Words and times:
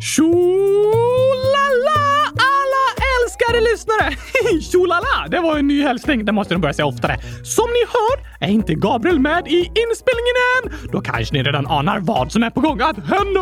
Tjolala 0.00 0.88
alla 0.92 1.07
Kära 3.58 3.72
lyssnare! 3.72 4.16
Tjolala! 4.72 5.28
Det 5.28 5.40
var 5.40 5.58
en 5.58 5.66
ny 5.66 5.82
hälsning. 5.82 6.24
Det 6.24 6.32
måste 6.32 6.54
de 6.54 6.60
börja 6.60 6.72
säga 6.72 6.86
oftare. 6.86 7.16
Som 7.44 7.64
ni 7.64 7.86
hör 7.88 8.48
är 8.48 8.52
inte 8.52 8.74
Gabriel 8.74 9.18
med 9.18 9.48
i 9.48 9.58
inspelningen 9.58 10.36
än. 10.54 10.90
Då 10.92 11.00
kanske 11.00 11.34
ni 11.34 11.42
redan 11.42 11.66
anar 11.66 12.00
vad 12.00 12.32
som 12.32 12.42
är 12.42 12.50
på 12.50 12.60
gång 12.60 12.80
att 12.80 12.96
hända. 12.96 13.40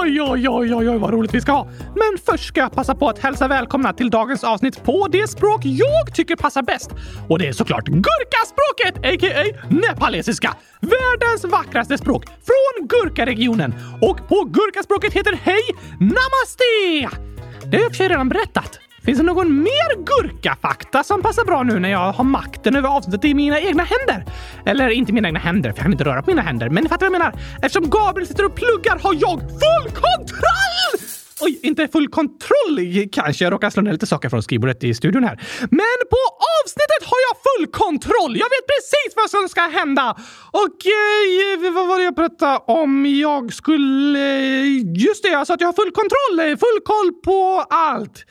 Oj, 0.00 0.22
oj, 0.22 0.48
oj, 0.48 0.74
oj, 0.74 0.88
oj 0.88 0.98
vad 0.98 1.10
roligt 1.10 1.34
vi 1.34 1.40
ska 1.40 1.52
ha. 1.52 1.68
Men 1.78 2.18
först 2.26 2.44
ska 2.44 2.60
jag 2.60 2.72
passa 2.72 2.94
på 2.94 3.08
att 3.08 3.18
hälsa 3.18 3.48
välkomna 3.48 3.92
till 3.92 4.10
dagens 4.10 4.44
avsnitt 4.44 4.84
på 4.84 5.08
det 5.08 5.28
språk 5.28 5.60
jag 5.64 6.14
tycker 6.14 6.36
passar 6.36 6.62
bäst. 6.62 6.90
Och 7.28 7.38
det 7.38 7.48
är 7.48 7.52
såklart 7.52 7.84
gurkaspråket, 7.84 8.96
a.k.a. 8.96 9.66
nepalesiska. 9.68 10.54
Världens 10.80 11.44
vackraste 11.44 11.98
språk 11.98 12.24
från 12.24 12.88
Gurkaregionen. 12.88 13.74
Och 14.00 14.28
på 14.28 14.44
gurkaspråket 14.44 15.12
heter 15.12 15.38
hej 15.42 15.62
namaste! 16.00 17.18
Det 17.66 17.76
har 17.76 17.82
jag 17.82 17.82
i 17.82 17.86
och 17.86 17.90
för 17.90 17.96
sig 17.96 18.08
redan 18.08 18.28
berättat. 18.28 18.83
Finns 19.04 19.18
det 19.18 19.24
någon 19.24 19.62
mer 19.62 20.04
gurkafakta 20.04 21.04
som 21.04 21.22
passar 21.22 21.44
bra 21.44 21.62
nu 21.62 21.78
när 21.78 21.88
jag 21.88 22.12
har 22.12 22.24
makten 22.24 22.76
över 22.76 22.88
avsnittet 22.88 23.24
i 23.24 23.34
mina 23.34 23.60
egna 23.60 23.82
händer? 23.82 24.32
Eller 24.66 24.90
inte 24.90 25.12
mina 25.12 25.28
egna 25.28 25.40
händer, 25.40 25.70
för 25.70 25.78
jag 25.78 25.82
kan 25.82 25.92
inte 25.92 26.04
röra 26.04 26.22
på 26.22 26.30
mina 26.30 26.42
händer. 26.42 26.68
Men 26.68 26.82
ni 26.82 26.88
fattar 26.88 27.06
vad 27.06 27.14
jag 27.14 27.18
menar? 27.18 27.34
Eftersom 27.62 27.90
Gabriel 27.90 28.28
sitter 28.28 28.44
och 28.44 28.54
pluggar 28.54 28.98
har 29.02 29.14
jag 29.14 29.40
full 29.40 29.90
kontroll! 29.92 31.13
Oj, 31.44 31.60
inte 31.62 31.88
full 31.88 32.08
kontroll 32.08 33.08
kanske. 33.12 33.44
Jag 33.44 33.52
råkar 33.52 33.70
slå 33.70 33.82
ner 33.82 33.92
lite 33.92 34.06
saker 34.06 34.28
från 34.28 34.42
skrivbordet 34.42 34.84
i 34.84 34.94
studion 34.94 35.24
här. 35.24 35.40
Men 35.60 35.96
på 36.10 36.20
avsnittet 36.60 37.02
har 37.10 37.18
jag 37.28 37.36
full 37.46 37.66
kontroll! 37.82 38.36
Jag 38.36 38.50
vet 38.54 38.66
precis 38.74 39.12
vad 39.16 39.30
som 39.30 39.48
ska 39.48 39.60
hända! 39.60 40.16
Och 40.50 40.78
eh, 40.86 41.72
vad 41.72 41.88
var 41.88 41.98
det 41.98 42.04
jag 42.04 42.16
pratade 42.16 42.58
om? 42.66 43.06
Jag 43.06 43.52
skulle... 43.52 44.18
Eh, 44.18 44.66
just 45.06 45.22
det, 45.22 45.28
jag 45.28 45.46
sa 45.46 45.54
att 45.54 45.60
jag 45.60 45.68
har 45.68 45.72
full 45.72 45.92
kontroll! 45.92 46.50
Eh, 46.50 46.56
full 46.56 46.80
koll 46.84 47.12
på 47.24 47.64
allt! 47.70 48.24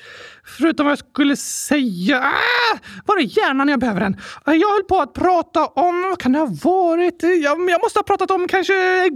Förutom 0.58 0.86
vad 0.86 0.92
jag 0.92 1.00
skulle 1.00 1.36
säga. 1.36 2.20
Ah, 2.20 2.78
var 3.06 3.18
är 3.18 3.38
hjärnan 3.38 3.70
jag 3.70 3.80
behöver 3.80 4.02
den? 4.02 4.16
Eh, 4.48 4.54
jag 4.54 4.72
höll 4.72 4.84
på 4.84 5.00
att 5.02 5.14
prata 5.14 5.66
om... 5.66 6.02
Vad 6.02 6.20
kan 6.20 6.32
det 6.32 6.40
ha 6.40 6.50
varit? 6.64 7.24
Jag, 7.24 7.70
jag 7.70 7.82
måste 7.82 8.00
ha 8.00 8.04
pratat 8.04 8.32
om 8.32 8.48
kanske 8.48 9.10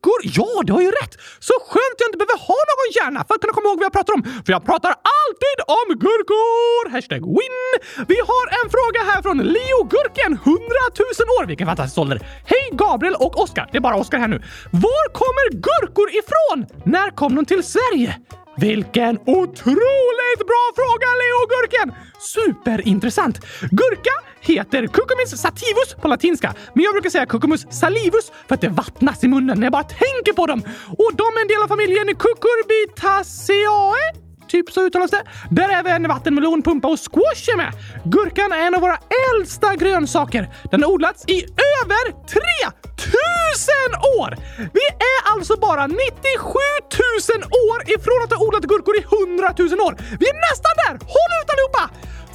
luckor! 0.00 0.20
Ja, 0.38 0.62
det 0.66 0.72
har 0.72 0.80
ju 0.80 0.90
rätt! 0.90 1.14
Så 1.40 1.52
skönt 1.68 1.96
jag 1.98 2.08
inte 2.08 2.18
behöver 2.18 2.38
ha 2.50 2.60
någon 2.70 2.90
hjärna 2.96 3.24
för 3.26 3.34
att 3.34 3.40
kunna 3.40 3.52
komma 3.52 3.68
ihåg 3.68 3.78
vad 3.78 3.84
jag 3.84 3.92
pratar 3.92 4.14
om. 4.14 4.22
För 4.44 4.52
jag 4.52 4.64
pratar 4.64 4.90
alltid 4.90 5.58
om 5.80 5.88
gurkor! 6.04 6.90
Hashtag 6.90 7.22
win! 7.38 7.70
Vi 8.10 8.18
har 8.30 8.44
en 8.58 8.66
fråga 8.76 9.00
här 9.10 9.22
från 9.22 9.38
Leo 9.54 9.80
Gurken, 9.92 10.32
100 10.32 10.60
000 10.98 11.36
år. 11.36 11.44
Vilken 11.46 11.66
fantastisk 11.66 11.98
ålder! 11.98 12.18
Hej 12.52 12.66
Gabriel 12.72 13.14
och 13.14 13.42
Oskar. 13.42 13.68
Det 13.72 13.76
är 13.78 13.82
bara 13.88 13.96
Oskar 13.96 14.18
här 14.18 14.28
nu. 14.28 14.38
Var 14.86 15.04
kommer 15.20 15.46
gurkor 15.66 16.08
ifrån? 16.20 16.58
När 16.94 17.10
kom 17.10 17.34
de 17.36 17.44
till 17.44 17.62
Sverige? 17.62 18.10
Vilken 18.56 19.18
otrolig 19.26 19.99
bra 20.38 20.64
fråga, 20.78 21.08
Leo 21.20 21.40
Gurken! 21.52 21.88
Superintressant! 22.18 23.36
Gurka 23.70 24.14
heter 24.40 24.86
Cucumis 24.86 25.40
sativus 25.40 25.94
på 26.00 26.08
latinska, 26.08 26.54
men 26.74 26.84
jag 26.84 26.94
brukar 26.94 27.10
säga 27.10 27.26
Cucumus 27.26 27.66
salivus 27.70 28.32
för 28.48 28.54
att 28.54 28.60
det 28.60 28.68
vattnas 28.68 29.24
i 29.24 29.28
munnen 29.28 29.58
när 29.58 29.66
jag 29.66 29.72
bara 29.72 29.82
tänker 29.82 30.32
på 30.32 30.46
dem. 30.46 30.62
Och 30.98 31.12
de 31.16 31.22
är 31.22 31.42
en 31.42 31.48
del 31.48 31.62
av 31.62 31.68
familjen 31.68 32.06
Cucurbitaceae 32.06 34.29
typ 34.50 34.72
så 34.72 34.80
uttalas 34.86 35.10
det. 35.10 35.22
Där 35.50 35.68
är 35.68 35.78
även 35.78 36.08
vattenmelon, 36.08 36.62
pumpa 36.62 36.88
och 36.88 36.98
squash 36.98 37.44
är 37.52 37.56
med. 37.56 37.72
Gurkan 38.04 38.52
är 38.52 38.60
en 38.66 38.74
av 38.74 38.80
våra 38.80 38.98
äldsta 39.30 39.76
grönsaker. 39.76 40.48
Den 40.70 40.82
har 40.82 40.90
odlats 40.90 41.24
i 41.28 41.38
över 41.80 42.04
3000 42.26 42.40
år! 44.18 44.30
Vi 44.58 44.86
är 45.14 45.20
alltså 45.32 45.56
bara 45.56 45.86
97 45.86 45.98
000 47.32 47.42
år 47.70 47.78
ifrån 47.94 48.20
att 48.24 48.32
ha 48.32 48.46
odlat 48.46 48.64
gurkor 48.64 48.94
i 48.96 49.02
100 49.02 49.54
000 49.58 49.86
år. 49.86 49.94
Vi 50.20 50.26
är 50.32 50.38
nästan 50.50 50.74
där! 50.82 50.94
Håll 51.14 51.32
ut 51.40 51.50
allihopa! 51.52 51.84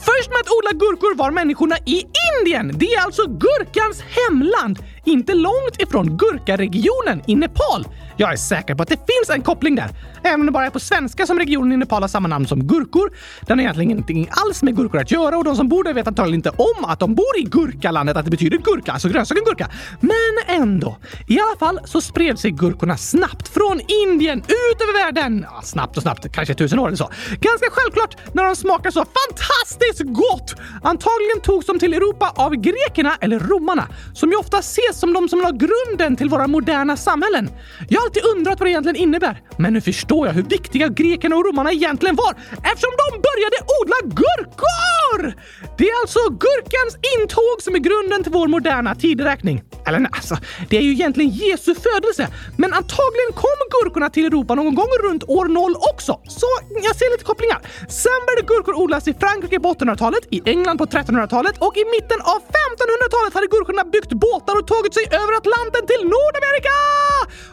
Först 0.06 0.30
med 0.30 0.40
att 0.40 0.50
odla 0.50 0.72
gurkor 0.72 1.16
var 1.16 1.32
människorna 1.32 1.76
i 1.86 2.06
Indien. 2.32 2.72
Det 2.76 2.94
är 2.94 3.02
alltså 3.02 3.28
gurkans 3.28 4.02
hemland. 4.02 4.80
Inte 5.06 5.34
långt 5.34 5.76
ifrån 5.80 6.18
gurkaregionen 6.18 7.22
i 7.28 7.36
Nepal. 7.36 7.88
Jag 8.18 8.34
är 8.34 8.38
säker 8.38 8.76
på 8.76 8.84
att 8.84 8.90
det 8.90 8.98
finns 8.98 9.30
en 9.30 9.42
koppling 9.42 9.76
där. 9.76 9.90
Även 10.24 10.40
om 10.40 10.46
det 10.46 10.52
bara 10.52 10.66
är 10.66 10.70
på 10.70 10.80
svenska 10.80 11.26
som 11.26 11.40
regionen 11.40 11.72
i 11.72 11.78
Nepal 11.78 12.04
har 12.04 12.08
samma 12.08 12.28
namn 12.28 12.48
som 12.48 12.68
gurkor. 12.68 13.12
Den 13.42 13.58
har 13.58 13.64
egentligen 13.64 13.92
ingenting 13.92 14.30
alls 14.32 14.64
med 14.64 14.76
gurkor 14.76 15.02
att 15.02 15.12
göra 15.12 15.38
och 15.38 15.44
de 15.44 15.56
som 15.56 15.70
bor 15.70 15.84
där 15.84 15.94
vet 15.94 16.08
antagligen 16.08 16.40
inte 16.40 16.50
om 16.50 16.86
att 16.86 17.00
de 17.00 17.16
bor 17.16 17.38
i 17.38 17.42
gurkalandet, 17.42 18.18
att 18.18 18.26
det 18.26 18.32
betyder 18.32 18.58
gurka, 18.58 18.92
alltså 18.92 19.10
grönsaken 19.10 19.44
gurka. 19.46 19.70
Men 20.00 20.62
ändå. 20.62 20.98
I 21.28 21.40
alla 21.40 21.58
fall 21.60 21.80
så 21.86 22.02
spred 22.02 22.40
sig 22.40 22.52
gurkorna 22.52 22.98
snabbt 22.98 23.48
från 23.48 23.82
Indien 23.88 24.40
ut 24.40 24.82
över 24.82 25.06
världen. 25.06 25.46
Ja, 25.52 25.62
snabbt 25.64 25.98
och 25.98 26.04
snabbt, 26.04 26.32
kanske 26.32 26.54
tusen 26.54 26.80
år 26.80 26.88
eller 26.88 26.98
så. 26.98 27.10
Ganska 27.30 27.68
självklart 27.72 28.18
när 28.34 28.44
de 28.44 28.56
smakar 28.56 28.92
så 28.92 29.06
fantastiskt 29.06 29.95
gott! 30.04 30.56
Antagligen 30.84 31.42
togs 31.44 31.66
de 31.66 31.80
till 31.80 31.94
Europa 31.94 32.34
av 32.36 32.56
grekerna 32.56 33.18
eller 33.22 33.40
romarna, 33.40 33.88
som 34.14 34.32
ju 34.32 34.36
ofta 34.36 34.60
ses 34.60 35.00
som 35.00 35.14
de 35.14 35.30
som 35.30 35.42
la 35.42 35.52
grunden 35.52 36.16
till 36.16 36.30
våra 36.30 36.48
moderna 36.48 36.98
samhällen. 36.98 37.50
Jag 37.90 38.00
har 38.00 38.06
alltid 38.06 38.24
undrat 38.26 38.60
vad 38.60 38.68
det 38.68 38.72
egentligen 38.72 38.96
innebär, 38.96 39.42
men 39.58 39.74
nu 39.74 39.82
förstår 39.82 40.28
jag 40.28 40.34
hur 40.34 40.44
viktiga 40.44 40.88
grekerna 40.88 41.36
och 41.36 41.46
romarna 41.46 41.72
egentligen 41.72 42.16
var 42.16 42.32
eftersom 42.72 42.94
de 43.02 43.22
började 43.28 43.58
odla 43.80 44.16
gurkor! 44.22 45.34
Det 45.78 45.90
är 45.90 46.02
alltså 46.02 46.20
gurkans 46.30 46.94
intåg 47.14 47.62
som 47.62 47.76
är 47.76 47.80
grunden 47.80 48.24
till 48.24 48.32
vår 48.32 48.48
moderna 48.48 48.96
tideräkning. 48.96 49.64
Eller 49.88 50.00
nej, 50.00 50.12
alltså, 50.14 50.38
det 50.70 50.78
är 50.78 50.82
ju 50.82 50.92
egentligen 50.92 51.32
Jesu 51.32 51.76
födelse, 51.76 52.28
men 52.58 52.74
antagligen 52.74 53.32
kom 53.34 53.60
gurkorna 53.76 54.10
till 54.10 54.26
Europa 54.26 54.56
någon 54.56 54.76
gång 54.76 54.92
runt 55.04 55.24
år 55.24 55.46
0 55.46 55.76
också. 55.94 56.20
Så 56.28 56.48
jag 56.84 56.96
ser 56.96 57.12
lite 57.12 57.24
kopplingar. 57.24 57.60
Sen 57.90 58.20
började 58.26 58.48
gurkor 58.48 58.74
odlas 58.84 59.08
i 59.08 59.14
Frankrike 59.14 59.60
på 59.60 59.70
800-talet, 59.86 60.28
i 60.32 60.42
England 60.46 60.78
på 60.78 60.86
1300-talet 60.86 61.58
och 61.58 61.78
i 61.78 61.86
mitten 61.96 62.20
av 62.22 62.40
1500-talet 62.58 63.34
hade 63.34 63.48
gurkorna 63.48 63.84
byggt 63.84 64.14
båtar 64.14 64.56
och 64.60 64.68
tagit 64.68 64.94
sig 64.94 65.06
över 65.12 65.34
Atlanten 65.38 65.84
till 65.88 66.02
Nordamerika! 66.14 66.76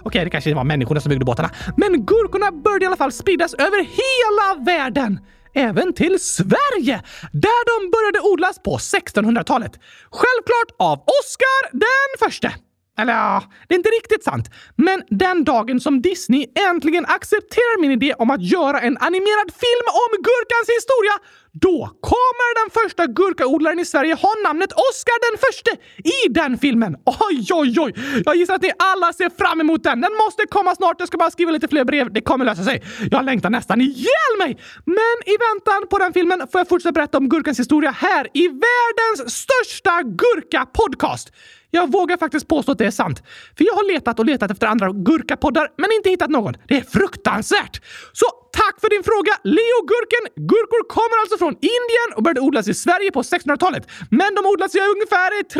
Okej, 0.02 0.24
det 0.24 0.30
kanske 0.30 0.54
var 0.54 0.64
människorna 0.64 1.00
som 1.00 1.10
byggde 1.10 1.24
båtarna, 1.24 1.50
men 1.76 2.06
gurkorna 2.06 2.52
började 2.52 2.84
i 2.84 2.86
alla 2.86 2.96
fall 2.96 3.12
spridas 3.12 3.54
över 3.54 3.80
hela 4.02 4.64
världen 4.64 5.20
även 5.54 5.92
till 5.92 6.20
Sverige, 6.20 7.02
där 7.32 7.62
de 7.70 7.90
började 7.90 8.20
odlas 8.32 8.58
på 8.62 8.76
1600-talet. 8.76 9.72
Självklart 10.10 10.70
av 10.78 10.96
Oscar 10.98 11.60
den 11.72 12.28
förste. 12.28 12.52
Eller 12.98 13.12
ja, 13.12 13.42
det 13.68 13.74
är 13.74 13.78
inte 13.78 13.88
riktigt 13.88 14.24
sant. 14.24 14.50
Men 14.76 15.02
den 15.08 15.44
dagen 15.44 15.80
som 15.80 16.02
Disney 16.02 16.46
äntligen 16.70 17.06
accepterar 17.06 17.80
min 17.80 17.90
idé 17.90 18.14
om 18.14 18.30
att 18.30 18.42
göra 18.42 18.80
en 18.80 18.98
animerad 18.98 19.50
film 19.62 19.86
om 20.02 20.10
gurkans 20.28 20.68
historia, 20.78 21.14
då 21.52 21.78
kommer 22.00 22.50
den 22.60 22.70
första 22.82 23.06
gurkaodlaren 23.06 23.78
i 23.78 23.84
Sverige 23.84 24.14
ha 24.14 24.32
namnet 24.44 24.72
Oscar 24.72 25.30
den 25.30 25.38
förste 25.38 25.70
i 26.16 26.28
den 26.28 26.58
filmen. 26.58 26.96
Oj, 27.04 27.46
oj, 27.52 27.80
oj! 27.80 27.94
Jag 28.24 28.36
gissar 28.36 28.54
att 28.54 28.62
ni 28.62 28.72
alla 28.78 29.12
ser 29.12 29.30
fram 29.30 29.60
emot 29.60 29.82
den. 29.82 30.00
Den 30.00 30.12
måste 30.12 30.46
komma 30.46 30.74
snart. 30.74 30.96
Jag 30.98 31.08
ska 31.08 31.16
bara 31.16 31.30
skriva 31.30 31.50
lite 31.50 31.68
fler 31.68 31.84
brev. 31.84 32.12
Det 32.12 32.20
kommer 32.20 32.44
lösa 32.44 32.64
sig. 32.64 32.82
Jag 33.10 33.24
längtar 33.24 33.50
nästan 33.50 33.80
ihjäl 33.80 34.34
mig! 34.38 34.58
Men 34.84 35.16
i 35.26 35.36
väntan 35.48 35.88
på 35.90 35.98
den 35.98 36.12
filmen 36.12 36.38
får 36.52 36.58
jag 36.60 36.68
fortsätta 36.68 36.92
berätta 36.92 37.18
om 37.18 37.28
gurkans 37.28 37.58
historia 37.58 37.90
här 37.90 38.28
i 38.34 38.48
världens 38.48 39.34
största 39.34 40.02
gurka-podcast. 40.02 41.32
Jag 41.74 41.92
vågar 41.92 42.16
faktiskt 42.16 42.48
påstå 42.48 42.72
att 42.72 42.78
det 42.78 42.86
är 42.86 42.90
sant. 42.90 43.22
För 43.56 43.64
jag 43.64 43.72
har 43.72 43.92
letat 43.94 44.18
och 44.18 44.24
letat 44.24 44.50
efter 44.50 44.66
andra 44.66 44.92
gurkapoddar 44.92 45.68
men 45.76 45.92
inte 45.92 46.10
hittat 46.10 46.30
någon. 46.30 46.54
Det 46.68 46.76
är 46.76 46.82
fruktansvärt! 46.82 47.80
Så 48.12 48.26
tack 48.60 48.76
för 48.82 48.88
din 48.94 49.04
fråga, 49.10 49.32
Leo 49.56 49.78
Gurken! 49.90 50.24
Gurkor 50.50 50.82
kommer 50.96 51.16
alltså 51.22 51.36
från 51.42 51.54
Indien 51.74 52.08
och 52.16 52.22
började 52.24 52.40
odlas 52.48 52.66
i 52.68 52.74
Sverige 52.84 53.10
på 53.16 53.22
1600-talet. 53.22 53.84
Men 54.20 54.30
de 54.36 54.40
odlas 54.52 54.74
i 54.74 54.80
ungefär 54.94 55.30
3000 55.42 55.58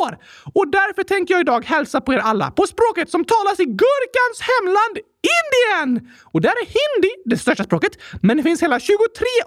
år! 0.00 0.10
Och 0.58 0.66
därför 0.78 1.02
tänker 1.12 1.34
jag 1.34 1.40
idag 1.40 1.62
hälsa 1.74 1.98
på 2.00 2.10
er 2.14 2.22
alla 2.30 2.50
på 2.58 2.64
språket 2.74 3.10
som 3.14 3.22
talas 3.24 3.60
i 3.64 3.66
gurkans 3.82 4.36
hemland 4.50 4.94
Indien! 5.36 5.90
Och 6.32 6.40
där 6.40 6.56
är 6.62 6.66
hindi 6.80 7.12
det 7.30 7.38
största 7.44 7.64
språket, 7.64 7.94
men 8.22 8.36
det 8.36 8.42
finns 8.42 8.62
hela 8.62 8.80
23 8.80 8.98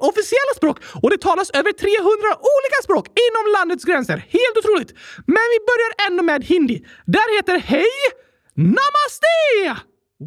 officiella 0.09 0.53
språk 0.55 0.77
och 1.01 1.09
det 1.09 1.21
talas 1.29 1.49
över 1.59 1.71
300 1.71 2.29
olika 2.55 2.79
språk 2.83 3.05
inom 3.27 3.45
landets 3.57 3.83
gränser. 3.89 4.17
Helt 4.37 4.55
otroligt! 4.59 4.91
Men 5.35 5.45
vi 5.53 5.59
börjar 5.69 5.91
ändå 6.07 6.21
med 6.23 6.41
hindi. 6.43 6.77
Där 7.05 7.35
heter 7.37 7.57
hej 7.57 7.95
Namaste! 8.55 9.35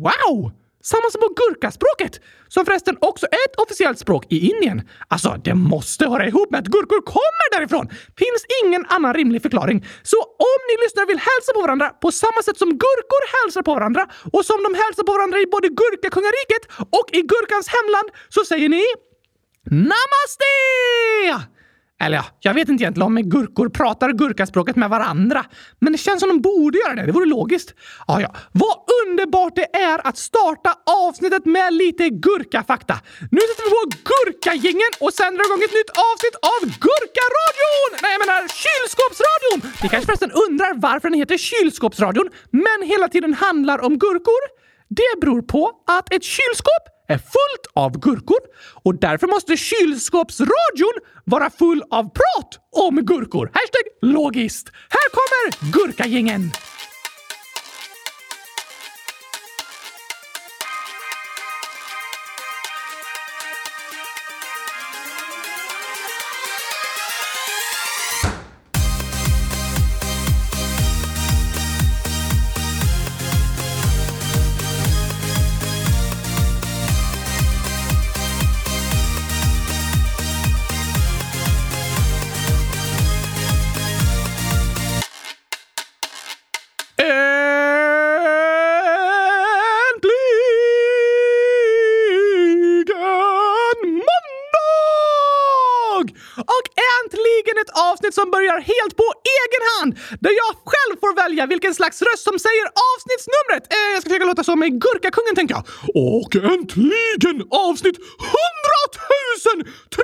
Wow! 0.05 0.64
Samma 0.93 1.11
som 1.11 1.21
på 1.21 1.31
gurkaspråket, 1.41 2.15
som 2.49 2.63
förresten 2.67 2.97
också 3.01 3.27
är 3.27 3.43
ett 3.49 3.57
officiellt 3.65 3.99
språk 3.99 4.23
i 4.29 4.39
Indien. 4.51 4.89
Alltså, 5.09 5.31
det 5.45 5.55
måste 5.55 6.03
höra 6.13 6.27
ihop 6.27 6.51
med 6.51 6.61
att 6.61 6.67
gurkor 6.77 7.01
kommer 7.17 7.47
därifrån! 7.55 7.87
Finns 8.23 8.43
ingen 8.63 8.87
annan 8.87 9.15
rimlig 9.15 9.43
förklaring. 9.43 9.79
Så 10.03 10.19
om 10.51 10.59
ni 10.69 10.75
lyssnare 10.85 11.07
vill 11.07 11.23
hälsa 11.31 11.51
på 11.55 11.61
varandra 11.67 11.89
på 12.05 12.09
samma 12.13 12.41
sätt 12.47 12.59
som 12.59 12.71
gurkor 12.85 13.23
hälsar 13.37 13.63
på 13.63 13.75
varandra 13.75 14.03
och 14.35 14.45
som 14.51 14.59
de 14.67 14.71
hälsar 14.83 15.05
på 15.09 15.13
varandra 15.13 15.39
i 15.45 15.47
både 15.47 15.69
Gurkakungariket 15.81 16.63
och 16.99 17.09
i 17.19 17.21
gurkans 17.33 17.67
hemland 17.77 18.09
så 18.29 18.45
säger 18.45 18.69
ni 18.69 18.85
Namaste! 19.71 20.53
Eller 22.05 22.17
ja, 22.17 22.25
jag 22.41 22.55
vet 22.55 22.69
inte 22.69 22.85
egentligen 22.85 23.07
om 23.07 23.17
gurkor 23.17 23.69
pratar 23.69 24.13
gurkaspråket 24.13 24.77
med 24.77 24.91
varandra. 24.91 25.45
Men 25.79 25.93
det 25.93 25.99
känns 25.99 26.21
som 26.21 26.29
de 26.29 26.41
borde 26.41 26.79
göra 26.79 26.95
det. 26.95 27.07
Det 27.07 27.13
vore 27.13 27.27
logiskt. 27.27 27.75
Ja, 28.07 28.21
ja. 28.21 28.35
Vad 28.53 28.77
underbart 29.03 29.55
det 29.57 29.77
är 29.77 30.07
att 30.09 30.19
starta 30.19 30.71
avsnittet 31.07 31.45
med 31.45 31.73
lite 31.73 32.09
gurkafakta. 32.09 32.97
Nu 33.31 33.41
sätter 33.49 33.65
vi 33.65 33.71
på 33.71 33.85
Gurkagängen 34.11 34.93
och 35.01 35.13
sänder 35.13 35.41
igång 35.47 35.63
ett 35.69 35.77
nytt 35.81 35.93
avsnitt 36.11 36.37
av 36.55 36.61
Gurkaradion! 36.85 37.91
Nej, 38.03 38.13
jag 38.15 38.21
menar 38.25 38.41
Kylskåpsradion! 38.63 39.59
Ni 39.83 39.89
kanske 39.89 40.07
förresten 40.07 40.33
undrar 40.45 40.73
varför 40.89 41.09
den 41.11 41.19
heter 41.19 41.39
Kylskåpsradion, 41.39 42.29
men 42.51 42.89
hela 42.89 43.09
tiden 43.09 43.35
handlar 43.35 43.79
om 43.87 43.99
gurkor? 43.99 44.43
Det 44.89 45.21
beror 45.21 45.43
på 45.43 45.73
att 45.87 46.13
ett 46.15 46.25
kylskåp 46.25 46.94
är 47.09 47.19
fullt 47.19 47.67
av 47.75 47.99
gurkor 48.01 48.39
och 48.85 48.95
därför 48.95 49.27
måste 49.27 49.57
kylskåpsradion 49.57 50.95
vara 51.25 51.51
full 51.51 51.83
av 51.91 52.03
prat 52.03 52.59
om 52.73 52.97
gurkor. 52.97 53.47
Hashtag 53.47 54.13
logiskt. 54.13 54.69
Här 54.89 55.11
kommer 55.11 55.73
Gurkagängen! 55.73 56.51
Som 98.25 98.31
börjar 98.31 98.59
helt 98.73 98.95
på 99.03 99.09
egen 99.39 99.63
hand, 99.75 99.91
där 100.25 100.35
jag 100.43 100.53
själv 100.73 100.95
får 101.03 101.13
välja 101.23 101.43
vilken 101.55 101.75
slags 101.75 101.99
röst 102.09 102.25
som 102.31 102.37
säger 102.47 102.65
avsnittsnumret. 102.91 103.65
Eh, 103.75 103.89
jag 103.93 103.99
ska 104.01 104.07
försöka 104.11 104.31
låta 104.33 104.45
som 104.45 104.61
Gurkakungen, 104.85 105.35
tänker 105.39 105.55
jag. 105.57 105.65
Och 106.13 106.33
äntligen 106.55 107.39
avsnitt 107.69 107.97
100 107.97 108.05
320 109.97 110.01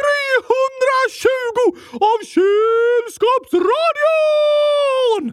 av 2.11 2.19
Kylskåpsradion! 2.35 5.25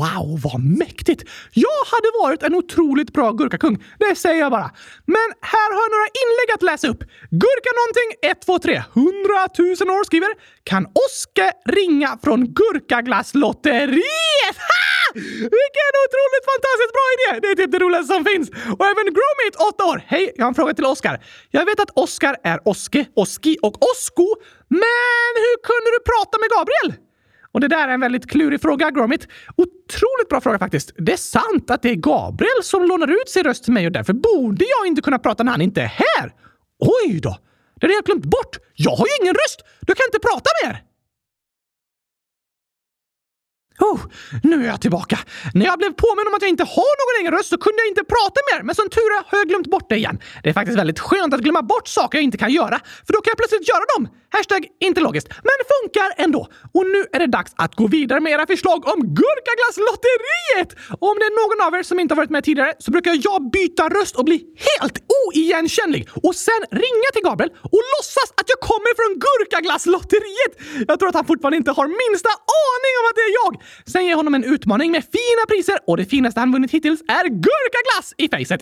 Wow, 0.00 0.26
vad 0.44 0.60
mäktigt! 0.82 1.22
Jag 1.52 1.80
hade 1.92 2.08
varit 2.22 2.42
en 2.42 2.54
otroligt 2.54 3.12
bra 3.12 3.32
gurkakung, 3.32 3.84
det 3.98 4.16
säger 4.16 4.40
jag 4.40 4.50
bara. 4.52 4.70
Men 5.06 5.28
här 5.52 5.68
har 5.74 5.80
jag 5.86 5.90
några 5.96 6.10
inlägg 6.22 6.48
att 6.54 6.62
läsa 6.70 6.86
upp. 6.92 7.00
Gurka 7.42 7.70
någonting 7.80 8.08
123 8.22 8.82
100 8.94 9.86
000 9.86 9.96
år 9.96 10.04
skriver 10.04 10.32
“Kan 10.70 10.84
Oske 11.04 11.46
ringa 11.78 12.10
från 12.24 12.40
Gurkaglasslotteriet?” 12.58 14.58
Vilken 15.58 15.92
otroligt 16.04 16.44
fantastiskt 16.52 16.92
bra 16.96 17.06
idé! 17.14 17.28
Det 17.42 17.48
är 17.52 17.56
typ 17.60 17.72
det 17.72 17.78
roligaste 17.78 18.14
som 18.14 18.24
finns. 18.24 18.48
Och 18.78 18.86
även 18.92 19.06
Gromit, 19.16 19.54
8 19.74 19.84
år. 19.90 20.02
Hej, 20.06 20.32
jag 20.36 20.44
har 20.44 20.48
en 20.48 20.54
fråga 20.54 20.74
till 20.74 20.84
Oskar. 20.84 21.24
Jag 21.50 21.64
vet 21.64 21.80
att 21.80 21.90
Oskar 21.94 22.36
är 22.44 22.68
Oske, 22.68 23.06
Oski 23.14 23.58
och 23.62 23.76
Osko, 23.90 24.28
men 24.68 25.30
hur 25.44 25.56
kunde 25.70 25.88
du 25.94 25.98
prata 26.10 26.34
med 26.42 26.48
Gabriel? 26.56 27.03
Och 27.54 27.60
det 27.60 27.68
där 27.68 27.88
är 27.88 27.92
en 27.92 28.00
väldigt 28.00 28.30
klurig 28.30 28.60
fråga, 28.62 28.90
Gromit. 28.90 29.28
Otroligt 29.56 30.28
bra 30.30 30.40
fråga 30.40 30.58
faktiskt. 30.58 30.92
Det 30.96 31.12
är 31.12 31.16
sant 31.16 31.70
att 31.70 31.82
det 31.82 31.90
är 31.90 31.94
Gabriel 31.94 32.62
som 32.62 32.84
lånar 32.84 33.10
ut 33.10 33.28
sin 33.28 33.44
röst 33.44 33.64
till 33.64 33.72
mig 33.72 33.86
och 33.86 33.92
därför 33.92 34.12
borde 34.12 34.64
jag 34.64 34.86
inte 34.86 35.02
kunna 35.02 35.18
prata 35.18 35.42
när 35.42 35.52
han 35.52 35.60
inte 35.60 35.82
är 35.82 35.86
här. 35.86 36.32
Oj 36.78 37.20
då! 37.20 37.38
Det 37.80 37.86
hade 37.86 37.94
jag 37.94 38.04
glömt 38.04 38.24
bort. 38.24 38.58
Jag 38.74 38.96
har 38.96 39.06
ju 39.06 39.12
ingen 39.22 39.34
röst! 39.34 39.60
Du 39.80 39.94
kan 39.94 40.04
inte 40.08 40.18
prata 40.18 40.50
mer! 40.64 40.82
Oh, 43.78 44.00
nu 44.42 44.64
är 44.64 44.68
jag 44.68 44.80
tillbaka. 44.80 45.18
När 45.54 45.66
jag 45.66 45.78
blev 45.78 45.92
påminn 45.92 46.26
om 46.28 46.34
att 46.34 46.42
jag 46.42 46.48
inte 46.48 46.64
har 46.64 46.94
någon 47.00 47.20
egen 47.20 47.32
röst 47.38 47.48
så 47.48 47.58
kunde 47.58 47.78
jag 47.82 47.88
inte 47.88 48.04
prata 48.04 48.40
mer, 48.52 48.62
men 48.62 48.74
som 48.74 48.88
tur 48.88 49.10
är 49.18 49.22
har 49.30 49.38
jag 49.38 49.48
glömt 49.48 49.70
bort 49.70 49.88
det 49.88 49.96
igen. 49.96 50.18
Det 50.42 50.48
är 50.48 50.52
faktiskt 50.52 50.78
väldigt 50.78 51.00
skönt 51.00 51.34
att 51.34 51.40
glömma 51.40 51.62
bort 51.62 51.88
saker 51.88 52.18
jag 52.18 52.24
inte 52.24 52.38
kan 52.38 52.50
göra, 52.50 52.80
för 53.06 53.12
då 53.12 53.20
kan 53.20 53.30
jag 53.30 53.38
plötsligt 53.38 53.68
göra 53.68 53.84
dem. 53.96 54.08
Hashtag 54.36 54.62
inte 54.80 55.00
logiskt, 55.00 55.28
men 55.48 55.58
funkar 55.74 56.08
ändå. 56.24 56.42
Och 56.76 56.86
nu 56.94 57.00
är 57.12 57.18
det 57.18 57.30
dags 57.38 57.52
att 57.56 57.74
gå 57.74 57.86
vidare 57.86 58.20
med 58.20 58.32
era 58.32 58.46
förslag 58.46 58.80
om 58.92 59.00
Gurkaglasslotteriet! 59.18 60.70
Om 61.08 61.14
det 61.20 61.26
är 61.30 61.34
någon 61.42 61.60
av 61.66 61.72
er 61.78 61.82
som 61.82 62.00
inte 62.00 62.12
har 62.14 62.16
varit 62.22 62.34
med 62.36 62.44
tidigare 62.44 62.72
så 62.78 62.90
brukar 62.90 63.14
jag 63.26 63.50
byta 63.50 63.88
röst 63.88 64.16
och 64.16 64.24
bli 64.24 64.38
helt 64.68 64.96
oigenkännlig 65.20 66.02
och 66.26 66.34
sen 66.46 66.60
ringa 66.70 67.08
till 67.14 67.24
Gabriel 67.28 67.52
och 67.74 67.82
låtsas 67.92 68.28
att 68.40 68.48
jag 68.52 68.60
kommer 68.70 68.92
från 68.98 69.12
Gurkaglasslotteriet. 69.24 70.52
Jag 70.88 70.98
tror 70.98 71.08
att 71.08 71.18
han 71.20 71.26
fortfarande 71.32 71.56
inte 71.56 71.72
har 71.78 71.86
minsta 72.02 72.32
aning 72.62 72.94
om 73.00 73.04
att 73.10 73.16
det 73.18 73.24
är 73.30 73.34
jag. 73.40 73.52
Sen 73.92 74.02
ger 74.04 74.10
jag 74.10 74.16
honom 74.22 74.34
en 74.34 74.44
utmaning 74.54 74.88
med 74.96 75.02
fina 75.16 75.42
priser 75.48 75.78
och 75.86 75.96
det 75.96 76.06
finaste 76.14 76.40
han 76.40 76.52
vunnit 76.52 76.70
hittills 76.70 77.00
är 77.00 77.24
gurkaglass 77.46 78.06
i 78.16 78.26
facet. 78.28 78.60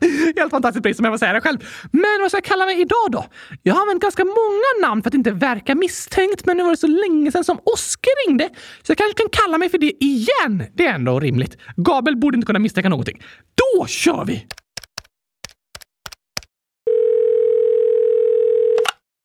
helt 0.40 0.50
fantastiskt 0.50 0.82
pris 0.82 0.98
om 0.98 1.04
jag 1.04 1.14
får 1.14 1.18
säga 1.18 1.32
det 1.32 1.40
själv. 1.40 1.58
Men 1.92 2.16
vad 2.20 2.30
ska 2.30 2.36
jag 2.36 2.44
kalla 2.44 2.64
mig 2.66 2.80
idag 2.80 3.08
då? 3.12 3.24
Jag 3.62 3.74
har 3.74 3.80
använt 3.82 4.02
ganska 4.02 4.24
många 4.24 4.88
namn 4.88 4.97
för 5.02 5.10
att 5.10 5.14
inte 5.14 5.30
verka 5.30 5.74
misstänkt, 5.74 6.46
men 6.46 6.56
nu 6.56 6.62
var 6.62 6.70
det 6.70 6.76
så 6.76 6.86
länge 6.86 7.32
sedan 7.32 7.44
som 7.44 7.60
Oskar 7.64 8.28
ringde, 8.28 8.48
så 8.82 8.90
jag 8.90 8.98
kanske 8.98 9.22
kan 9.22 9.30
kalla 9.32 9.58
mig 9.58 9.68
för 9.68 9.78
det 9.78 10.04
igen. 10.04 10.64
Det 10.74 10.86
är 10.86 10.94
ändå 10.94 11.20
rimligt. 11.20 11.56
Gabriel 11.76 12.16
borde 12.16 12.36
inte 12.36 12.46
kunna 12.46 12.58
misstänka 12.58 12.88
någonting. 12.88 13.22
Då 13.54 13.86
kör 13.86 14.24
vi! 14.24 14.46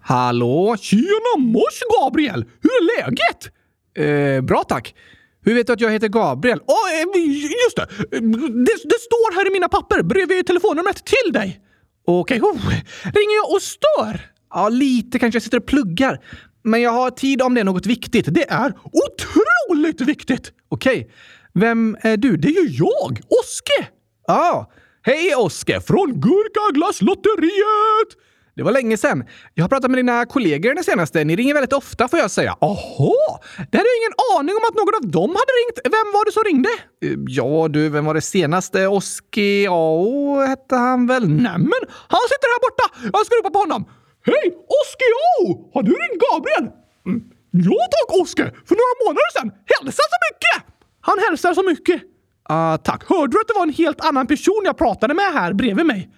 Hallå? 0.04 0.75
Tjena 0.80 1.38
mors 1.38 1.81
Gabriel! 2.00 2.46
Hur 2.62 2.70
är 2.70 3.02
läget? 3.02 3.52
Eh, 3.98 4.42
bra 4.42 4.64
tack. 4.64 4.96
Hur 5.46 5.54
vet 5.54 5.68
du 5.68 5.74
att 5.74 5.81
jag 5.81 5.92
heter 5.92 6.08
Gabriel? 6.08 6.60
Oh, 6.60 7.18
just 7.66 7.75
det. 7.75 7.88
det! 8.12 8.75
det! 8.84 9.00
står 9.00 9.36
här 9.36 9.48
i 9.48 9.54
mina 9.54 9.70
papper 9.70 10.04
bredvid 10.04 10.48
telefonnumret 10.48 11.06
till 11.06 11.34
dig. 11.34 11.60
Okej, 12.06 12.42
okay. 12.42 12.52
oh. 12.52 12.70
ringer 13.04 13.36
jag 13.36 13.52
och 13.56 13.62
stör? 13.62 14.33
Ja, 14.54 14.70
lite 14.70 15.20
kanske. 15.20 15.36
Jag 15.36 15.44
sitter 15.44 15.58
och 15.58 15.66
pluggar. 15.66 16.20
Men 16.64 16.82
jag 16.82 16.92
har 16.92 17.10
tid 17.10 17.42
om 17.42 17.54
det 17.54 17.60
är 17.60 17.66
något 17.66 17.86
viktigt. 17.86 18.26
Det 18.30 18.50
är 18.50 18.74
otroligt 18.92 20.02
viktigt! 20.02 20.52
Okej. 20.70 21.10
Vem 21.54 21.98
är 22.02 22.18
du? 22.18 22.38
Det 22.38 22.48
är 22.48 22.52
ju 22.52 22.70
jag! 22.70 23.22
Oske! 23.28 23.88
Ja. 24.28 24.34
Ah. 24.34 24.72
Hej 25.06 25.36
Oske! 25.36 25.82
Från 25.82 26.22
Gurkaglasslotteriet! 26.22 28.10
Det 28.56 28.64
var 28.64 28.72
länge 28.72 28.98
sedan. 28.98 29.24
Jag 29.54 29.63
har 29.63 29.70
pratat 29.70 29.92
med 29.92 29.98
dina 29.98 30.25
kollegor 30.25 30.74
den 30.74 30.84
senaste. 30.84 31.24
Ni 31.24 31.36
ringer 31.36 31.54
väldigt 31.54 31.74
ofta 31.74 32.08
får 32.08 32.20
jag 32.20 32.32
säga. 32.32 32.58
Aha! 32.62 33.39
Det 33.72 33.77
hade 33.77 33.89
jag 33.89 33.98
ingen 34.01 34.16
aning 34.38 34.56
om 34.56 34.63
att 34.70 34.75
någon 34.75 34.96
av 34.96 35.12
dem 35.12 35.30
hade 35.30 35.54
ringt. 35.62 35.80
Vem 35.84 36.08
var 36.13 36.25
det 36.25 36.32
som 36.32 36.44
ringde? 36.44 36.70
Eh, 37.06 37.20
ja 37.27 37.68
du, 37.68 37.89
vem 37.89 38.06
var 38.06 38.13
det 38.13 38.22
senaste? 38.22 38.88
Oski 38.88 39.68
Ao 39.68 40.39
hette 40.39 40.75
han 40.75 41.08
väl? 41.08 41.30
Nämen, 41.30 41.84
han 42.08 42.22
sitter 42.32 42.48
här 42.54 42.62
borta! 42.70 43.10
Jag 43.18 43.25
ska 43.25 43.36
ropa 43.36 43.50
på 43.50 43.60
honom. 43.60 43.86
Hej! 44.25 44.46
Oskar 44.82 45.12
O! 45.39 45.70
Har 45.74 45.84
du 45.84 45.92
ringt 45.92 46.22
Gabriel? 46.25 46.65
Mm. 47.06 47.24
Ja 47.51 47.82
tack 47.96 48.22
Oskar! 48.22 48.46
För 48.46 48.75
några 48.82 48.96
månader 49.03 49.32
sedan. 49.39 49.51
Hälsa 49.74 50.03
så 50.13 50.18
mycket! 50.27 50.74
Han 51.01 51.18
hälsar 51.30 51.53
så 51.53 51.63
mycket. 51.63 52.01
Uh, 52.51 52.77
tack. 52.77 53.03
Hörde 53.10 53.32
du 53.32 53.42
att 53.42 53.48
det 53.48 53.53
var 53.56 53.63
en 53.63 53.74
helt 53.74 54.06
annan 54.06 54.27
person 54.27 54.62
jag 54.65 54.77
pratade 54.77 55.13
med 55.13 55.34
här 55.34 55.53
bredvid 55.53 55.86
mig? 55.86 56.10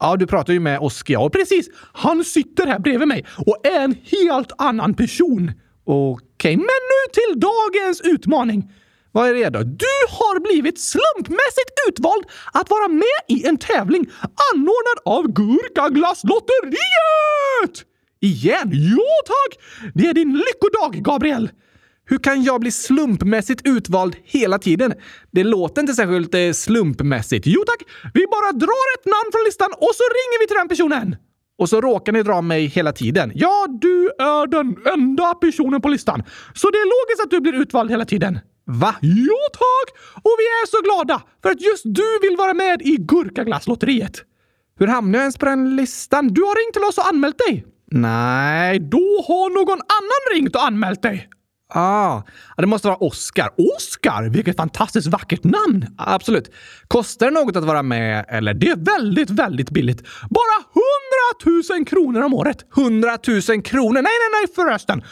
Ja, 0.00 0.16
du 0.16 0.26
pratar 0.26 0.52
ju 0.52 0.60
med 0.60 0.78
Oskar. 0.78 1.14
Ja, 1.14 1.30
precis. 1.30 1.68
Han 1.92 2.24
sitter 2.24 2.66
här 2.66 2.78
bredvid 2.78 3.08
mig 3.08 3.24
och 3.46 3.66
är 3.66 3.80
en 3.80 3.94
helt 4.04 4.52
annan 4.58 4.94
person. 4.94 5.52
Okej, 5.84 6.24
okay, 6.24 6.56
men 6.56 6.80
nu 6.90 7.12
till 7.12 7.40
dagens 7.40 8.00
utmaning. 8.00 8.72
Vad 9.14 9.28
är 9.28 9.34
det 9.34 9.48
då? 9.48 9.62
Du 9.62 9.96
har 10.08 10.40
blivit 10.40 10.80
slumpmässigt 10.80 11.70
utvald 11.88 12.24
att 12.52 12.70
vara 12.70 12.88
med 12.88 13.20
i 13.28 13.46
en 13.46 13.56
tävling 13.56 14.06
anordnad 14.52 14.98
av 15.04 15.32
Gurkaglasslotteriet! 15.32 17.84
Igen? 18.20 18.70
Ja 18.72 19.22
tack! 19.26 19.58
Det 19.94 20.06
är 20.06 20.14
din 20.14 20.32
lyckodag, 20.32 21.04
Gabriel! 21.04 21.50
Hur 22.06 22.18
kan 22.18 22.42
jag 22.42 22.60
bli 22.60 22.70
slumpmässigt 22.70 23.60
utvald 23.64 24.16
hela 24.24 24.58
tiden? 24.58 24.94
Det 25.30 25.44
låter 25.44 25.80
inte 25.80 25.94
särskilt 25.94 26.34
eh, 26.34 26.52
slumpmässigt. 26.52 27.46
Jo 27.46 27.62
tack! 27.66 27.82
Vi 28.14 28.26
bara 28.26 28.52
drar 28.52 28.98
ett 28.98 29.04
namn 29.04 29.30
från 29.32 29.44
listan 29.44 29.70
och 29.72 29.94
så 29.94 30.02
ringer 30.02 30.40
vi 30.40 30.46
till 30.46 30.56
den 30.56 30.68
personen! 30.68 31.16
Och 31.58 31.68
så 31.68 31.80
råkar 31.80 32.12
ni 32.12 32.22
dra 32.22 32.40
mig 32.40 32.66
hela 32.66 32.92
tiden. 32.92 33.32
Ja, 33.34 33.66
du 33.80 34.10
är 34.18 34.46
den 34.46 34.76
enda 34.94 35.34
personen 35.34 35.80
på 35.80 35.88
listan. 35.88 36.22
Så 36.54 36.70
det 36.70 36.78
är 36.78 36.84
logiskt 36.84 37.24
att 37.24 37.30
du 37.30 37.40
blir 37.40 37.62
utvald 37.62 37.90
hela 37.90 38.04
tiden. 38.04 38.38
Va? 38.66 38.94
Ja 39.00 39.40
tack! 39.52 39.96
Och 40.14 40.34
vi 40.38 40.44
är 40.44 40.66
så 40.66 40.82
glada 40.82 41.22
för 41.42 41.50
att 41.50 41.60
just 41.60 41.82
du 41.84 42.18
vill 42.22 42.36
vara 42.36 42.54
med 42.54 42.82
i 42.82 42.96
Gurkaglasslotteriet. 42.96 44.22
Hur 44.78 44.86
hamnade 44.86 45.18
jag 45.18 45.22
ens 45.22 45.38
på 45.38 45.46
den 45.46 45.76
listan? 45.76 46.28
Du 46.28 46.42
har 46.42 46.64
ringt 46.64 46.72
till 46.72 46.84
oss 46.84 46.98
och 46.98 47.06
anmält 47.06 47.38
dig. 47.38 47.64
Nej, 47.90 48.78
då 48.78 49.24
har 49.28 49.50
någon 49.50 49.80
annan 49.80 50.36
ringt 50.36 50.56
och 50.56 50.64
anmält 50.64 51.02
dig. 51.02 51.28
Ah, 51.76 52.22
det 52.56 52.66
måste 52.66 52.88
vara 52.88 52.98
Oscar. 52.98 53.50
Oscar? 53.76 54.28
Vilket 54.28 54.56
fantastiskt 54.56 55.06
vackert 55.06 55.44
namn! 55.44 55.86
Absolut. 55.98 56.50
Kostar 56.88 57.26
det 57.26 57.32
något 57.32 57.56
att 57.56 57.64
vara 57.64 57.82
med, 57.82 58.24
eller? 58.28 58.54
Det 58.54 58.68
är 58.68 58.76
väldigt, 58.76 59.30
väldigt 59.30 59.70
billigt. 59.70 60.02
Bara 60.30 60.56
100 61.46 61.76
000 61.76 61.86
kronor 61.86 62.22
om 62.22 62.34
året. 62.34 62.64
100 62.76 63.18
000 63.48 63.62
kronor? 63.62 63.92
Nej, 63.92 64.02
nej, 64.02 64.30
nej 64.32 64.54
förresten. 64.54 65.02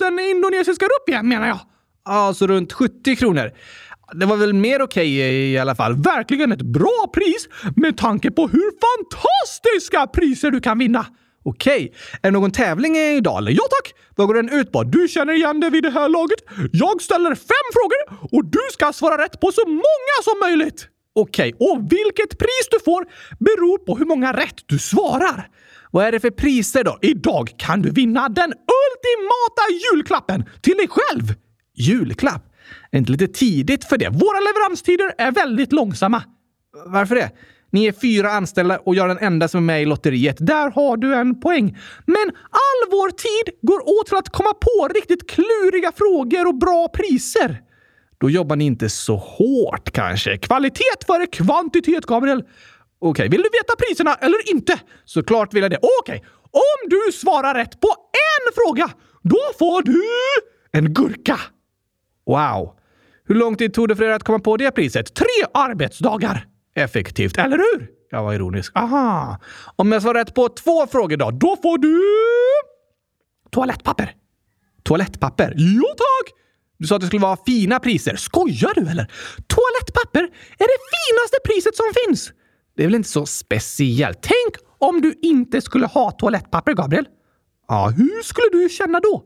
100 0.00 0.10
000 0.10 0.20
indonesiska 0.20 0.86
rupier 0.86 1.22
menar 1.22 1.48
jag. 1.48 1.60
Alltså 2.06 2.46
runt 2.46 2.72
70 2.72 3.16
kronor. 3.16 3.50
Det 4.12 4.26
var 4.26 4.36
väl 4.36 4.52
mer 4.52 4.82
okej 4.82 5.16
okay 5.16 5.52
i 5.52 5.58
alla 5.58 5.74
fall. 5.74 6.02
Verkligen 6.02 6.52
ett 6.52 6.62
bra 6.62 7.10
pris 7.14 7.48
med 7.76 7.96
tanke 7.96 8.30
på 8.30 8.48
hur 8.48 8.70
fantastiska 8.86 10.06
priser 10.06 10.50
du 10.50 10.60
kan 10.60 10.78
vinna. 10.78 11.06
Okej. 11.44 11.76
Okay. 11.76 11.90
Är 12.22 12.30
det 12.30 12.30
någon 12.30 12.50
tävling 12.50 12.96
idag 12.96 13.38
eller? 13.38 13.50
Ja 13.50 13.62
tack! 13.70 13.94
Vad 14.16 14.26
går 14.26 14.34
den 14.34 14.48
ut 14.48 14.72
på? 14.72 14.82
Du 14.82 15.08
känner 15.08 15.32
igen 15.32 15.60
det 15.60 15.70
vid 15.70 15.82
det 15.82 15.90
här 15.90 16.08
laget. 16.08 16.38
Jag 16.72 17.02
ställer 17.02 17.34
fem 17.34 17.66
frågor 17.72 18.28
och 18.36 18.44
du 18.44 18.60
ska 18.72 18.92
svara 18.92 19.24
rätt 19.24 19.40
på 19.40 19.52
så 19.52 19.68
många 19.68 20.16
som 20.24 20.34
möjligt. 20.48 20.88
Okej, 21.14 21.54
okay. 21.54 21.68
och 21.68 21.82
vilket 21.92 22.38
pris 22.38 22.66
du 22.70 22.80
får 22.84 23.06
beror 23.38 23.78
på 23.78 23.96
hur 23.96 24.06
många 24.06 24.32
rätt 24.32 24.58
du 24.66 24.78
svarar. 24.78 25.48
Vad 25.90 26.06
är 26.06 26.12
det 26.12 26.20
för 26.20 26.30
priser 26.30 26.84
då? 26.84 26.98
Idag 27.02 27.50
kan 27.56 27.82
du 27.82 27.90
vinna 27.90 28.28
den 28.28 28.52
ultimata 28.52 29.62
julklappen 29.84 30.44
till 30.62 30.76
dig 30.76 30.88
själv. 30.88 31.34
Julklapp? 31.76 32.42
Är 32.90 32.98
inte 32.98 33.12
lite 33.12 33.28
tidigt 33.28 33.84
för 33.84 33.98
det? 33.98 34.08
Våra 34.08 34.40
leveranstider 34.40 35.14
är 35.18 35.32
väldigt 35.32 35.72
långsamma. 35.72 36.22
Varför 36.86 37.14
det? 37.14 37.30
Ni 37.70 37.86
är 37.86 37.92
fyra 37.92 38.30
anställda 38.30 38.78
och 38.78 38.94
jag 38.94 39.04
är 39.04 39.08
den 39.08 39.24
enda 39.26 39.48
som 39.48 39.58
är 39.58 39.62
med 39.62 39.82
i 39.82 39.84
lotteriet. 39.84 40.36
Där 40.40 40.70
har 40.70 40.96
du 40.96 41.14
en 41.14 41.40
poäng. 41.40 41.78
Men 42.06 42.28
all 42.50 42.90
vår 42.90 43.10
tid 43.10 43.54
går 43.62 44.00
åt 44.00 44.06
till 44.06 44.16
att 44.16 44.28
komma 44.28 44.52
på 44.54 44.88
riktigt 44.94 45.30
kluriga 45.30 45.92
frågor 45.92 46.46
och 46.48 46.58
bra 46.58 46.88
priser. 46.88 47.62
Då 48.18 48.30
jobbar 48.30 48.56
ni 48.56 48.64
inte 48.64 48.88
så 48.88 49.16
hårt 49.16 49.90
kanske. 49.92 50.38
Kvalitet 50.38 51.04
före 51.06 51.26
kvantitet, 51.26 52.06
Gabriel. 52.06 52.38
Okej, 52.38 53.10
okay, 53.10 53.28
vill 53.28 53.42
du 53.42 53.48
veta 53.48 53.76
priserna 53.78 54.14
eller 54.14 54.50
inte? 54.50 54.80
Såklart 55.04 55.54
vill 55.54 55.62
jag 55.62 55.70
det. 55.70 55.78
Okej, 56.00 56.16
okay. 56.16 56.30
om 56.52 56.88
du 56.90 57.12
svarar 57.12 57.54
rätt 57.54 57.80
på 57.80 57.88
en 57.88 58.52
fråga, 58.54 58.90
då 59.22 59.40
får 59.58 59.82
du 59.82 60.02
en 60.72 60.94
gurka. 60.94 61.40
Wow. 62.26 62.72
Hur 63.24 63.34
lång 63.34 63.56
tid 63.56 63.74
tog 63.74 63.88
det 63.88 63.96
för 63.96 64.04
er 64.04 64.10
att 64.10 64.24
komma 64.24 64.38
på 64.38 64.56
det 64.56 64.70
priset? 64.70 65.14
Tre 65.14 65.26
arbetsdagar! 65.54 66.46
Effektivt, 66.74 67.38
eller 67.38 67.58
hur? 67.58 67.88
Jag 68.10 68.22
var 68.22 68.34
ironisk. 68.34 68.72
Aha. 68.74 69.40
Om 69.76 69.92
jag 69.92 70.02
svarar 70.02 70.18
rätt 70.18 70.34
på 70.34 70.48
två 70.48 70.86
frågor 70.86 71.16
då, 71.16 71.30
då 71.30 71.56
får 71.62 71.78
du... 71.78 72.02
Toalettpapper. 73.50 74.14
Toalettpapper? 74.82 75.52
Jo 75.56 75.84
tack! 75.88 76.34
Du 76.78 76.86
sa 76.86 76.94
att 76.94 77.00
det 77.00 77.06
skulle 77.06 77.22
vara 77.22 77.38
fina 77.46 77.80
priser. 77.80 78.16
Skojar 78.16 78.72
du 78.74 78.80
eller? 78.80 79.10
Toalettpapper 79.46 80.22
är 80.58 80.66
det 80.66 80.78
finaste 80.92 81.36
priset 81.44 81.76
som 81.76 81.86
finns! 82.04 82.32
Det 82.76 82.82
är 82.82 82.86
väl 82.86 82.94
inte 82.94 83.08
så 83.08 83.26
speciellt? 83.26 84.18
Tänk 84.22 84.54
om 84.78 85.00
du 85.00 85.14
inte 85.22 85.60
skulle 85.60 85.86
ha 85.86 86.10
toalettpapper, 86.10 86.74
Gabriel? 86.74 87.04
Ja, 87.68 87.92
hur 87.96 88.22
skulle 88.22 88.62
du 88.62 88.68
känna 88.68 89.00
då? 89.00 89.24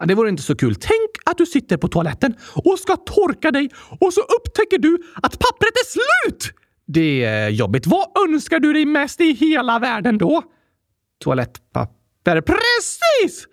Ja, 0.00 0.06
det 0.06 0.14
vore 0.14 0.28
inte 0.28 0.42
så 0.42 0.56
kul. 0.56 0.74
Tänk 0.74 1.10
att 1.24 1.38
du 1.38 1.46
sitter 1.46 1.76
på 1.76 1.88
toaletten 1.88 2.34
och 2.54 2.78
ska 2.78 2.96
torka 2.96 3.50
dig 3.50 3.70
och 4.00 4.12
så 4.12 4.20
upptäcker 4.20 4.78
du 4.78 4.98
att 5.14 5.38
pappret 5.38 5.72
är 5.74 5.86
slut! 5.90 6.54
Det 6.86 7.24
är 7.24 7.48
jobbigt. 7.48 7.86
Vad 7.86 8.06
önskar 8.28 8.60
du 8.60 8.72
dig 8.72 8.84
mest 8.84 9.20
i 9.20 9.32
hela 9.32 9.78
världen 9.78 10.18
då? 10.18 10.42
Toalettpapper. 11.24 12.40
Precis! 12.40 13.46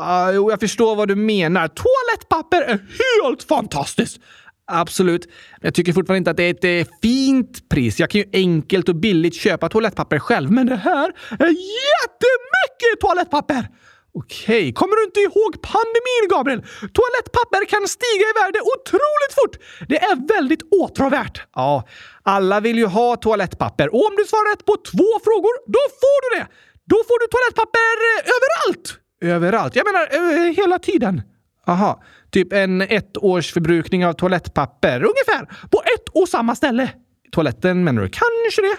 Uh, 0.00 0.34
jag 0.34 0.60
förstår 0.60 0.96
vad 0.96 1.08
du 1.08 1.14
menar. 1.14 1.68
Toalettpapper 1.68 2.62
är 2.62 2.78
helt 2.78 3.42
fantastiskt! 3.42 4.20
Absolut. 4.66 5.28
Jag 5.60 5.74
tycker 5.74 5.92
fortfarande 5.92 6.18
inte 6.18 6.30
att 6.30 6.36
det 6.36 6.42
är 6.64 6.78
ett 6.78 6.88
eh, 6.88 6.94
fint 7.02 7.68
pris. 7.68 8.00
Jag 8.00 8.10
kan 8.10 8.20
ju 8.20 8.26
enkelt 8.32 8.88
och 8.88 8.96
billigt 8.96 9.34
köpa 9.34 9.68
toalettpapper 9.68 10.18
själv, 10.18 10.50
men 10.50 10.66
det 10.66 10.76
här 10.76 11.12
är 11.30 11.48
jättemycket 11.48 13.00
toalettpapper! 13.00 13.68
Okej, 14.14 14.72
kommer 14.72 14.96
du 14.96 15.04
inte 15.04 15.20
ihåg 15.20 15.52
pandemin, 15.72 16.24
Gabriel? 16.34 16.62
Toalettpapper 16.96 17.64
kan 17.72 17.88
stiga 17.88 18.24
i 18.32 18.34
värde 18.40 18.58
otroligt 18.74 19.34
fort. 19.38 19.54
Det 19.88 19.98
är 20.10 20.16
väldigt 20.34 20.62
åtråvärt. 20.82 21.42
Ja, 21.54 21.88
alla 22.22 22.60
vill 22.60 22.78
ju 22.78 22.86
ha 22.86 23.16
toalettpapper 23.16 23.94
och 23.94 24.06
om 24.08 24.16
du 24.16 24.24
svarar 24.24 24.50
rätt 24.52 24.64
på 24.64 24.76
två 24.90 25.10
frågor, 25.26 25.54
då 25.76 25.82
får 26.00 26.18
du 26.22 26.28
det! 26.38 26.46
Då 26.84 26.96
får 27.08 27.16
du 27.20 27.26
toalettpapper 27.32 27.94
eh, 28.10 28.32
överallt! 28.36 28.86
Överallt? 29.24 29.76
Jag 29.76 29.86
menar 29.86 30.04
eh, 30.18 30.52
hela 30.52 30.78
tiden. 30.78 31.22
Aha, 31.66 32.02
typ 32.30 32.52
en 32.52 32.82
ettårsförbrukning 32.82 34.06
av 34.06 34.12
toalettpapper 34.12 34.96
ungefär 35.02 35.68
på 35.70 35.82
ett 35.94 36.08
och 36.12 36.28
samma 36.28 36.54
ställe. 36.54 36.90
Toaletten 37.32 37.84
menar 37.84 38.02
du? 38.02 38.08
Kanske 38.08 38.62
det? 38.62 38.76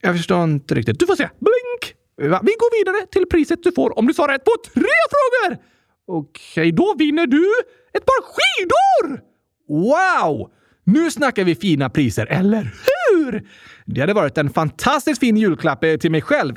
Jag 0.00 0.16
förstår 0.16 0.44
inte 0.44 0.74
riktigt. 0.74 0.98
Du 0.98 1.06
får 1.06 1.16
se. 1.16 1.28
Blink! 1.40 2.03
Vi 2.16 2.28
går 2.28 2.84
vidare 2.84 3.06
till 3.06 3.26
priset 3.26 3.62
du 3.62 3.72
får 3.72 3.98
om 3.98 4.06
du 4.06 4.14
svarar 4.14 4.32
rätt 4.32 4.44
på 4.44 4.52
tre 4.74 4.94
frågor! 5.14 5.58
Okej, 6.06 6.72
då 6.72 6.94
vinner 6.98 7.26
du 7.26 7.52
ett 7.92 8.04
par 8.04 8.22
skidor! 8.22 9.20
Wow! 9.68 10.50
Nu 10.84 11.10
snackar 11.10 11.44
vi 11.44 11.54
fina 11.54 11.90
priser, 11.90 12.26
eller 12.26 12.62
hur? 12.62 13.48
Det 13.84 14.00
hade 14.00 14.14
varit 14.14 14.38
en 14.38 14.50
fantastiskt 14.50 15.20
fin 15.20 15.36
julklapp 15.36 15.84
eh, 15.84 15.96
till 15.96 16.10
mig 16.10 16.22
själv. 16.22 16.54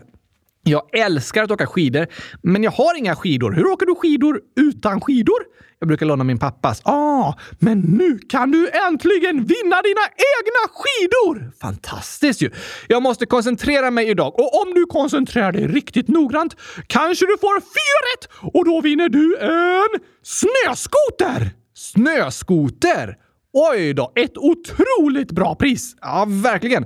Jag 0.67 0.99
älskar 0.99 1.43
att 1.43 1.51
åka 1.51 1.67
skidor, 1.67 2.07
men 2.41 2.63
jag 2.63 2.71
har 2.71 2.97
inga 2.97 3.15
skidor. 3.15 3.51
Hur 3.51 3.65
åker 3.65 3.85
du 3.85 3.95
skidor 3.95 4.41
utan 4.59 5.01
skidor? 5.01 5.39
Jag 5.79 5.87
brukar 5.87 6.05
låna 6.05 6.23
min 6.23 6.39
pappas. 6.39 6.81
Ah, 6.83 7.33
men 7.59 7.79
nu 7.79 8.19
kan 8.29 8.51
du 8.51 8.69
äntligen 8.87 9.35
vinna 9.35 9.81
dina 9.81 10.05
egna 10.37 10.63
skidor! 10.73 11.51
Fantastiskt 11.61 12.41
ju! 12.41 12.51
Jag 12.87 13.03
måste 13.03 13.25
koncentrera 13.25 13.91
mig 13.91 14.09
idag 14.09 14.39
och 14.39 14.61
om 14.61 14.73
du 14.73 14.85
koncentrerar 14.85 15.51
dig 15.51 15.67
riktigt 15.67 16.07
noggrant 16.07 16.55
kanske 16.87 17.25
du 17.25 17.37
får 17.37 17.59
fyra 17.59 17.99
rätt 18.13 18.53
och 18.55 18.65
då 18.65 18.81
vinner 18.81 19.09
du 19.09 19.37
en 19.37 20.01
snöskoter! 20.23 21.51
Snöskoter? 21.75 23.15
Oj 23.53 23.93
då, 23.93 24.11
ett 24.15 24.37
otroligt 24.37 25.31
bra 25.31 25.55
pris! 25.55 25.95
Ja, 26.01 26.25
verkligen. 26.29 26.85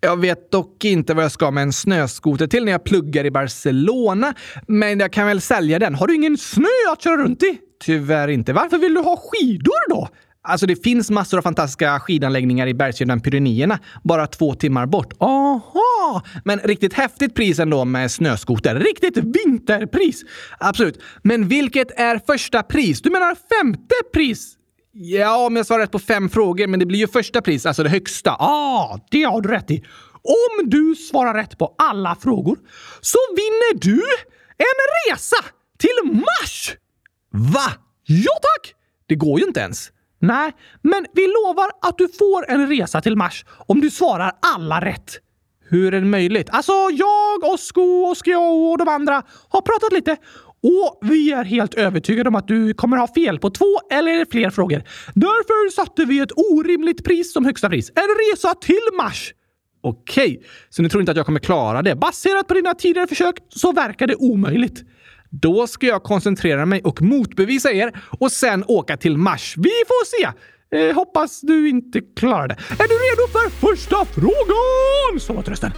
Jag 0.00 0.20
vet 0.20 0.50
dock 0.50 0.84
inte 0.84 1.14
vad 1.14 1.24
jag 1.24 1.32
ska 1.32 1.50
med 1.50 1.62
en 1.62 1.72
snöskoter 1.72 2.46
till 2.46 2.64
när 2.64 2.72
jag 2.72 2.84
pluggar 2.84 3.24
i 3.24 3.30
Barcelona, 3.30 4.34
men 4.66 5.00
jag 5.00 5.12
kan 5.12 5.26
väl 5.26 5.40
sälja 5.40 5.78
den. 5.78 5.94
Har 5.94 6.06
du 6.06 6.14
ingen 6.14 6.38
snö 6.38 6.92
att 6.92 7.02
köra 7.02 7.16
runt 7.16 7.42
i? 7.42 7.58
Tyvärr 7.84 8.28
inte. 8.28 8.52
Varför 8.52 8.78
vill 8.78 8.94
du 8.94 9.00
ha 9.00 9.16
skidor 9.16 9.90
då? 9.90 10.08
Alltså 10.42 10.66
det 10.66 10.82
finns 10.82 11.10
massor 11.10 11.38
av 11.38 11.42
fantastiska 11.42 12.00
skidanläggningar 12.00 12.66
i 12.66 12.74
bergskedjan 12.74 13.20
Pyrenéerna, 13.20 13.78
bara 14.04 14.26
två 14.26 14.54
timmar 14.54 14.86
bort. 14.86 15.12
Aha! 15.18 16.22
Men 16.44 16.58
riktigt 16.58 16.92
häftigt 16.92 17.34
pris 17.34 17.58
ändå 17.58 17.84
med 17.84 18.10
snöskoter. 18.10 18.74
Riktigt 18.74 19.16
vinterpris! 19.16 20.24
Absolut. 20.58 21.00
Men 21.22 21.48
vilket 21.48 22.00
är 22.00 22.20
första 22.26 22.62
pris? 22.62 23.02
Du 23.02 23.10
menar 23.10 23.36
femte 23.58 23.94
pris? 24.12 24.57
Ja, 24.92 25.46
om 25.46 25.56
jag 25.56 25.66
svarar 25.66 25.80
rätt 25.80 25.90
på 25.90 25.98
fem 25.98 26.28
frågor, 26.28 26.66
men 26.66 26.80
det 26.80 26.86
blir 26.86 26.98
ju 26.98 27.08
första 27.08 27.42
pris, 27.42 27.66
alltså 27.66 27.82
det 27.82 27.88
högsta. 27.88 28.30
Ah, 28.30 28.98
det 29.10 29.22
har 29.22 29.40
du 29.40 29.48
rätt 29.48 29.70
i. 29.70 29.84
Om 30.22 30.70
du 30.70 30.94
svarar 30.94 31.34
rätt 31.34 31.58
på 31.58 31.74
alla 31.78 32.16
frågor 32.20 32.58
så 33.00 33.18
vinner 33.36 33.80
du 33.80 34.02
en 34.56 35.12
resa 35.12 35.36
till 35.78 36.12
Mars! 36.12 36.76
Va? 37.32 37.72
Ja 38.04 38.32
tack! 38.32 38.74
Det 39.06 39.14
går 39.14 39.40
ju 39.40 39.46
inte 39.46 39.60
ens. 39.60 39.90
Nej, 40.20 40.52
men 40.82 41.06
vi 41.14 41.26
lovar 41.26 41.70
att 41.82 41.98
du 41.98 42.08
får 42.08 42.50
en 42.50 42.68
resa 42.68 43.00
till 43.00 43.16
Mars 43.16 43.44
om 43.66 43.80
du 43.80 43.90
svarar 43.90 44.32
alla 44.42 44.80
rätt. 44.80 45.18
Hur 45.70 45.94
är 45.94 46.00
det 46.00 46.06
möjligt? 46.06 46.50
Alltså, 46.50 46.72
jag, 46.92 47.44
Osko, 47.44 48.10
Oskio 48.10 48.36
och 48.36 48.78
de 48.78 48.88
andra 48.88 49.22
har 49.48 49.60
pratat 49.60 49.92
lite 49.92 50.16
och 50.62 50.98
vi 51.08 51.32
är 51.32 51.44
helt 51.44 51.74
övertygade 51.74 52.28
om 52.28 52.34
att 52.34 52.48
du 52.48 52.74
kommer 52.74 52.96
ha 52.96 53.14
fel 53.14 53.38
på 53.38 53.50
två 53.50 53.78
eller 53.90 54.26
fler 54.30 54.50
frågor. 54.50 54.82
Därför 55.14 55.70
satte 55.70 56.04
vi 56.04 56.18
ett 56.20 56.32
orimligt 56.36 57.04
pris 57.04 57.32
som 57.32 57.44
högsta 57.44 57.68
pris. 57.68 57.90
En 57.94 58.32
resa 58.32 58.54
till 58.54 58.96
Mars! 58.96 59.34
Okej, 59.80 60.42
så 60.68 60.82
ni 60.82 60.88
tror 60.88 61.00
inte 61.02 61.10
att 61.10 61.16
jag 61.16 61.26
kommer 61.26 61.40
klara 61.40 61.82
det? 61.82 61.96
Baserat 61.96 62.48
på 62.48 62.54
dina 62.54 62.74
tidigare 62.74 63.06
försök 63.06 63.36
så 63.48 63.72
verkar 63.72 64.06
det 64.06 64.14
omöjligt. 64.16 64.84
Då 65.30 65.66
ska 65.66 65.86
jag 65.86 66.02
koncentrera 66.02 66.66
mig 66.66 66.80
och 66.84 67.02
motbevisa 67.02 67.72
er 67.72 68.02
och 68.20 68.32
sen 68.32 68.64
åka 68.68 68.96
till 68.96 69.16
Mars. 69.16 69.54
Vi 69.56 69.70
får 69.86 70.04
se! 70.04 70.32
Eh, 70.70 70.94
hoppas 70.94 71.40
du 71.40 71.68
inte 71.68 72.00
klarar 72.16 72.48
det. 72.48 72.54
Är 72.54 72.88
du 72.88 72.94
redo 72.94 73.28
för 73.32 73.66
första 73.66 74.04
frågan? 74.04 75.20
Så 75.20 75.32
var 75.32 75.42
trösten. 75.42 75.72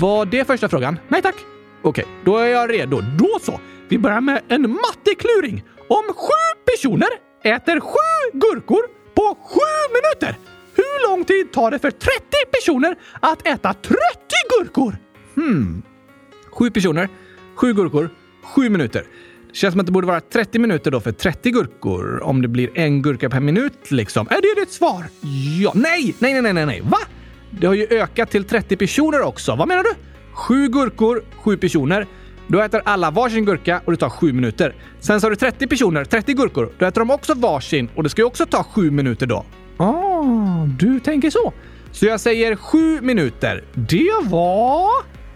Var 0.00 0.26
det 0.26 0.44
första 0.44 0.68
frågan? 0.68 0.98
Nej 1.08 1.22
tack. 1.22 1.34
Okej, 1.82 2.04
då 2.24 2.36
är 2.36 2.46
jag 2.46 2.70
redo. 2.72 3.00
Då 3.18 3.38
så! 3.42 3.60
Vi 3.88 3.98
börjar 3.98 4.20
med 4.20 4.42
en 4.48 4.62
mattekluring. 4.70 5.64
Om 5.88 6.04
sju 6.14 6.62
personer 6.66 7.08
äter 7.44 7.80
sju 7.80 8.38
gurkor 8.38 8.82
på 9.14 9.38
sju 9.50 9.94
minuter, 9.96 10.38
hur 10.74 11.08
lång 11.08 11.24
tid 11.24 11.52
tar 11.52 11.70
det 11.70 11.78
för 11.78 11.90
30 11.90 12.10
personer 12.52 12.96
att 13.20 13.46
äta 13.46 13.74
30 13.74 13.98
gurkor? 14.58 14.96
Hmm. 15.34 15.82
Sju 16.50 16.70
personer, 16.70 17.08
sju 17.54 17.74
gurkor, 17.74 18.10
Sju 18.54 18.70
minuter. 18.70 19.04
Det 19.48 19.54
känns 19.56 19.72
som 19.72 19.80
att 19.80 19.86
det 19.86 19.92
borde 19.92 20.06
vara 20.06 20.20
30 20.20 20.58
minuter 20.58 20.90
då 20.90 21.00
för 21.00 21.12
30 21.12 21.50
gurkor. 21.50 22.22
Om 22.22 22.42
det 22.42 22.48
blir 22.48 22.70
en 22.74 23.02
gurka 23.02 23.30
per 23.30 23.40
minut 23.40 23.90
liksom. 23.90 24.26
Är 24.30 24.42
det 24.42 24.60
ditt 24.60 24.72
svar? 24.72 25.04
Ja. 25.60 25.72
Nej, 25.74 26.14
nej, 26.18 26.42
nej, 26.42 26.52
nej, 26.52 26.66
nej. 26.66 26.80
Va? 26.84 26.98
Det 27.50 27.66
har 27.66 27.74
ju 27.74 27.86
ökat 27.90 28.30
till 28.30 28.44
30 28.44 28.76
personer 28.76 29.22
också. 29.22 29.54
Vad 29.54 29.68
menar 29.68 29.82
du? 29.82 29.90
Sju 30.32 30.68
gurkor, 30.68 31.24
sju 31.36 31.56
personer. 31.56 32.06
Då 32.48 32.60
äter 32.60 32.82
alla 32.84 33.10
varsin 33.10 33.44
gurka 33.44 33.80
och 33.84 33.92
det 33.92 33.98
tar 33.98 34.10
sju 34.10 34.32
minuter. 34.32 34.74
Sen 35.00 35.20
så 35.20 35.26
har 35.26 35.30
du 35.30 35.36
30 35.36 35.66
personer, 35.66 36.04
30 36.04 36.32
gurkor. 36.32 36.72
Då 36.78 36.86
äter 36.86 37.00
de 37.00 37.10
också 37.10 37.34
varsin 37.34 37.88
och 37.94 38.02
det 38.02 38.08
ska 38.08 38.22
ju 38.22 38.26
också 38.26 38.46
ta 38.46 38.64
sju 38.64 38.90
minuter 38.90 39.26
då. 39.26 39.44
Ah, 39.76 40.66
du 40.78 41.00
tänker 41.00 41.30
så. 41.30 41.52
Så 41.92 42.06
jag 42.06 42.20
säger 42.20 42.56
sju 42.56 43.00
minuter. 43.00 43.64
Det 43.74 44.12
var 44.22 44.88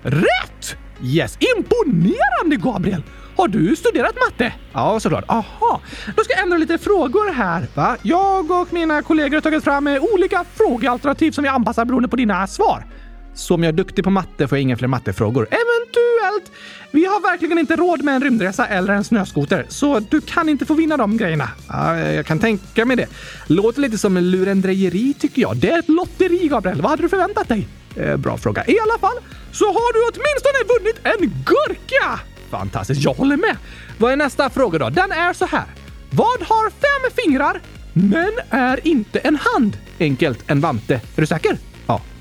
rätt! 0.03 0.77
Yes, 1.03 1.39
imponerande 1.57 2.57
Gabriel! 2.57 3.03
Har 3.37 3.49
du 3.49 3.77
studerat 3.77 4.15
matte? 4.27 4.53
Ja, 4.73 5.01
såklart. 5.01 5.25
Aha. 5.29 5.81
Då 6.17 6.25
ska 6.25 6.33
jag 6.33 6.43
ändra 6.43 6.59
lite 6.59 6.79
frågor 6.79 7.33
här. 7.33 7.67
Va? 7.75 7.97
Jag 8.03 8.51
och 8.51 8.73
mina 8.73 9.03
kollegor 9.03 9.37
har 9.37 9.41
tagit 9.41 9.65
fram 9.65 9.87
eh, 9.87 10.03
olika 10.15 10.45
frågealternativ 10.55 11.33
som 11.33 11.45
vi 11.45 11.49
anpassar 11.49 11.85
beroende 11.85 12.09
på 12.09 12.17
dina 12.17 12.47
svar. 12.47 12.85
Så 13.35 13.55
om 13.55 13.63
jag 13.63 13.69
är 13.69 13.77
duktig 13.77 14.05
på 14.05 14.11
matte 14.11 14.49
får 14.49 14.59
jag 14.59 14.63
inga 14.63 14.77
fler 14.77 14.89
mattefrågor. 14.89 15.47
Eventuellt. 15.51 16.53
Vi 16.91 17.05
har 17.05 17.21
verkligen 17.31 17.59
inte 17.59 17.77
råd 17.77 18.05
med 18.05 18.15
en 18.15 18.23
rymdresa 18.23 18.67
eller 18.67 18.93
en 18.95 19.05
snöskoter, 19.05 19.67
så 19.69 20.01
du 20.01 20.21
kan 20.21 20.49
inte 20.49 20.67
få 20.67 20.75
vinna 20.75 20.97
de 20.97 21.17
grejerna. 21.17 21.49
Ja, 21.69 21.99
jag 21.99 22.27
kan 22.27 22.39
tänka 22.39 22.85
mig 22.85 22.97
det. 22.97 23.07
Låter 23.47 23.81
lite 23.81 23.99
som 23.99 24.17
lurendrejeri 24.17 25.15
tycker 25.19 25.43
jag. 25.43 25.57
Det 25.57 25.71
är 25.71 25.79
ett 25.79 25.89
lotteri, 25.89 26.49
Gabriel. 26.49 26.83
Vad 26.83 26.91
hade 26.91 27.03
du 27.03 27.09
förväntat 27.09 27.49
dig? 27.49 27.69
Eh, 27.97 28.17
bra 28.17 28.39
fråga. 28.39 28.65
I 28.67 28.77
alla 28.81 28.99
fall 28.99 29.17
så 29.53 29.65
har 29.65 29.93
du 29.93 30.01
åtminstone 30.01 30.79
vunnit 30.79 31.01
en 31.03 31.45
gurka! 31.45 32.21
Fantastiskt, 32.51 33.05
jag 33.05 33.15
håller 33.15 33.37
med. 33.37 33.57
Vad 33.99 34.13
är 34.13 34.17
nästa 34.17 34.51
fråga 34.51 34.79
då? 34.79 34.89
Den 34.89 35.13
är 35.13 35.33
så 35.33 35.47
här. 35.47 35.65
Vad 36.11 36.43
har 36.43 36.71
fem 36.71 37.25
fingrar 37.25 37.61
men 37.93 38.33
är 38.51 38.87
inte 38.87 39.19
en 39.19 39.37
hand? 39.37 39.77
Enkelt, 40.01 40.39
en 40.47 40.61
vante. 40.61 40.95
Är 40.95 41.21
du 41.21 41.27
säker? 41.27 41.59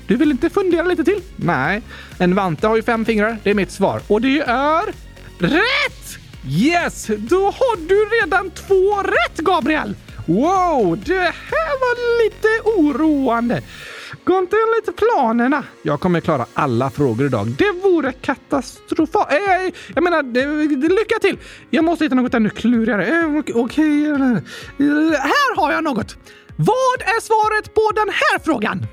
Du 0.06 0.16
vill 0.16 0.30
inte 0.30 0.50
fundera 0.50 0.82
lite 0.82 1.04
till? 1.04 1.20
Nej. 1.36 1.82
En 2.18 2.34
vante 2.34 2.66
har 2.66 2.76
ju 2.76 2.82
fem 2.82 3.04
fingrar. 3.04 3.38
Det 3.42 3.50
är 3.50 3.54
mitt 3.54 3.70
svar. 3.70 4.00
Och 4.08 4.20
det 4.20 4.40
är... 4.40 4.84
Rätt! 5.38 6.18
Yes! 6.48 7.06
Då 7.18 7.44
har 7.44 7.88
du 7.88 8.22
redan 8.22 8.50
två 8.50 9.02
rätt, 9.02 9.36
Gabriel! 9.36 9.94
Wow, 10.26 11.02
det 11.04 11.20
här 11.20 11.80
var 11.80 12.24
lite 12.24 12.48
oroande. 12.64 13.62
Gå 14.24 14.38
inte 14.38 14.56
enligt 14.56 14.96
planerna. 14.96 15.64
Jag 15.82 16.00
kommer 16.00 16.20
klara 16.20 16.46
alla 16.54 16.90
frågor 16.90 17.26
idag. 17.26 17.46
Det 17.58 17.72
vore 17.82 18.12
katastrofalt. 18.12 19.32
Äh, 19.32 19.38
jag 19.94 20.04
menar, 20.04 20.22
lycka 20.88 21.18
till! 21.20 21.38
Jag 21.70 21.84
måste 21.84 22.04
hitta 22.04 22.14
något 22.14 22.34
ännu 22.34 22.50
klurigare. 22.50 23.06
Äh, 23.06 23.38
Okej, 23.38 23.54
okay. 23.54 24.02
här 25.16 25.56
har 25.56 25.72
jag 25.72 25.84
något. 25.84 26.16
Vad 26.56 27.00
är 27.00 27.20
svaret 27.20 27.74
på 27.74 27.92
den 27.94 28.08
här 28.08 28.38
frågan? 28.44 28.86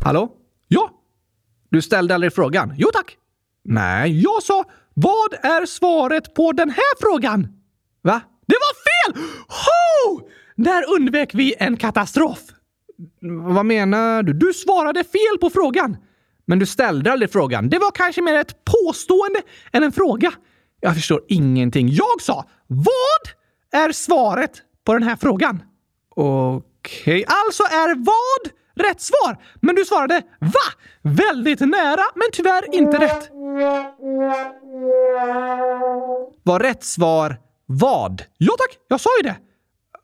Hallå? 0.00 0.32
Ja? 0.68 0.90
Du 1.70 1.82
ställde 1.82 2.14
aldrig 2.14 2.34
frågan? 2.34 2.74
Jo 2.76 2.88
tack. 2.92 3.16
Nej, 3.64 4.22
jag 4.22 4.42
sa 4.42 4.64
vad 4.94 5.34
är 5.34 5.66
svaret 5.66 6.34
på 6.34 6.52
den 6.52 6.70
här 6.70 7.00
frågan? 7.00 7.48
Va? 8.02 8.20
Det 8.46 8.56
var 8.60 9.12
fel! 9.14 9.22
Ho! 9.48 10.28
Där 10.56 10.94
undvek 10.94 11.34
vi 11.34 11.54
en 11.58 11.76
katastrof. 11.76 12.38
Vad 13.54 13.66
menar 13.66 14.22
du? 14.22 14.32
Du 14.32 14.52
svarade 14.52 15.04
fel 15.04 15.38
på 15.40 15.50
frågan. 15.50 15.96
Men 16.44 16.58
du 16.58 16.66
ställde 16.66 17.12
aldrig 17.12 17.32
frågan. 17.32 17.68
Det 17.68 17.78
var 17.78 17.90
kanske 17.90 18.22
mer 18.22 18.34
ett 18.34 18.64
påstående 18.64 19.42
än 19.72 19.82
en 19.82 19.92
fråga. 19.92 20.32
Jag 20.80 20.94
förstår 20.94 21.20
ingenting. 21.28 21.88
Jag 21.88 22.20
sa 22.20 22.48
vad 22.66 23.82
är 23.82 23.92
svaret 23.92 24.52
på 24.84 24.92
den 24.94 25.02
här 25.02 25.16
frågan? 25.16 25.62
Okej, 26.16 27.22
okay. 27.22 27.24
alltså 27.46 27.62
är 27.62 28.04
vad 28.04 28.57
rätt 28.78 29.00
svar? 29.00 29.36
Men 29.60 29.74
du 29.74 29.84
svarade 29.84 30.22
va? 30.38 30.68
Väldigt 31.02 31.60
nära, 31.60 32.02
men 32.14 32.28
tyvärr 32.32 32.74
inte 32.74 32.98
rätt. 32.98 33.30
Var 36.42 36.60
rätt 36.60 36.84
svar 36.84 37.36
vad? 37.66 38.22
Ja 38.38 38.52
tack, 38.58 38.78
jag 38.88 39.00
sa 39.00 39.10
ju 39.22 39.28
det. 39.28 39.36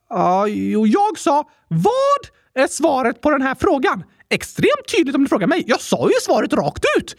Ja, 0.08 0.46
uh, 0.48 0.90
jag 0.90 1.18
sa 1.18 1.48
vad 1.68 2.64
är 2.64 2.66
svaret 2.66 3.20
på 3.20 3.30
den 3.30 3.42
här 3.42 3.54
frågan? 3.54 4.04
Extremt 4.30 4.88
tydligt 4.96 5.14
om 5.14 5.22
du 5.22 5.28
frågar 5.28 5.46
mig. 5.46 5.64
Jag 5.66 5.80
sa 5.80 6.08
ju 6.08 6.14
svaret 6.22 6.52
rakt 6.52 6.84
ut! 6.98 7.16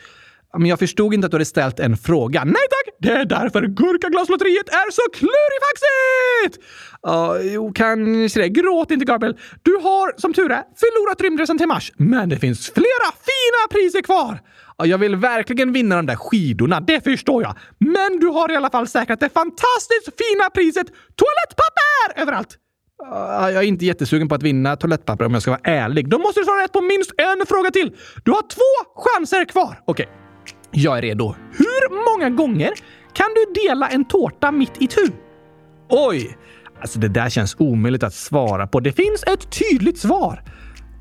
Men 0.58 0.70
jag 0.70 0.80
förstod 0.80 1.14
inte 1.14 1.26
att 1.26 1.32
du 1.32 1.36
hade 1.36 1.46
ställt 1.46 1.80
en 1.80 1.98
fråga. 1.98 2.44
Nej 2.44 2.54
tack! 2.54 2.96
Det 3.00 3.12
är 3.12 3.26
därför 3.26 3.62
Gurkaglaslotteriet 3.62 4.70
är 4.70 4.92
så 4.92 5.02
klurifaxigt! 5.14 6.66
Ja, 7.02 7.38
uh, 7.40 7.54
jo, 7.54 7.72
kanske 7.76 8.42
det. 8.42 8.50
Gråt 8.50 8.92
inte, 8.92 9.06
Gabriel. 9.06 9.38
Du 9.64 9.72
har, 9.72 10.20
som 10.22 10.34
tur 10.34 10.52
är, 10.52 10.64
förlorat 10.76 11.22
rymdresan 11.22 11.58
till 11.58 11.68
Mars. 11.68 11.92
Men 11.98 12.30
det 12.30 12.38
finns 12.38 12.70
flera 12.70 13.10
fina 13.30 13.62
priser 13.70 14.02
kvar! 14.02 14.40
Uh, 14.84 14.90
jag 14.90 14.98
vill 14.98 15.16
verkligen 15.16 15.74
vinna 15.74 15.96
de 15.96 16.06
där 16.06 16.16
skidorna, 16.16 16.80
det 16.80 17.04
förstår 17.04 17.44
jag. 17.44 17.56
Men 17.80 18.20
du 18.20 18.28
har 18.28 18.52
i 18.52 18.56
alla 18.56 18.70
fall 18.70 18.88
säkrat 18.88 19.20
det 19.20 19.30
fantastiskt 19.30 20.06
fina 20.18 20.50
priset 20.54 20.88
toalettpapper 20.88 22.22
överallt! 22.22 22.58
Uh, 23.12 23.54
jag 23.54 23.64
är 23.64 23.68
inte 23.68 23.86
jättesugen 23.86 24.28
på 24.28 24.36
att 24.36 24.44
vinna 24.44 24.76
toalettpapper 24.76 25.26
om 25.26 25.34
jag 25.34 25.42
ska 25.42 25.52
vara 25.52 25.62
ärlig. 25.64 26.10
Då 26.10 26.18
måste 26.18 26.40
du 26.40 26.44
svara 26.44 26.64
rätt 26.64 26.72
på 26.72 26.82
minst 26.82 27.12
en 27.18 27.46
fråga 27.46 27.72
till. 27.72 27.96
Du 28.24 28.32
har 28.32 28.42
två 28.42 29.02
chanser 29.02 29.46
kvar. 29.46 29.82
Okej, 29.86 30.06
okay 30.06 30.25
jag 30.76 30.98
är 30.98 31.02
redo. 31.02 31.36
Hur 31.52 32.14
många 32.14 32.30
gånger 32.30 32.72
kan 33.14 33.28
du 33.36 33.62
dela 33.62 33.90
en 33.90 34.06
tårta 34.06 34.52
mitt 34.52 34.82
i 34.82 34.88
tu? 34.88 35.12
Oj! 35.90 36.38
Alltså 36.82 37.00
det 37.00 37.08
där 37.08 37.30
känns 37.30 37.56
omöjligt 37.60 38.04
att 38.04 38.14
svara 38.14 38.68
på. 38.68 38.80
Det 38.80 38.92
finns 38.92 39.24
ett 39.24 39.60
tydligt 39.60 39.98
svar. 39.98 40.44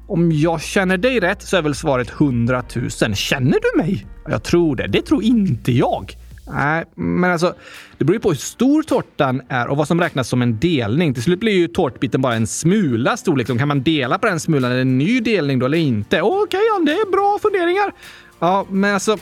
Om 0.08 0.32
jag 0.32 0.62
känner 0.62 0.96
dig 0.96 1.20
rätt 1.20 1.42
så 1.42 1.56
är 1.56 1.62
väl 1.62 1.74
svaret 1.74 2.10
100 2.10 2.62
000. 2.76 3.14
Känner 3.14 3.58
du 3.62 3.82
mig? 3.82 4.06
Jag 4.28 4.42
tror 4.42 4.76
det. 4.76 4.86
Det 4.86 5.02
tror 5.02 5.22
inte 5.22 5.72
jag. 5.72 6.12
Nej, 6.52 6.84
men 6.94 7.32
alltså, 7.32 7.54
det 7.98 8.04
beror 8.04 8.14
ju 8.14 8.20
på 8.20 8.28
hur 8.28 8.36
stor 8.36 8.82
tårtan 8.82 9.42
är 9.48 9.66
och 9.66 9.76
vad 9.76 9.88
som 9.88 10.00
räknas 10.00 10.28
som 10.28 10.42
en 10.42 10.58
delning. 10.58 11.14
Till 11.14 11.22
slut 11.22 11.40
blir 11.40 11.52
ju 11.52 11.68
tårtbiten 11.68 12.22
bara 12.22 12.34
en 12.34 12.46
smula 12.46 13.16
stor. 13.16 13.36
Liksom. 13.36 13.58
Kan 13.58 13.68
man 13.68 13.82
dela 13.82 14.18
på 14.18 14.26
den 14.26 14.40
smulan? 14.40 14.70
Är 14.70 14.74
det 14.74 14.80
en 14.80 14.98
ny 14.98 15.20
delning 15.20 15.58
då 15.58 15.66
eller 15.66 15.78
inte? 15.78 16.22
Okej, 16.22 16.42
okay, 16.42 16.60
ja, 16.60 16.84
det 16.86 16.92
är 16.92 17.10
bra 17.10 17.38
funderingar. 17.42 17.92
Ja, 18.38 18.66
men 18.70 18.94
alltså, 18.94 19.18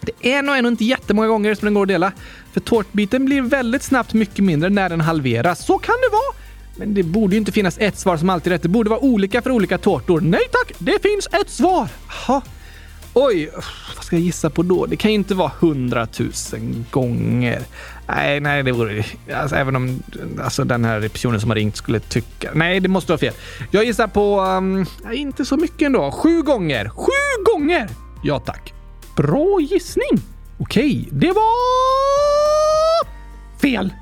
det 0.00 0.32
är 0.32 0.42
nog 0.42 0.56
ändå 0.56 0.68
inte 0.70 0.84
jättemånga 0.84 1.28
gånger 1.28 1.54
som 1.54 1.66
den 1.66 1.74
går 1.74 1.82
att 1.82 1.88
dela. 1.88 2.12
För 2.52 2.60
tårtbiten 2.60 3.24
blir 3.24 3.42
väldigt 3.42 3.82
snabbt 3.82 4.14
mycket 4.14 4.44
mindre 4.44 4.70
när 4.70 4.88
den 4.88 5.00
halveras. 5.00 5.66
Så 5.66 5.78
kan 5.78 5.94
det 5.94 6.12
vara. 6.12 6.34
Men 6.76 6.94
det 6.94 7.02
borde 7.02 7.34
ju 7.34 7.38
inte 7.38 7.52
finnas 7.52 7.78
ett 7.78 7.98
svar 7.98 8.16
som 8.16 8.30
alltid 8.30 8.52
är 8.52 8.56
rätt. 8.56 8.62
Det 8.62 8.68
borde 8.68 8.90
vara 8.90 9.00
olika 9.00 9.42
för 9.42 9.50
olika 9.50 9.78
tårtor. 9.78 10.20
Nej 10.20 10.42
tack, 10.52 10.72
det 10.78 11.02
finns 11.02 11.28
ett 11.32 11.50
svar. 11.50 11.88
Aha. 12.08 12.42
Oj, 13.14 13.50
vad 13.96 14.04
ska 14.04 14.16
jag 14.16 14.22
gissa 14.22 14.50
på 14.50 14.62
då? 14.62 14.86
Det 14.86 14.96
kan 14.96 15.10
ju 15.10 15.14
inte 15.14 15.34
vara 15.34 15.52
hundratusen 15.60 16.86
gånger. 16.90 17.62
Nej, 18.08 18.40
nej, 18.40 18.62
det 18.62 18.72
vore... 18.72 19.04
Alltså, 19.34 19.56
även 19.56 19.76
om 19.76 20.02
alltså, 20.42 20.64
den 20.64 20.84
här 20.84 21.08
personen 21.08 21.40
som 21.40 21.50
har 21.50 21.54
ringt 21.56 21.76
skulle 21.76 22.00
tycka... 22.00 22.50
Nej, 22.54 22.80
det 22.80 22.88
måste 22.88 23.12
vara 23.12 23.18
fel. 23.18 23.34
Jag 23.70 23.84
gissar 23.84 24.06
på... 24.06 24.40
Um, 24.40 24.86
inte 25.12 25.44
så 25.44 25.56
mycket 25.56 25.86
ändå. 25.86 26.10
Sju 26.10 26.42
gånger. 26.42 26.88
Sju 26.88 27.42
gånger! 27.52 27.88
Ja, 28.22 28.40
tack. 28.40 28.77
Bra 29.18 29.60
gissning. 29.60 30.20
Okej, 30.58 31.08
det 31.12 31.32
var... 31.32 31.52
Fel. 33.60 33.92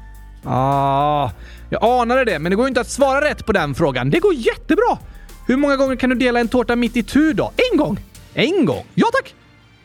Ah, 0.45 1.31
jag 1.71 1.85
anade 1.85 2.25
det, 2.25 2.39
men 2.39 2.51
det 2.51 2.57
går 2.57 2.65
ju 2.65 2.69
inte 2.69 2.81
att 2.81 2.91
svara 2.91 3.25
rätt 3.25 3.47
på 3.47 3.53
den 3.53 3.75
frågan. 3.75 4.11
Det 4.11 4.19
går 4.19 4.35
jättebra. 4.35 4.99
Hur 5.47 5.57
många 5.57 5.77
gånger 5.77 5.97
kan 5.97 6.11
du 6.11 6.17
dela 6.17 6.41
en 6.41 6.49
tårta 6.49 6.77
mitt 6.77 6.97
i 6.97 7.03
tur 7.03 7.35
då? 7.35 7.53
En 7.71 7.79
gång? 7.79 7.99
En 8.35 8.65
gång? 8.65 8.85
Ja 8.95 9.07
tack! 9.13 9.35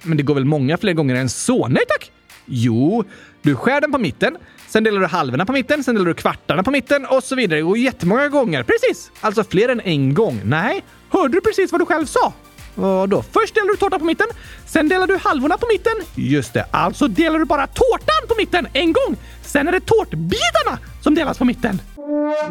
Men 0.04 0.18
det 0.18 0.24
går 0.24 0.34
väl 0.34 0.46
många 0.46 0.78
fler 0.78 0.94
gånger 0.94 1.16
än 1.16 1.30
så? 1.30 1.68
Nej 1.68 1.84
tack! 1.88 2.12
Jo, 2.46 3.04
du 3.42 3.56
skär 3.56 3.82
den 3.82 3.92
på 3.92 3.98
mitten, 3.98 4.38
sen 4.68 4.84
delar 4.84 5.00
du 5.00 5.08
halvorna 5.08 5.46
på 5.46 5.54
mitten, 5.54 5.84
sen 5.84 5.96
delar 5.96 6.08
du 6.08 6.14
kvartarna 6.14 6.64
på 6.64 6.72
mitten 6.72 7.06
och 7.06 7.24
så 7.24 7.36
vidare. 7.36 7.60
Det 7.60 7.64
går 7.64 7.78
jättemånga 7.78 8.28
gånger. 8.28 8.64
Precis! 8.64 9.12
Alltså 9.22 9.44
fler 9.44 9.70
än 9.70 9.82
en 9.82 10.14
gång. 10.14 10.42
Nej, 10.46 10.84
hörde 11.10 11.34
du 11.34 11.42
precis 11.42 11.72
vad 11.72 11.82
du 11.82 11.86
själv 11.86 12.06
sa? 12.06 12.34
Vadå? 12.76 13.24
Först 13.32 13.56
delar 13.56 13.68
du 13.68 13.78
tårtan 13.78 14.00
på 14.00 14.06
mitten, 14.06 14.28
sen 14.66 14.90
delar 14.90 15.08
du 15.08 15.18
halvorna 15.18 15.58
på 15.58 15.68
mitten. 15.72 15.94
Just 16.16 16.54
det, 16.54 16.66
alltså 16.72 17.08
delar 17.08 17.40
du 17.40 17.46
bara 17.46 17.68
tårtan 17.68 18.28
på 18.28 18.36
mitten 18.38 18.68
en 18.74 18.94
gång. 18.94 19.18
Sen 19.42 19.68
är 19.68 19.72
det 19.72 19.80
tårtbitarna 19.80 20.80
som 21.04 21.16
delas 21.16 21.38
på 21.38 21.46
mitten. 21.46 21.82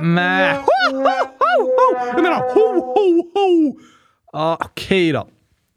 Nej. 0.00 0.54
Ho, 0.54 0.96
ho, 0.96 1.08
ho, 1.38 1.62
ho! 1.62 2.06
Jag 2.06 2.22
menar 2.22 2.54
ho, 2.54 2.80
ho, 2.80 3.30
ho! 3.34 3.80
Ja, 4.32 4.58
okej 4.60 5.10
okay 5.10 5.12
då. 5.12 5.28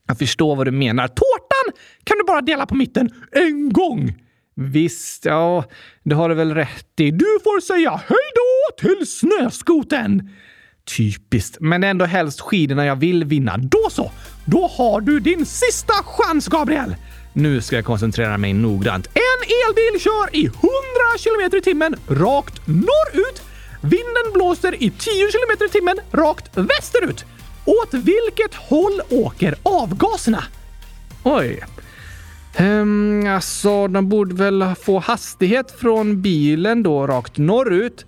Jag 0.07 0.17
förstår 0.17 0.55
vad 0.55 0.67
du 0.67 0.71
menar. 0.71 1.07
Tårtan 1.07 1.81
kan 2.03 2.17
du 2.17 2.23
bara 2.23 2.41
dela 2.41 2.65
på 2.65 2.75
mitten 2.75 3.09
en 3.31 3.73
gång. 3.73 4.13
Visst, 4.55 5.25
ja, 5.25 5.63
det 6.03 6.15
har 6.15 6.29
du 6.29 6.35
väl 6.35 6.53
rätt 6.53 6.99
i. 6.99 7.11
Du 7.11 7.39
får 7.43 7.61
säga 7.61 7.91
hej 7.91 8.17
då 8.35 8.87
till 8.87 9.07
snöskoten. 9.07 10.29
Typiskt, 10.97 11.57
men 11.59 11.81
det 11.81 11.87
är 11.87 11.91
ändå 11.91 12.05
helst 12.05 12.41
skidorna 12.41 12.85
jag 12.85 12.95
vill 12.95 13.23
vinna. 13.23 13.57
Då 13.57 13.89
så! 13.89 14.11
Då 14.45 14.67
har 14.67 15.01
du 15.01 15.19
din 15.19 15.45
sista 15.45 15.93
chans, 15.93 16.47
Gabriel! 16.47 16.95
Nu 17.33 17.61
ska 17.61 17.75
jag 17.75 17.85
koncentrera 17.85 18.37
mig 18.37 18.53
noggrant. 18.53 19.07
En 19.07 19.39
elbil 19.43 20.01
kör 20.01 20.35
i 20.35 20.45
100 20.45 20.59
km 21.23 21.57
i 21.57 21.61
timmen 21.61 21.95
rakt 22.07 22.67
norrut. 22.67 23.41
Vinden 23.81 24.33
blåser 24.33 24.83
i 24.83 24.89
10 24.89 25.27
km 25.31 25.65
i 25.65 25.69
timmen 25.69 25.99
rakt 26.11 26.57
västerut. 26.57 27.25
Åt 27.65 27.93
vilket 27.93 28.55
håll 28.55 29.01
åker 29.09 29.55
avgaserna? 29.63 30.43
Oj. 31.23 31.63
Ehm, 32.55 33.27
alltså, 33.27 33.87
de 33.87 34.09
borde 34.09 34.35
väl 34.35 34.75
få 34.81 34.99
hastighet 34.99 35.79
från 35.79 36.21
bilen 36.21 36.83
då 36.83 37.07
rakt 37.07 37.37
norrut. 37.37 38.05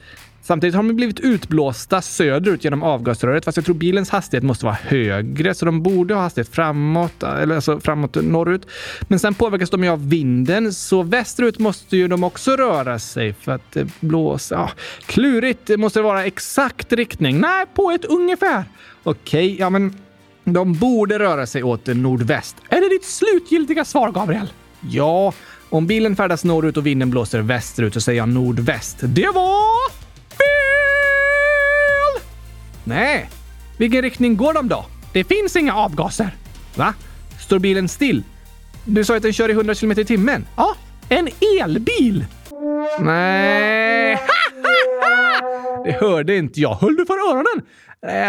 Samtidigt 0.47 0.75
har 0.75 0.83
de 0.83 0.95
blivit 0.95 1.19
utblåsta 1.19 2.01
söderut 2.01 2.63
genom 2.63 2.83
avgasröret, 2.83 3.45
fast 3.45 3.57
jag 3.57 3.65
tror 3.65 3.75
bilens 3.75 4.09
hastighet 4.09 4.43
måste 4.43 4.65
vara 4.65 4.77
högre, 4.81 5.53
så 5.53 5.65
de 5.65 5.83
borde 5.83 6.13
ha 6.13 6.21
hastighet 6.21 6.49
framåt, 6.49 7.23
eller 7.23 7.55
alltså 7.55 7.79
framåt 7.79 8.15
norrut. 8.15 8.67
Men 9.01 9.19
sen 9.19 9.33
påverkas 9.33 9.69
de 9.69 9.83
ju 9.83 9.89
av 9.89 10.09
vinden, 10.09 10.73
så 10.73 11.03
västerut 11.03 11.59
måste 11.59 11.97
ju 11.97 12.07
de 12.07 12.23
också 12.23 12.55
röra 12.55 12.99
sig 12.99 13.33
för 13.33 13.51
att 13.51 13.75
eh, 13.75 13.85
blåsa. 13.99 14.55
Ja, 14.55 14.71
klurigt. 15.05 15.77
Måste 15.77 15.99
det 15.99 16.03
vara 16.03 16.25
exakt 16.25 16.93
riktning? 16.93 17.39
Nej, 17.39 17.65
på 17.73 17.91
ett 17.91 18.05
ungefär. 18.05 18.63
Okej, 19.03 19.45
okay, 19.45 19.55
ja 19.59 19.69
men 19.69 19.95
de 20.43 20.73
borde 20.73 21.19
röra 21.19 21.47
sig 21.47 21.63
åt 21.63 21.87
nordväst. 21.87 22.55
Är 22.69 22.81
det 22.81 22.89
ditt 22.89 23.05
slutgiltiga 23.05 23.85
svar, 23.85 24.11
Gabriel? 24.11 24.47
Ja, 24.81 25.33
om 25.69 25.87
bilen 25.87 26.15
färdas 26.15 26.43
norrut 26.43 26.77
och 26.77 26.85
vinden 26.85 27.11
blåser 27.11 27.39
västerut 27.39 27.93
så 27.93 28.01
säger 28.01 28.17
jag 28.17 28.29
nordväst. 28.29 28.97
Det 29.01 29.29
var! 29.33 30.04
Nej, 32.87 33.29
vilken 33.77 34.01
riktning 34.01 34.37
går 34.37 34.53
de 34.53 34.67
då? 34.67 34.85
Det 35.13 35.23
finns 35.23 35.55
inga 35.55 35.75
avgaser. 35.75 36.35
Va? 36.75 36.93
Står 37.39 37.59
bilen 37.59 37.87
still? 37.87 38.23
Du 38.85 39.03
sa 39.05 39.15
att 39.15 39.23
den 39.23 39.33
kör 39.33 39.49
i 39.49 39.51
100 39.51 39.75
km 39.75 39.91
i 39.91 40.05
timmen? 40.05 40.45
Ja, 40.55 40.75
en 41.09 41.29
elbil. 41.61 42.25
Nej, 42.99 44.13
hörde 45.99 46.35
inte 46.35 46.61
jag. 46.61 46.75
Höll 46.75 46.95
du 46.95 47.05
för 47.05 47.31
öronen? 47.31 47.65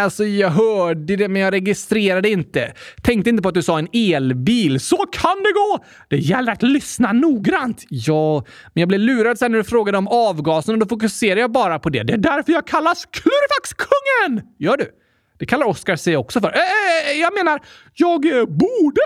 Alltså, 0.03 0.25
jag 0.25 0.51
hörde 0.51 1.17
det, 1.17 1.29
men 1.29 1.43
jag 1.43 1.53
registrerade 1.53 2.29
inte. 2.29 2.73
Tänkte 3.03 3.31
inte 3.31 3.43
på 3.43 3.49
att 3.49 3.55
du 3.55 3.63
sa 3.63 3.79
en 3.79 3.89
elbil. 3.93 4.81
Så 4.81 4.97
kan 4.97 5.37
det 5.43 5.53
gå! 5.53 5.85
Det 6.09 6.17
gäller 6.17 6.53
att 6.53 6.63
lyssna 6.63 7.13
noggrant. 7.13 7.85
Ja, 7.89 8.45
men 8.75 8.81
jag 8.81 8.89
blev 8.89 9.01
lurad 9.01 9.39
sen 9.39 9.53
när 9.53 9.59
du 9.59 9.65
frågade 9.65 9.99
om 9.99 10.09
avgasen 10.09 10.75
och 10.75 10.79
då 10.79 10.87
fokuserade 10.87 11.41
jag 11.41 11.53
bara 11.53 11.79
på 11.79 11.91
det. 11.91 12.03
Det 12.03 12.13
är 12.13 12.19
därför 12.19 12.53
jag 12.53 12.67
kallas 12.67 13.07
Klurifaxkungen! 13.11 14.55
Gör 14.59 14.77
du? 14.77 14.91
Det 15.39 15.47
kallar 15.47 15.67
Oscar 15.67 15.97
sig 15.97 16.17
också 16.17 16.41
för. 16.41 16.49
Äh, 16.49 17.21
jag 17.21 17.35
menar, 17.35 17.61
jag 17.95 18.39
eh, 18.39 18.45
borde 18.45 19.01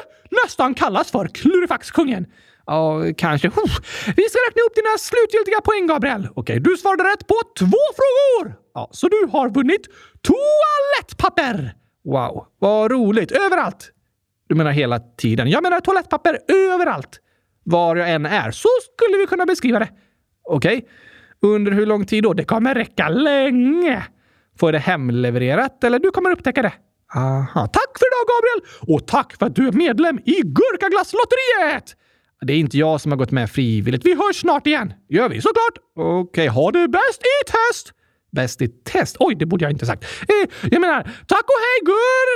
nästan 0.45 0.75
kallas 0.75 1.11
för 1.11 1.29
Klurifaxkungen. 1.29 2.27
Ja, 2.71 3.03
kanske. 3.17 3.49
Vi 4.17 4.23
ska 4.29 4.39
räkna 4.49 4.63
upp 4.67 4.75
dina 4.75 4.99
slutgiltiga 4.99 5.61
poäng, 5.61 5.87
Gabriel. 5.87 6.29
Okej, 6.35 6.61
du 6.61 6.77
svarade 6.77 7.05
rätt 7.05 7.27
på 7.27 7.35
två 7.59 7.83
frågor! 7.99 8.55
Ja, 8.75 8.89
så 8.93 9.09
du 9.09 9.29
har 9.33 9.51
vunnit 9.51 9.89
toalettpapper! 10.23 11.75
Wow, 12.05 12.47
vad 12.59 12.91
roligt. 12.91 13.33
Överallt! 13.33 13.91
Du 14.49 14.55
menar 14.55 14.71
hela 14.71 14.99
tiden? 14.99 15.51
Jag 15.51 15.63
menar 15.63 15.81
toalettpapper 15.81 16.39
överallt. 16.49 17.21
Var 17.65 17.97
jag 17.97 18.11
än 18.11 18.27
är. 18.27 18.51
Så 18.51 18.69
skulle 18.95 19.19
vi 19.19 19.27
kunna 19.27 19.47
beskriva 19.47 19.79
det. 19.79 19.89
Okej. 20.49 20.89
Under 21.43 21.73
hur 21.73 21.87
lång 21.87 22.07
tid 22.07 22.23
då? 22.23 22.33
Det 22.33 22.45
kommer 22.45 22.75
räcka 22.75 23.09
länge. 23.09 24.05
Får 24.59 24.67
jag 24.67 24.75
det 24.75 24.79
hemlevererat 24.79 25.85
eller 25.85 25.99
du 25.99 26.11
kommer 26.11 26.31
upptäcka 26.31 26.63
det? 26.63 26.73
Aha. 27.15 27.67
Tack 27.67 27.99
för 27.99 28.07
idag 28.07 28.27
Gabriel! 28.33 28.95
Och 28.95 29.07
tack 29.07 29.37
för 29.39 29.47
att 29.47 29.55
du 29.55 29.69
är 29.69 29.73
medlem 29.73 30.19
i 30.19 30.41
Gurkaglasslotteriet! 30.45 31.97
Det 32.47 32.53
är 32.53 32.59
inte 32.59 32.79
jag 32.79 33.01
som 33.01 33.13
har 33.13 33.17
gått 33.17 33.31
med 33.31 33.51
frivilligt. 33.51 34.07
Vi 34.07 34.15
hörs 34.15 34.41
snart 34.41 34.67
igen. 34.67 34.93
Gör 35.09 35.29
vi 35.29 35.41
såklart. 35.41 35.79
Okej, 35.97 36.21
okay, 36.21 36.49
ha 36.49 36.71
det 36.71 36.89
bäst 36.89 37.23
i 37.23 37.51
test! 37.51 37.93
Bäst 38.33 38.63
i 38.63 38.69
test? 38.69 39.17
Oj, 39.19 39.35
det 39.35 39.47
borde 39.47 39.65
jag 39.65 39.73
inte 39.73 39.87
sagt. 39.87 40.05
Eh, 40.05 40.69
jag 40.71 40.81
menar, 40.81 41.03
tack 41.03 41.45
och 41.45 41.61
hej 41.67 41.79
gur... 41.85 42.27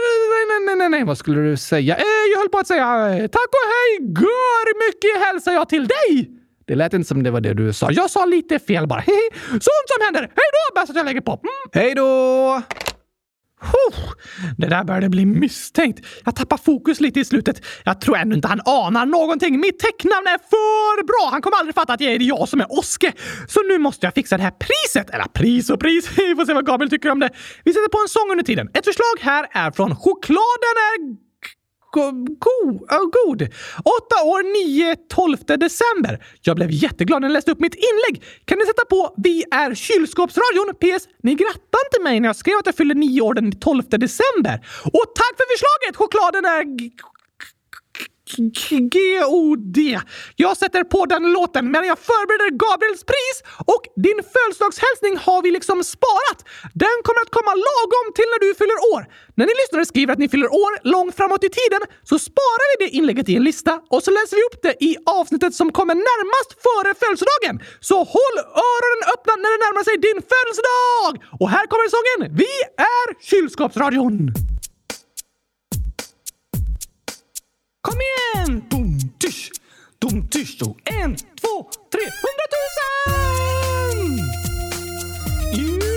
Nej, 0.49 0.67
nej, 0.67 0.77
nej, 0.77 0.89
nej, 0.89 1.05
vad 1.05 1.19
skulle 1.19 1.41
du 1.41 1.57
säga? 1.57 1.97
Eh, 1.97 2.25
jag 2.33 2.39
höll 2.39 2.49
på 2.49 2.59
att 2.59 2.67
säga 2.67 3.17
eh, 3.17 3.27
tack 3.27 3.49
och 3.49 3.67
hej 3.75 3.99
gur 4.01 4.87
mycket 4.87 5.27
hälsar 5.27 5.53
jag 5.53 5.69
till 5.69 5.87
dig! 5.87 6.31
Det 6.67 6.75
lät 6.75 6.95
inte 6.95 7.09
som 7.09 7.23
det 7.23 7.31
var 7.31 7.41
det 7.41 7.55
du 7.55 7.73
sa. 7.73 7.91
Jag 7.91 8.11
sa 8.11 8.25
lite 8.25 8.59
fel 8.59 8.87
bara. 8.87 9.03
Sånt 9.51 9.87
som 9.95 10.05
händer. 10.05 10.21
Hej 10.21 10.29
då! 10.53 10.81
Bäst 10.81 10.91
att 10.91 10.97
jag 10.97 11.07
lägger 11.07 11.21
på. 11.21 11.33
Mm. 11.33 11.85
Hej 11.85 11.95
då! 11.95 12.63
Det 14.59 14.67
där 14.67 14.85
började 14.85 15.09
bli 15.09 15.27
misstänkt. 15.27 16.07
Jag 16.25 16.37
tappar 16.37 16.57
fokus 16.57 17.01
lite 17.01 17.21
i 17.21 17.25
slutet. 17.25 17.65
Jag 17.85 18.01
tror 18.01 18.17
ännu 18.17 18.35
inte 18.35 18.49
han 18.49 18.61
anar 18.65 19.07
någonting. 19.07 19.61
Mitt 19.61 19.79
tecknamn 19.79 20.27
är 20.27 20.39
för 20.39 21.05
bra. 21.07 21.31
Han 21.33 21.43
kommer 21.43 21.57
aldrig 21.57 21.75
fatta 21.75 21.93
att 21.93 21.99
det 21.99 22.15
är 22.15 22.21
jag 22.21 22.49
som 22.49 22.61
är 22.61 22.79
Oske. 22.79 23.13
Så 23.49 23.63
nu 23.63 23.79
måste 23.79 24.07
jag 24.07 24.15
fixa 24.15 24.37
det 24.37 24.43
här 24.43 24.51
priset. 24.51 25.11
Eller 25.11 25.25
pris 25.25 25.71
och 25.71 25.81
pris. 25.81 26.11
Vi 26.17 26.35
får 26.35 26.45
se 26.45 26.55
vad 26.55 26.67
Gabriel 26.67 26.91
tycker 26.91 27.11
om 27.11 27.21
det. 27.21 27.31
Vi 27.65 27.73
sätter 27.73 27.89
på 27.89 27.99
en 27.99 28.09
sång 28.09 28.31
under 28.31 28.45
tiden. 28.45 28.71
Ett 28.75 28.85
förslag 28.85 29.17
här 29.21 29.47
är 29.53 29.71
från 29.71 29.97
Chokladen 29.97 30.75
är 30.91 31.24
god. 31.95 32.29
Oh, 32.97 33.07
god. 33.19 33.41
Åtta 33.97 34.17
år, 34.33 34.43
nio, 34.57 34.97
12 34.97 35.37
december. 35.47 36.25
Jag 36.43 36.57
blev 36.57 36.71
jätteglad 36.71 37.21
när 37.21 37.29
jag 37.29 37.33
läste 37.33 37.53
upp 37.53 37.61
mitt 37.61 37.75
inlägg. 37.75 38.23
Kan 38.45 38.59
ni 38.59 38.67
sätta 38.67 38.85
på 38.85 39.15
Vi 39.17 39.45
är 39.51 39.75
kylskåpsradion? 39.75 40.69
PS. 40.83 41.09
Ni 41.23 41.35
grattade 41.35 41.85
inte 41.89 42.01
mig 42.03 42.21
när 42.21 42.29
jag 42.29 42.37
skrev 42.37 42.57
att 42.59 42.67
jag 42.67 42.75
fyllde 42.75 42.95
nio 42.95 43.21
år 43.21 43.35
den 43.35 43.53
12 43.53 43.83
december. 43.89 44.57
Och 44.97 45.07
tack 45.21 45.35
för 45.39 45.47
förslaget! 45.53 45.97
Chokladen 45.97 46.45
är 46.45 46.63
G-O-D. 48.95 50.01
Jag 50.37 50.57
sätter 50.57 50.85
på 50.85 51.07
den 51.07 51.33
låten 51.33 51.65
medan 51.73 51.87
jag 51.93 51.99
förbereder 51.99 52.51
Gabriels 52.65 53.05
pris 53.13 53.37
och 53.75 53.83
din 54.07 54.21
födelsedagshälsning 54.35 55.15
har 55.27 55.41
vi 55.43 55.51
liksom 55.51 55.79
sparat. 55.95 56.39
Den 56.83 56.97
kommer 57.07 57.21
att 57.25 57.33
komma 57.39 57.53
lagom 57.69 58.07
till 58.17 58.29
när 58.33 58.41
du 58.45 58.51
fyller 58.61 58.79
år. 58.95 59.03
När 59.39 59.47
ni 59.49 59.55
lyssnare 59.61 59.85
skriver 59.93 60.13
att 60.13 60.23
ni 60.25 60.29
fyller 60.35 60.51
år 60.65 60.73
långt 60.95 61.15
framåt 61.19 61.45
i 61.49 61.51
tiden 61.61 61.83
så 62.11 62.17
sparar 62.29 62.67
vi 62.71 62.75
det 62.85 62.91
inlägget 62.99 63.29
i 63.29 63.35
en 63.37 63.45
lista 63.51 63.73
och 63.93 64.03
så 64.05 64.11
läser 64.19 64.37
vi 64.39 64.43
upp 64.49 64.59
det 64.67 64.75
i 64.89 64.93
avsnittet 65.21 65.53
som 65.61 65.69
kommer 65.79 65.97
närmast 66.11 66.51
före 66.67 66.91
födelsedagen. 67.01 67.55
Så 67.89 67.99
håll 68.15 68.37
öronen 68.71 69.03
öppna 69.15 69.33
när 69.43 69.51
det 69.55 69.61
närmar 69.67 69.85
sig 69.89 69.97
din 70.09 70.19
födelsedag! 70.33 71.13
Och 71.41 71.49
här 71.55 71.65
kommer 71.71 71.87
sången 71.97 72.21
Vi 72.43 72.53
är 72.95 73.07
kylskåpsradion! 73.31 74.54
Kom 77.85 77.99
igen! 78.01 78.65
Dum, 78.71 78.99
tysch, 79.19 79.51
dum, 79.99 80.29
tysch. 80.29 80.63
Och 80.63 80.77
en, 80.85 81.17
två, 81.17 81.71
tre, 81.93 82.05
hundratusen! 82.25 83.05
Yeah! 85.53 85.91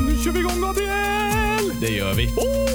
Nu 0.00 0.24
kör 0.24 0.32
vi 0.32 0.38
igång, 0.38 0.60
Gabriel! 0.60 1.80
Det 1.80 1.88
gör 1.88 2.14
vi. 2.14 2.26
Oh! 2.26 2.74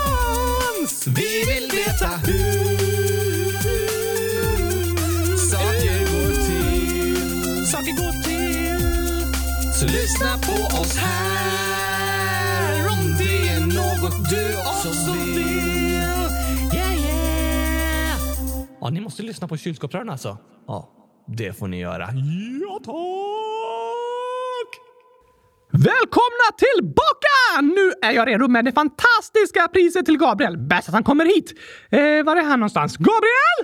Lyssna 10.11 10.37
på 10.37 10.53
oss 10.81 10.97
här 10.97 12.87
om 12.89 13.15
det 13.17 13.49
är 13.49 13.59
något 13.59 14.29
du 14.29 14.57
också 14.57 15.11
vill. 15.11 15.37
Yeah, 16.73 17.05
yeah! 17.05 18.19
Ja, 18.81 18.89
ni 18.89 19.01
måste 19.01 19.23
lyssna 19.23 19.47
på 19.47 19.57
kylskåpsrören 19.57 20.09
alltså. 20.09 20.37
Ja, 20.67 20.89
det 21.27 21.53
får 21.53 21.67
ni 21.67 21.79
göra. 21.79 22.09
Ja, 22.61 22.79
tack! 22.85 22.95
Välkomna 25.71 26.47
tillbaka! 26.57 27.61
Nu 27.61 27.93
är 28.01 28.11
jag 28.11 28.27
redo 28.27 28.47
med 28.47 28.65
det 28.65 28.71
fantastiska 28.71 29.67
priset 29.67 30.05
till 30.05 30.17
Gabriel. 30.17 30.57
Bäst 30.57 30.87
att 30.87 30.93
han 30.93 31.03
kommer 31.03 31.25
hit. 31.25 31.53
Eh, 31.91 32.23
var 32.25 32.35
är 32.35 32.43
han 32.43 32.59
någonstans? 32.59 32.97
Gabriel! 32.97 33.59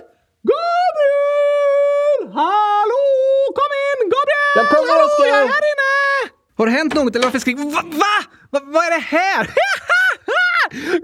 Gabriel! 0.54 2.34
Hallå! 2.34 3.04
Kom 3.58 3.72
in! 3.86 4.00
Gabriel! 4.16 4.56
Jag 4.56 4.70
kommer, 4.70 4.94
Hallå, 4.94 5.06
Oskar! 5.06 5.28
Jag 5.28 5.38
är 5.38 5.48
här 5.48 5.64
inne! 5.72 6.37
Har 6.58 6.65
det 6.65 6.72
hänt 6.72 6.93
något 6.93 7.15
eller 7.15 7.26
varför 7.26 7.39
skriker 7.39 7.63
Va? 7.63 7.82
Va? 7.84 8.24
Va? 8.52 8.60
Vad 8.65 8.86
är 8.86 8.91
det 8.91 9.06
här? 9.17 9.43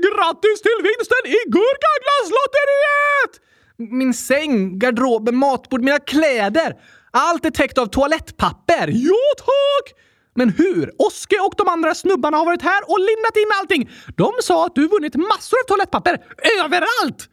Grattis 0.05 0.61
till 0.61 0.79
vinsten 0.83 1.23
i 1.25 1.37
Gurkaglasslotteriet! 1.55 3.33
Min 3.77 4.13
säng, 4.13 4.79
garderoben, 4.79 5.35
matbord, 5.35 5.81
mina 5.81 5.99
kläder. 5.99 6.75
Allt 7.11 7.45
är 7.45 7.49
täckt 7.49 7.77
av 7.77 7.85
toalettpapper. 7.85 8.87
Jo 8.87 9.15
tack! 9.37 9.99
Men 10.35 10.49
hur? 10.49 10.91
Oske 10.97 11.39
och 11.39 11.53
de 11.57 11.67
andra 11.67 11.95
snubbarna 11.95 12.37
har 12.37 12.45
varit 12.45 12.61
här 12.61 12.81
och 12.91 12.99
lindat 12.99 13.37
in 13.37 13.51
allting. 13.59 13.89
De 14.17 14.31
sa 14.41 14.65
att 14.65 14.75
du 14.75 14.87
vunnit 14.87 15.15
massor 15.15 15.57
av 15.63 15.67
toalettpapper 15.67 16.17
överallt! 16.63 17.29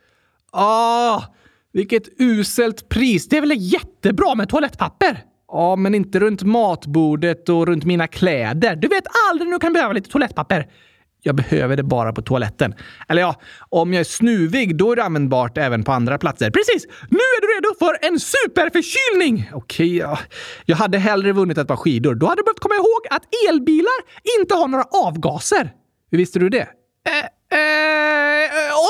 Ah, 0.52 1.22
vilket 1.72 2.02
uselt 2.18 2.88
pris. 2.88 3.28
Det 3.28 3.36
är 3.36 3.40
väl 3.40 3.54
jättebra 3.56 4.34
med 4.34 4.48
toalettpapper? 4.48 5.24
Ja, 5.52 5.76
men 5.76 5.94
inte 5.94 6.20
runt 6.20 6.42
matbordet 6.42 7.48
och 7.48 7.66
runt 7.66 7.84
mina 7.84 8.06
kläder. 8.06 8.76
Du 8.76 8.88
vet 8.88 9.04
aldrig 9.30 9.48
när 9.48 9.52
du 9.52 9.60
kan 9.60 9.72
behöva 9.72 9.92
lite 9.92 10.10
toalettpapper. 10.10 10.66
Jag 11.22 11.34
behöver 11.34 11.76
det 11.76 11.82
bara 11.82 12.12
på 12.12 12.22
toaletten. 12.22 12.74
Eller 13.08 13.22
ja, 13.22 13.40
om 13.68 13.92
jag 13.92 14.00
är 14.00 14.04
snuvig, 14.04 14.76
då 14.76 14.92
är 14.92 14.96
det 14.96 15.04
användbart 15.04 15.58
även 15.58 15.84
på 15.84 15.92
andra 15.92 16.18
platser. 16.18 16.50
Precis! 16.50 16.86
Nu 17.08 17.18
är 17.18 17.40
du 17.40 17.46
redo 17.46 17.74
för 17.78 18.06
en 18.08 18.20
superförkylning! 18.20 19.50
Okej, 19.52 19.96
ja. 19.96 20.18
Jag 20.64 20.76
hade 20.76 20.98
hellre 20.98 21.32
vunnit 21.32 21.58
ett 21.58 21.68
par 21.68 21.76
skidor. 21.76 22.14
Då 22.14 22.26
hade 22.26 22.40
du 22.40 22.44
behövt 22.44 22.60
komma 22.60 22.74
ihåg 22.74 23.06
att 23.10 23.22
elbilar 23.48 24.00
inte 24.40 24.54
har 24.54 24.68
några 24.68 24.84
avgaser. 24.84 25.72
Hur 26.10 26.18
visste 26.18 26.38
du 26.38 26.48
det? 26.48 26.68
Eh, 27.08 27.58
eh, 27.58 27.90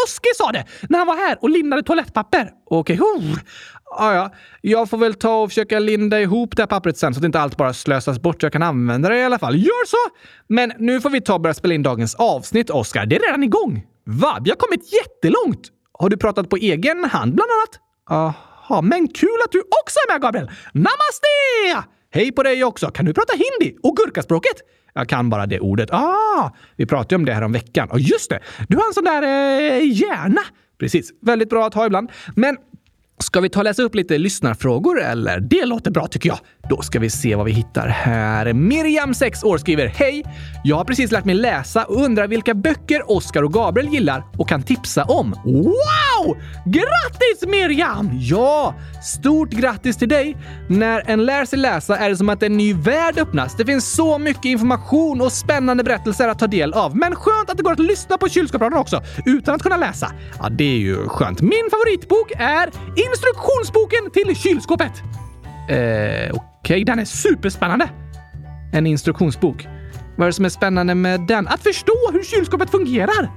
Oskar 0.04 0.34
sa 0.36 0.52
det 0.52 0.64
när 0.88 0.98
han 0.98 1.06
var 1.06 1.16
här 1.16 1.38
och 1.40 1.50
lindade 1.50 1.82
toalettpapper. 1.82 2.50
Okej, 2.70 3.00
okay 3.00 3.34
ah, 3.90 4.14
ja. 4.14 4.32
Jag 4.60 4.90
får 4.90 4.98
väl 4.98 5.14
ta 5.14 5.42
och 5.42 5.48
försöka 5.48 5.78
linda 5.78 6.20
ihop 6.20 6.56
det 6.56 6.62
här 6.62 6.66
pappret 6.66 6.96
sen 6.98 7.14
så 7.14 7.20
att 7.20 7.24
inte 7.24 7.40
allt 7.40 7.56
bara 7.56 7.72
slösas 7.72 8.20
bort. 8.22 8.42
Jag 8.42 8.52
kan 8.52 8.62
använda 8.62 9.08
det 9.08 9.18
i 9.18 9.24
alla 9.24 9.38
fall. 9.38 9.56
Gör 9.56 9.86
så! 9.86 10.14
Men 10.46 10.72
nu 10.78 11.00
får 11.00 11.10
vi 11.10 11.20
ta 11.20 11.34
och 11.34 11.40
börja 11.40 11.54
spela 11.54 11.74
in 11.74 11.82
dagens 11.82 12.14
avsnitt, 12.14 12.70
Oskar. 12.70 13.06
Det 13.06 13.16
är 13.16 13.20
redan 13.20 13.42
igång. 13.44 13.86
Va? 14.04 14.38
Vi 14.44 14.50
har 14.50 14.56
kommit 14.56 14.92
jättelångt. 14.92 15.68
Har 15.98 16.08
du 16.08 16.16
pratat 16.16 16.48
på 16.50 16.56
egen 16.56 17.04
hand 17.04 17.34
bland 17.34 17.50
annat? 17.50 17.80
Jaha, 18.08 18.82
men 18.82 19.08
kul 19.08 19.28
att 19.44 19.52
du 19.52 19.60
också 19.60 19.98
är 20.08 20.12
med 20.12 20.22
Gabriel! 20.22 20.50
Namaste! 20.72 21.88
Hej 22.12 22.32
på 22.32 22.42
dig 22.42 22.64
också! 22.64 22.90
Kan 22.90 23.04
du 23.04 23.14
prata 23.14 23.32
hindi 23.32 23.76
och 23.82 23.96
gurkaspråket? 23.96 24.56
Jag 24.94 25.08
kan 25.08 25.30
bara 25.30 25.46
det 25.46 25.60
ordet. 25.60 25.90
Ah, 25.92 26.50
Vi 26.76 26.86
pratade 26.86 27.14
ju 27.14 27.16
om 27.16 27.24
det 27.24 27.32
här 27.32 27.42
om 27.42 27.52
veckan. 27.52 27.90
Och 27.90 28.00
just 28.00 28.30
det. 28.30 28.40
Du 28.68 28.76
har 28.76 28.86
en 28.86 28.94
sån 28.94 29.04
där 29.04 29.22
eh, 29.22 29.86
hjärna. 29.92 30.40
Precis. 30.78 31.10
Väldigt 31.22 31.48
bra 31.50 31.66
att 31.66 31.74
ha 31.74 31.86
ibland. 31.86 32.10
Men 32.36 32.56
ska 33.22 33.40
vi 33.40 33.48
ta 33.48 33.60
och 33.60 33.64
läsa 33.64 33.82
upp 33.82 33.94
lite 33.94 34.18
lyssnarfrågor 34.18 35.00
eller? 35.00 35.40
Det 35.40 35.64
låter 35.64 35.90
bra 35.90 36.06
tycker 36.06 36.28
jag. 36.28 36.38
Då 36.70 36.82
ska 36.82 36.98
vi 36.98 37.10
se 37.10 37.34
vad 37.34 37.46
vi 37.46 37.52
hittar 37.52 37.88
här. 37.88 38.52
Miriam, 38.52 39.14
6 39.14 39.44
år, 39.44 39.58
skriver 39.58 39.86
Hej! 39.86 40.24
Jag 40.64 40.76
har 40.76 40.84
precis 40.84 41.12
lärt 41.12 41.24
mig 41.24 41.34
läsa 41.34 41.84
och 41.84 42.02
undrar 42.02 42.28
vilka 42.28 42.54
böcker 42.54 43.10
Oskar 43.10 43.42
och 43.42 43.52
Gabriel 43.52 43.88
gillar 43.88 44.24
och 44.38 44.48
kan 44.48 44.62
tipsa 44.62 45.04
om. 45.04 45.30
Wow! 45.44 46.36
Grattis 46.66 47.46
Miriam! 47.46 48.10
Ja! 48.12 48.74
Stort 49.02 49.50
grattis 49.50 49.96
till 49.96 50.08
dig! 50.08 50.36
När 50.68 51.02
en 51.06 51.24
lär 51.24 51.44
sig 51.44 51.58
läsa 51.58 51.98
är 51.98 52.10
det 52.10 52.16
som 52.16 52.28
att 52.28 52.42
en 52.42 52.56
ny 52.56 52.74
värld 52.74 53.18
öppnas. 53.18 53.56
Det 53.56 53.66
finns 53.66 53.92
så 53.92 54.18
mycket 54.18 54.44
information 54.44 55.20
och 55.20 55.32
spännande 55.32 55.84
berättelser 55.84 56.28
att 56.28 56.38
ta 56.38 56.46
del 56.46 56.72
av. 56.72 56.96
Men 56.96 57.14
skönt 57.14 57.50
att 57.50 57.56
det 57.56 57.62
går 57.62 57.72
att 57.72 57.78
lyssna 57.78 58.18
på 58.18 58.28
kylskåpsradion 58.28 58.78
också 58.78 59.02
utan 59.26 59.54
att 59.54 59.62
kunna 59.62 59.76
läsa. 59.76 60.12
Ja, 60.38 60.48
det 60.48 60.64
är 60.64 60.78
ju 60.78 61.08
skönt. 61.08 61.40
Min 61.40 61.68
favoritbok 61.70 62.32
är 62.36 62.70
instruktionsboken 63.08 64.10
till 64.12 64.36
kylskåpet. 64.36 64.92
Eh, 65.68 66.34
Okej, 66.34 66.49
Okej, 66.60 66.84
den 66.84 66.98
är 66.98 67.04
superspännande. 67.04 67.88
en 68.72 68.86
instruktionsbok. 68.86 69.68
Vad 70.16 70.24
är 70.26 70.26
det 70.26 70.32
som 70.32 70.44
är 70.44 70.48
spännande 70.48 70.94
med 70.94 71.20
den? 71.20 71.48
Att 71.48 71.62
förstå 71.62 71.92
hur 72.12 72.22
kylskåpet 72.24 72.70
fungerar. 72.70 73.30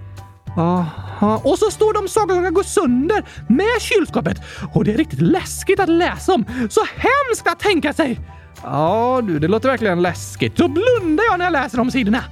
Aha. 0.57 1.41
Och 1.43 1.59
så 1.59 1.71
står 1.71 1.93
det 1.93 1.99
om 1.99 2.07
saker 2.07 2.33
som 2.33 2.43
kan 2.43 2.53
gå 2.53 2.63
sönder 2.63 3.23
med 3.47 3.81
kylskåpet. 3.81 4.37
Och 4.73 4.83
det 4.85 4.93
är 4.93 4.97
riktigt 4.97 5.21
läskigt 5.21 5.79
att 5.79 5.89
läsa 5.89 6.33
om. 6.33 6.45
Så 6.69 6.81
hemskt 6.95 7.47
att 7.47 7.59
tänka 7.59 7.93
sig! 7.93 8.19
Ja, 8.63 9.21
du, 9.23 9.39
det 9.39 9.47
låter 9.47 9.69
verkligen 9.69 10.01
läskigt. 10.01 10.57
Så 10.57 10.67
blundar 10.67 11.23
jag 11.31 11.37
när 11.37 11.45
jag 11.45 11.51
läser 11.51 11.77
de 11.77 11.91
sidorna. 11.91 12.23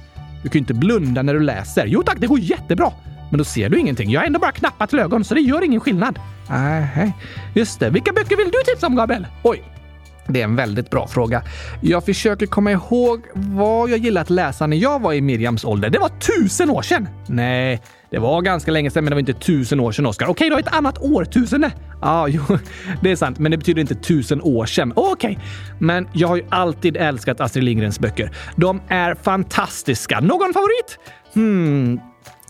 Du 0.42 0.48
kan 0.48 0.52
ju 0.52 0.58
inte 0.58 0.74
blunda 0.74 1.22
när 1.22 1.34
du 1.34 1.40
läser. 1.40 1.86
Jo 1.86 2.02
tack, 2.02 2.16
det 2.20 2.26
går 2.26 2.38
jättebra. 2.38 2.92
Men 3.30 3.38
då 3.38 3.44
ser 3.44 3.68
du 3.68 3.78
ingenting. 3.78 4.10
Jag 4.10 4.20
har 4.20 4.26
ändå 4.26 4.38
bara 4.38 4.52
knappat 4.52 4.90
till 4.90 4.98
ögon, 4.98 5.24
så 5.24 5.34
det 5.34 5.40
gör 5.40 5.64
ingen 5.64 5.80
skillnad. 5.80 6.18
Nej, 6.50 7.12
just 7.54 7.80
det. 7.80 7.90
Vilka 7.90 8.12
böcker 8.12 8.36
vill 8.36 8.50
du 8.50 8.58
tipsa 8.72 8.86
om, 8.86 8.96
Gabriel? 8.96 9.26
Oj, 9.42 9.62
det 10.26 10.40
är 10.40 10.44
en 10.44 10.56
väldigt 10.56 10.90
bra 10.90 11.08
fråga. 11.08 11.42
Jag 11.80 12.04
försöker 12.04 12.46
komma 12.46 12.72
ihåg 12.72 13.22
vad 13.34 13.90
jag 13.90 13.98
gillade 13.98 14.22
att 14.22 14.30
läsa 14.30 14.66
när 14.66 14.76
jag 14.76 15.02
var 15.02 15.12
i 15.12 15.20
Miriams 15.20 15.64
ålder. 15.64 15.90
Det 15.90 15.98
var 15.98 16.08
tusen 16.08 16.70
år 16.70 16.82
sedan! 16.82 17.08
Nej, 17.26 17.82
det 18.10 18.18
var 18.18 18.42
ganska 18.42 18.70
länge 18.70 18.90
sedan, 18.90 19.04
men 19.04 19.10
det 19.10 19.14
var 19.14 19.20
inte 19.20 19.32
tusen 19.32 19.80
år 19.80 19.92
sedan, 19.92 20.06
Oskar. 20.06 20.26
Okej, 20.26 20.50
då 20.50 20.58
ett 20.58 20.74
annat 20.74 20.98
årtusende. 20.98 21.72
Ja, 22.00 22.28
jo, 22.30 22.42
det 23.02 23.10
är 23.10 23.16
sant, 23.16 23.38
men 23.38 23.50
det 23.50 23.58
betyder 23.58 23.80
inte 23.80 23.94
tusen 23.94 24.42
år 24.42 24.66
sedan. 24.66 24.92
Okej. 24.96 25.38
Men 25.78 26.08
jag 26.12 26.28
har 26.28 26.36
ju 26.36 26.44
alltid 26.48 26.96
älskat 26.96 27.40
Astrid 27.40 27.64
Lindgrens 27.64 28.00
böcker. 28.00 28.30
De 28.56 28.80
är 28.88 29.14
fantastiska. 29.14 30.20
Någon 30.20 30.52
favorit? 30.52 30.98
Hmm, 31.34 32.00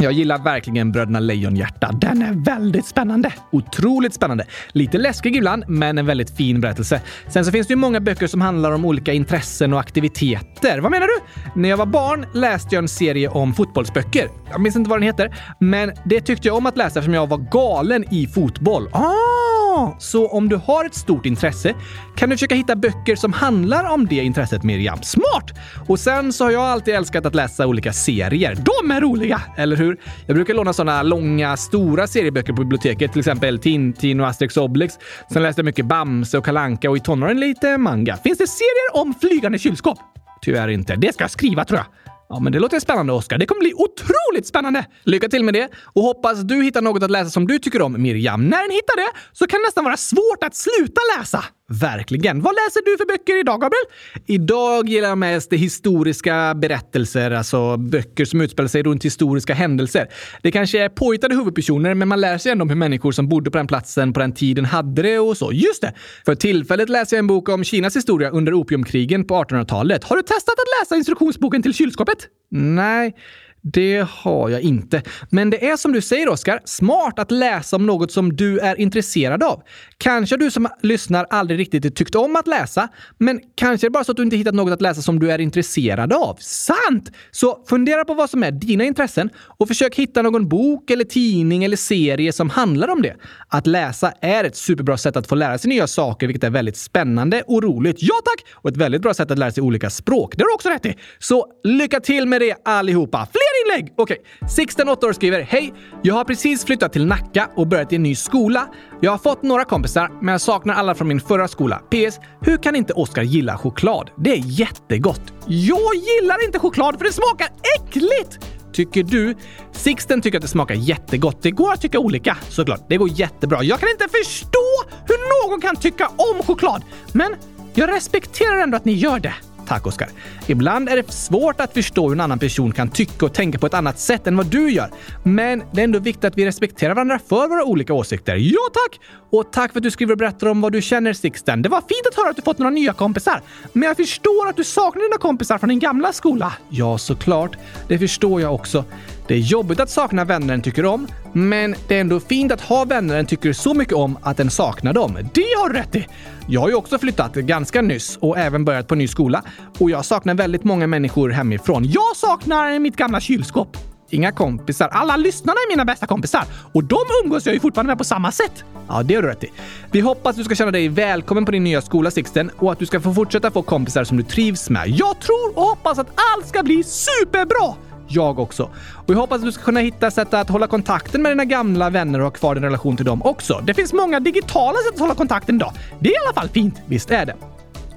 jag 0.02 0.12
gillar 0.12 0.38
verkligen 0.38 0.92
Bröderna 0.92 1.20
Lejonhjärta. 1.20 1.92
Den 1.92 2.22
är 2.22 2.44
väldigt 2.44 2.86
spännande. 2.86 3.32
Otroligt 3.50 4.14
spännande. 4.14 4.44
Lite 4.72 4.98
läskig 4.98 5.36
ibland, 5.36 5.64
men 5.68 5.98
en 5.98 6.06
väldigt 6.06 6.36
fin 6.36 6.60
berättelse. 6.60 7.00
Sen 7.28 7.44
så 7.44 7.52
finns 7.52 7.66
det 7.66 7.72
ju 7.72 7.78
många 7.78 8.00
böcker 8.00 8.26
som 8.26 8.40
handlar 8.40 8.72
om 8.72 8.84
olika 8.84 9.12
intressen 9.12 9.72
och 9.72 9.80
aktiviteter. 9.80 10.78
Vad 10.78 10.90
menar 10.90 11.06
du? 11.06 11.20
När 11.60 11.68
jag 11.68 11.76
var 11.76 11.86
barn 11.86 12.26
läste 12.34 12.74
jag 12.74 12.82
en 12.82 12.88
serie 12.88 13.28
om 13.28 13.54
fotbollsböcker. 13.54 14.28
Jag 14.50 14.60
minns 14.60 14.76
inte 14.76 14.90
vad 14.90 14.98
den 14.98 15.06
heter, 15.06 15.36
men 15.60 15.92
det 16.04 16.20
tyckte 16.20 16.48
jag 16.48 16.56
om 16.56 16.66
att 16.66 16.76
läsa 16.76 16.98
eftersom 16.98 17.14
jag 17.14 17.28
var 17.28 17.38
galen 17.38 18.04
i 18.14 18.26
fotboll. 18.26 18.88
Ah! 18.92 19.61
Aha, 19.72 19.96
så 19.98 20.28
om 20.28 20.48
du 20.48 20.56
har 20.56 20.84
ett 20.84 20.94
stort 20.94 21.26
intresse 21.26 21.74
kan 22.16 22.30
du 22.30 22.36
försöka 22.36 22.54
hitta 22.54 22.76
böcker 22.76 23.16
som 23.16 23.32
handlar 23.32 23.84
om 23.84 24.06
det 24.06 24.14
intresset, 24.14 24.62
Miriam. 24.62 25.02
Smart! 25.02 25.50
Och 25.88 25.98
sen 25.98 26.32
så 26.32 26.44
har 26.44 26.50
jag 26.50 26.62
alltid 26.62 26.94
älskat 26.94 27.26
att 27.26 27.34
läsa 27.34 27.66
olika 27.66 27.92
serier. 27.92 28.54
De 28.54 28.90
är 28.90 29.00
roliga, 29.00 29.42
eller 29.56 29.76
hur? 29.76 29.96
Jag 30.26 30.36
brukar 30.36 30.54
låna 30.54 30.72
sådana 30.72 31.02
långa, 31.02 31.56
stora 31.56 32.06
serieböcker 32.06 32.52
på 32.52 32.62
biblioteket, 32.62 33.12
till 33.12 33.20
exempel 33.20 33.58
Tintin 33.58 34.20
och 34.20 34.26
Asterix 34.26 34.56
Obelix. 34.56 34.94
Sen 35.32 35.42
läste 35.42 35.60
jag 35.60 35.64
mycket 35.64 35.86
Bamse 35.86 36.38
och 36.38 36.44
Kalanka 36.44 36.90
och 36.90 36.96
i 36.96 37.00
tonåren 37.00 37.40
lite 37.40 37.78
manga. 37.78 38.16
Finns 38.16 38.38
det 38.38 38.46
serier 38.46 39.02
om 39.02 39.14
flygande 39.20 39.58
kylskåp? 39.58 39.98
Tyvärr 40.42 40.68
inte. 40.68 40.96
Det 40.96 41.14
ska 41.14 41.24
jag 41.24 41.30
skriva 41.30 41.64
tror 41.64 41.78
jag. 41.78 41.86
Ja, 42.32 42.40
men 42.40 42.52
det 42.52 42.58
låter 42.58 42.80
spännande, 42.80 43.12
Oskar. 43.12 43.38
Det 43.38 43.46
kommer 43.46 43.60
bli 43.60 43.74
otroligt 43.74 44.46
spännande! 44.46 44.84
Lycka 45.04 45.28
till 45.28 45.44
med 45.44 45.54
det 45.54 45.68
och 45.84 46.02
hoppas 46.02 46.40
du 46.40 46.62
hittar 46.62 46.82
något 46.82 47.02
att 47.02 47.10
läsa 47.10 47.30
som 47.30 47.46
du 47.46 47.58
tycker 47.58 47.82
om, 47.82 48.02
Miriam. 48.02 48.48
När 48.48 48.68
ni 48.68 48.74
hittar 48.74 48.96
det 48.96 49.18
så 49.32 49.46
kan 49.46 49.60
det 49.60 49.66
nästan 49.66 49.84
vara 49.84 49.96
svårt 49.96 50.44
att 50.44 50.54
sluta 50.54 51.00
läsa. 51.18 51.44
Verkligen. 51.80 52.42
Vad 52.42 52.54
läser 52.54 52.84
du 52.84 52.96
för 52.98 53.06
böcker 53.06 53.40
idag, 53.40 53.60
Gabriel? 53.60 53.84
Idag 54.26 54.88
gillar 54.88 55.08
jag 55.08 55.18
mest 55.18 55.52
historiska 55.52 56.54
berättelser, 56.54 57.30
alltså 57.30 57.76
böcker 57.76 58.24
som 58.24 58.40
utspelar 58.40 58.68
sig 58.68 58.82
runt 58.82 59.04
historiska 59.04 59.54
händelser. 59.54 60.08
Det 60.42 60.50
kanske 60.50 60.82
är 60.84 60.88
påhittade 60.88 61.34
huvudpersoner, 61.34 61.94
men 61.94 62.08
man 62.08 62.20
lär 62.20 62.38
sig 62.38 62.52
ändå 62.52 62.62
om 62.62 62.68
hur 62.68 62.76
människor 62.76 63.12
som 63.12 63.28
bodde 63.28 63.50
på 63.50 63.58
den 63.58 63.66
platsen 63.66 64.12
på 64.12 64.20
den 64.20 64.32
tiden 64.32 64.64
hade 64.64 65.02
det 65.02 65.18
och 65.18 65.36
så. 65.36 65.52
Just 65.52 65.82
det! 65.82 65.94
För 66.24 66.34
tillfället 66.34 66.88
läser 66.88 67.16
jag 67.16 67.18
en 67.18 67.26
bok 67.26 67.48
om 67.48 67.64
Kinas 67.64 67.96
historia 67.96 68.30
under 68.30 68.54
opiumkrigen 68.54 69.24
på 69.24 69.34
1800-talet. 69.34 70.04
Har 70.04 70.16
du 70.16 70.22
testat 70.22 70.54
att 70.54 70.82
läsa 70.82 70.96
instruktionsboken 70.96 71.62
till 71.62 71.74
kylskåpet? 71.74 72.18
Nej. 72.50 73.14
Det 73.64 74.06
har 74.10 74.48
jag 74.50 74.60
inte. 74.60 75.02
Men 75.30 75.50
det 75.50 75.68
är 75.68 75.76
som 75.76 75.92
du 75.92 76.00
säger, 76.00 76.28
Oskar, 76.28 76.60
smart 76.64 77.18
att 77.18 77.30
läsa 77.30 77.76
om 77.76 77.86
något 77.86 78.12
som 78.12 78.36
du 78.36 78.58
är 78.58 78.80
intresserad 78.80 79.42
av. 79.42 79.62
Kanske 79.98 80.36
du 80.36 80.50
som 80.50 80.68
lyssnar 80.82 81.26
aldrig 81.30 81.58
riktigt 81.58 81.96
tyckt 81.96 82.14
om 82.14 82.36
att 82.36 82.46
läsa, 82.46 82.88
men 83.18 83.40
kanske 83.54 83.86
är 83.86 83.88
det 83.88 83.92
bara 83.92 84.04
så 84.04 84.12
att 84.12 84.16
du 84.16 84.22
inte 84.22 84.36
hittat 84.36 84.54
något 84.54 84.72
att 84.72 84.80
läsa 84.80 85.02
som 85.02 85.18
du 85.18 85.30
är 85.30 85.38
intresserad 85.38 86.12
av. 86.12 86.36
Sant! 86.40 87.12
Så 87.30 87.64
fundera 87.68 88.04
på 88.04 88.14
vad 88.14 88.30
som 88.30 88.42
är 88.42 88.50
dina 88.50 88.84
intressen 88.84 89.30
och 89.36 89.68
försök 89.68 89.94
hitta 89.94 90.22
någon 90.22 90.48
bok 90.48 90.90
eller 90.90 91.04
tidning 91.04 91.64
eller 91.64 91.76
serie 91.76 92.32
som 92.32 92.50
handlar 92.50 92.88
om 92.88 93.02
det. 93.02 93.16
Att 93.48 93.66
läsa 93.66 94.12
är 94.20 94.44
ett 94.44 94.56
superbra 94.56 94.96
sätt 94.96 95.16
att 95.16 95.26
få 95.26 95.34
lära 95.34 95.58
sig 95.58 95.68
nya 95.68 95.86
saker, 95.86 96.26
vilket 96.26 96.44
är 96.44 96.50
väldigt 96.50 96.76
spännande 96.76 97.42
och 97.46 97.62
roligt. 97.62 97.96
Ja 97.98 98.14
tack! 98.24 98.52
Och 98.54 98.70
ett 98.70 98.76
väldigt 98.76 99.02
bra 99.02 99.14
sätt 99.14 99.30
att 99.30 99.38
lära 99.38 99.50
sig 99.52 99.62
olika 99.62 99.90
språk. 99.90 100.34
Det 100.36 100.42
har 100.42 100.48
du 100.48 100.54
också 100.54 100.68
rätt 100.68 100.86
i. 100.86 100.98
Så 101.18 101.46
lycka 101.64 102.00
till 102.00 102.26
med 102.26 102.40
det 102.40 102.56
allihopa! 102.64 103.28
Fler 103.32 103.51
inlägg! 103.64 103.94
Okej, 103.96 104.18
okay. 104.18 104.48
Sixten, 104.48 104.88
8 104.88 105.06
år, 105.06 105.12
skriver 105.12 105.40
Hej! 105.40 105.74
Jag 106.02 106.14
har 106.14 106.24
precis 106.24 106.64
flyttat 106.64 106.92
till 106.92 107.06
Nacka 107.06 107.48
och 107.56 107.66
börjat 107.66 107.92
i 107.92 107.96
en 107.96 108.02
ny 108.02 108.14
skola. 108.14 108.68
Jag 109.00 109.10
har 109.10 109.18
fått 109.18 109.42
några 109.42 109.64
kompisar, 109.64 110.10
men 110.20 110.32
jag 110.32 110.40
saknar 110.40 110.74
alla 110.74 110.94
från 110.94 111.08
min 111.08 111.20
förra 111.20 111.48
skola. 111.48 111.76
PS. 111.76 112.20
Hur 112.40 112.56
kan 112.56 112.76
inte 112.76 112.92
Oskar 112.92 113.22
gilla 113.22 113.58
choklad? 113.58 114.10
Det 114.18 114.30
är 114.30 114.42
jättegott. 114.44 115.32
Jag 115.46 115.94
gillar 115.94 116.44
inte 116.44 116.58
choklad 116.58 116.98
för 116.98 117.04
det 117.04 117.12
smakar 117.12 117.48
äckligt! 117.78 118.38
Tycker 118.72 119.02
du? 119.02 119.34
Sixten 119.72 120.20
tycker 120.20 120.38
att 120.38 120.42
det 120.42 120.48
smakar 120.48 120.74
jättegott. 120.74 121.42
Det 121.42 121.50
går 121.50 121.72
att 121.72 121.80
tycka 121.80 121.98
olika, 121.98 122.36
såklart. 122.48 122.86
Det 122.88 122.96
går 122.96 123.08
jättebra. 123.08 123.62
Jag 123.62 123.80
kan 123.80 123.88
inte 123.88 124.08
förstå 124.08 124.92
hur 125.06 125.48
någon 125.48 125.60
kan 125.60 125.76
tycka 125.76 126.08
om 126.08 126.42
choklad, 126.46 126.82
men 127.12 127.36
jag 127.74 127.90
respekterar 127.90 128.58
ändå 128.58 128.76
att 128.76 128.84
ni 128.84 128.92
gör 128.92 129.18
det. 129.18 129.34
Tack 129.66 129.86
Oskar. 129.86 130.08
Ibland 130.46 130.88
är 130.88 130.96
det 130.96 131.12
svårt 131.12 131.60
att 131.60 131.72
förstå 131.72 132.04
hur 132.04 132.12
en 132.12 132.20
annan 132.20 132.38
person 132.38 132.72
kan 132.72 132.88
tycka 132.88 133.26
och 133.26 133.32
tänka 133.32 133.58
på 133.58 133.66
ett 133.66 133.74
annat 133.74 133.98
sätt 133.98 134.26
än 134.26 134.36
vad 134.36 134.46
du 134.46 134.70
gör. 134.70 134.90
Men 135.22 135.62
det 135.72 135.80
är 135.80 135.84
ändå 135.84 135.98
viktigt 135.98 136.24
att 136.24 136.38
vi 136.38 136.46
respekterar 136.46 136.94
varandra 136.94 137.18
för 137.28 137.48
våra 137.48 137.64
olika 137.64 137.94
åsikter. 137.94 138.36
Ja 138.36 138.60
tack! 138.72 139.00
Och 139.30 139.52
tack 139.52 139.72
för 139.72 139.78
att 139.78 139.82
du 139.82 139.90
skriver 139.90 140.12
och 140.12 140.18
berättar 140.18 140.46
om 140.46 140.60
vad 140.60 140.72
du 140.72 140.82
känner 140.82 141.12
Sixten. 141.12 141.62
Det 141.62 141.68
var 141.68 141.80
fint 141.80 142.06
att 142.10 142.16
höra 142.16 142.30
att 142.30 142.36
du 142.36 142.42
fått 142.42 142.58
några 142.58 142.70
nya 142.70 142.92
kompisar. 142.92 143.42
Men 143.72 143.88
jag 143.88 143.96
förstår 143.96 144.48
att 144.48 144.56
du 144.56 144.64
saknar 144.64 145.02
dina 145.02 145.18
kompisar 145.18 145.58
från 145.58 145.68
din 145.68 145.78
gamla 145.78 146.12
skola. 146.12 146.52
Ja, 146.68 146.98
såklart. 146.98 147.56
Det 147.88 147.98
förstår 147.98 148.40
jag 148.40 148.54
också. 148.54 148.84
Det 149.26 149.34
är 149.34 149.38
jobbigt 149.38 149.80
att 149.80 149.90
sakna 149.90 150.24
vänner 150.24 150.54
en 150.54 150.62
tycker 150.62 150.84
om, 150.84 151.06
men 151.32 151.74
det 151.88 151.96
är 151.96 152.00
ändå 152.00 152.20
fint 152.20 152.52
att 152.52 152.60
ha 152.60 152.84
vänner 152.84 153.18
en 153.18 153.26
tycker 153.26 153.52
så 153.52 153.74
mycket 153.74 153.94
om 153.94 154.18
att 154.22 154.40
en 154.40 154.50
saknar 154.50 154.92
dem. 154.92 155.18
Det 155.34 155.46
har 155.58 155.68
du 155.68 155.78
rätt 155.78 155.96
i! 155.96 156.06
Jag 156.46 156.60
har 156.60 156.68
ju 156.68 156.74
också 156.74 156.98
flyttat 156.98 157.34
ganska 157.34 157.82
nyss 157.82 158.16
och 158.16 158.38
även 158.38 158.64
börjat 158.64 158.88
på 158.88 158.94
ny 158.94 159.08
skola 159.08 159.42
och 159.78 159.90
jag 159.90 160.04
saknar 160.04 160.34
väldigt 160.34 160.64
många 160.64 160.86
människor 160.86 161.30
hemifrån. 161.30 161.84
Jag 161.84 162.16
saknar 162.16 162.78
mitt 162.78 162.96
gamla 162.96 163.20
kylskåp. 163.20 163.76
Inga 164.10 164.32
kompisar. 164.32 164.88
Alla 164.88 165.16
lyssnarna 165.16 165.56
är 165.66 165.72
mina 165.72 165.84
bästa 165.84 166.06
kompisar 166.06 166.44
och 166.72 166.84
de 166.84 166.98
umgås 167.24 167.46
jag 167.46 167.54
ju 167.54 167.60
fortfarande 167.60 167.90
med 167.90 167.98
på 167.98 168.04
samma 168.04 168.32
sätt. 168.32 168.64
Ja, 168.88 169.02
det 169.02 169.14
har 169.14 169.22
du 169.22 169.28
rätt 169.28 169.44
i. 169.44 169.50
Vi 169.90 170.00
hoppas 170.00 170.30
att 170.30 170.36
du 170.36 170.44
ska 170.44 170.54
känna 170.54 170.70
dig 170.70 170.88
välkommen 170.88 171.44
på 171.44 171.52
din 171.52 171.64
nya 171.64 171.82
skola 171.82 172.10
Sixten 172.10 172.50
och 172.58 172.72
att 172.72 172.78
du 172.78 172.86
ska 172.86 173.00
få 173.00 173.14
fortsätta 173.14 173.50
få 173.50 173.62
kompisar 173.62 174.04
som 174.04 174.16
du 174.16 174.22
trivs 174.22 174.70
med. 174.70 174.88
Jag 174.88 175.20
tror 175.20 175.58
och 175.58 175.62
hoppas 175.62 175.98
att 175.98 176.08
allt 176.34 176.46
ska 176.46 176.62
bli 176.62 176.82
superbra! 176.82 177.74
Jag 178.12 178.38
också. 178.38 178.70
Och 179.06 179.14
jag 179.14 179.18
hoppas 179.18 179.38
att 179.38 179.44
du 179.44 179.52
ska 179.52 179.62
kunna 179.62 179.80
hitta 179.80 180.10
sätt 180.10 180.34
att 180.34 180.48
hålla 180.48 180.66
kontakten 180.66 181.22
med 181.22 181.32
dina 181.32 181.44
gamla 181.44 181.90
vänner 181.90 182.18
och 182.18 182.24
ha 182.24 182.30
kvar 182.30 182.54
din 182.54 182.64
relation 182.64 182.96
till 182.96 183.06
dem 183.06 183.22
också. 183.22 183.62
Det 183.66 183.74
finns 183.74 183.92
många 183.92 184.20
digitala 184.20 184.78
sätt 184.78 184.94
att 184.94 185.00
hålla 185.00 185.14
kontakten 185.14 185.56
idag. 185.56 185.72
Det 186.00 186.08
är 186.08 186.12
i 186.12 186.26
alla 186.26 186.34
fall 186.34 186.48
fint, 186.48 186.82
visst 186.86 187.10
är 187.10 187.26
det? 187.26 187.36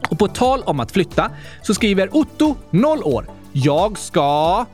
Och 0.09 0.19
på 0.19 0.27
tal 0.27 0.61
om 0.63 0.79
att 0.79 0.91
flytta 0.91 1.31
så 1.61 1.73
skriver 1.73 2.15
Otto, 2.15 2.55
0 2.71 3.03
år. 3.03 3.29
Jag 3.51 3.97
ska 3.97 4.65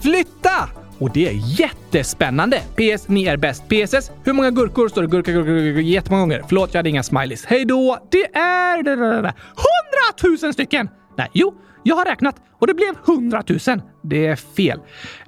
flytta! 0.00 0.68
Och 0.98 1.10
det 1.10 1.28
är 1.28 1.60
jättespännande! 1.60 2.60
PS, 2.60 3.08
ni 3.08 3.24
är 3.24 3.36
bäst. 3.36 3.62
PSS, 3.68 4.10
hur 4.24 4.32
många 4.32 4.50
gurkor 4.50 4.88
står 4.88 5.02
det 5.02 5.08
gurka, 5.08 5.32
gurka, 5.32 5.50
gurka 5.50 5.80
jättemånga 5.80 6.22
gånger? 6.22 6.44
Förlåt, 6.48 6.74
jag 6.74 6.78
hade 6.78 6.88
inga 6.88 7.02
smileys. 7.02 7.44
Hej 7.44 7.64
då! 7.64 7.98
Det 8.10 8.36
är 8.36 9.32
hundratusen 9.56 10.52
stycken! 10.52 10.88
Nej, 11.16 11.30
jo, 11.32 11.54
jag 11.82 11.96
har 11.96 12.04
räknat 12.04 12.36
och 12.60 12.66
det 12.66 12.74
blev 12.74 12.94
100 13.08 13.42
000. 13.48 13.80
Det 14.08 14.26
är 14.26 14.36
fel. 14.36 14.80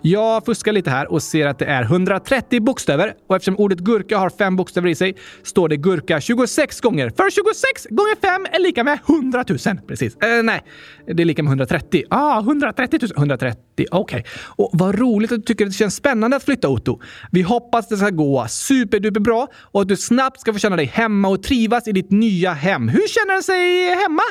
Jag 0.02 0.44
fuskar 0.44 0.72
lite 0.72 0.90
här 0.90 1.12
och 1.12 1.22
ser 1.22 1.46
att 1.46 1.58
det 1.58 1.64
är 1.64 1.82
130 1.82 2.60
bokstäver 2.60 3.14
och 3.28 3.36
eftersom 3.36 3.56
ordet 3.56 3.78
gurka 3.78 4.18
har 4.18 4.30
fem 4.30 4.56
bokstäver 4.56 4.88
i 4.88 4.94
sig 4.94 5.16
står 5.42 5.68
det 5.68 5.76
gurka 5.76 6.20
26 6.20 6.80
gånger. 6.80 7.12
För 7.16 7.30
26 7.30 7.86
gånger 7.90 8.16
5 8.20 8.46
är 8.52 8.58
lika 8.58 8.84
med 8.84 8.98
100 9.08 9.44
000. 9.48 9.58
Precis. 9.86 10.16
Eh, 10.16 10.42
nej, 10.42 10.62
det 11.06 11.22
är 11.22 11.24
lika 11.24 11.42
med 11.42 11.50
130. 11.50 12.04
Ah, 12.10 12.40
130 12.40 12.98
000. 13.02 13.10
130, 13.16 13.86
okej. 13.90 14.20
Okay. 14.20 14.22
Och 14.56 14.70
vad 14.72 14.98
roligt 14.98 15.32
att 15.32 15.38
du 15.38 15.42
tycker 15.42 15.64
att 15.64 15.70
det 15.70 15.76
känns 15.76 15.94
spännande 15.94 16.36
att 16.36 16.44
flytta 16.44 16.68
Otto. 16.68 17.00
Vi 17.30 17.42
hoppas 17.42 17.84
att 17.84 17.90
det 17.90 17.96
ska 17.96 18.10
gå 18.10 18.46
superduper 18.48 19.20
bra 19.20 19.48
och 19.54 19.82
att 19.82 19.88
du 19.88 19.96
snabbt 19.96 20.40
ska 20.40 20.52
få 20.52 20.58
känna 20.58 20.76
dig 20.76 20.86
hemma 20.86 21.28
och 21.28 21.42
trivas 21.42 21.88
i 21.88 21.92
ditt 21.92 22.10
nya 22.10 22.52
hem. 22.52 22.88
Hur 22.88 23.08
känner 23.08 23.32
den 23.32 23.42
sig 23.42 23.94
hemma? 23.94 24.22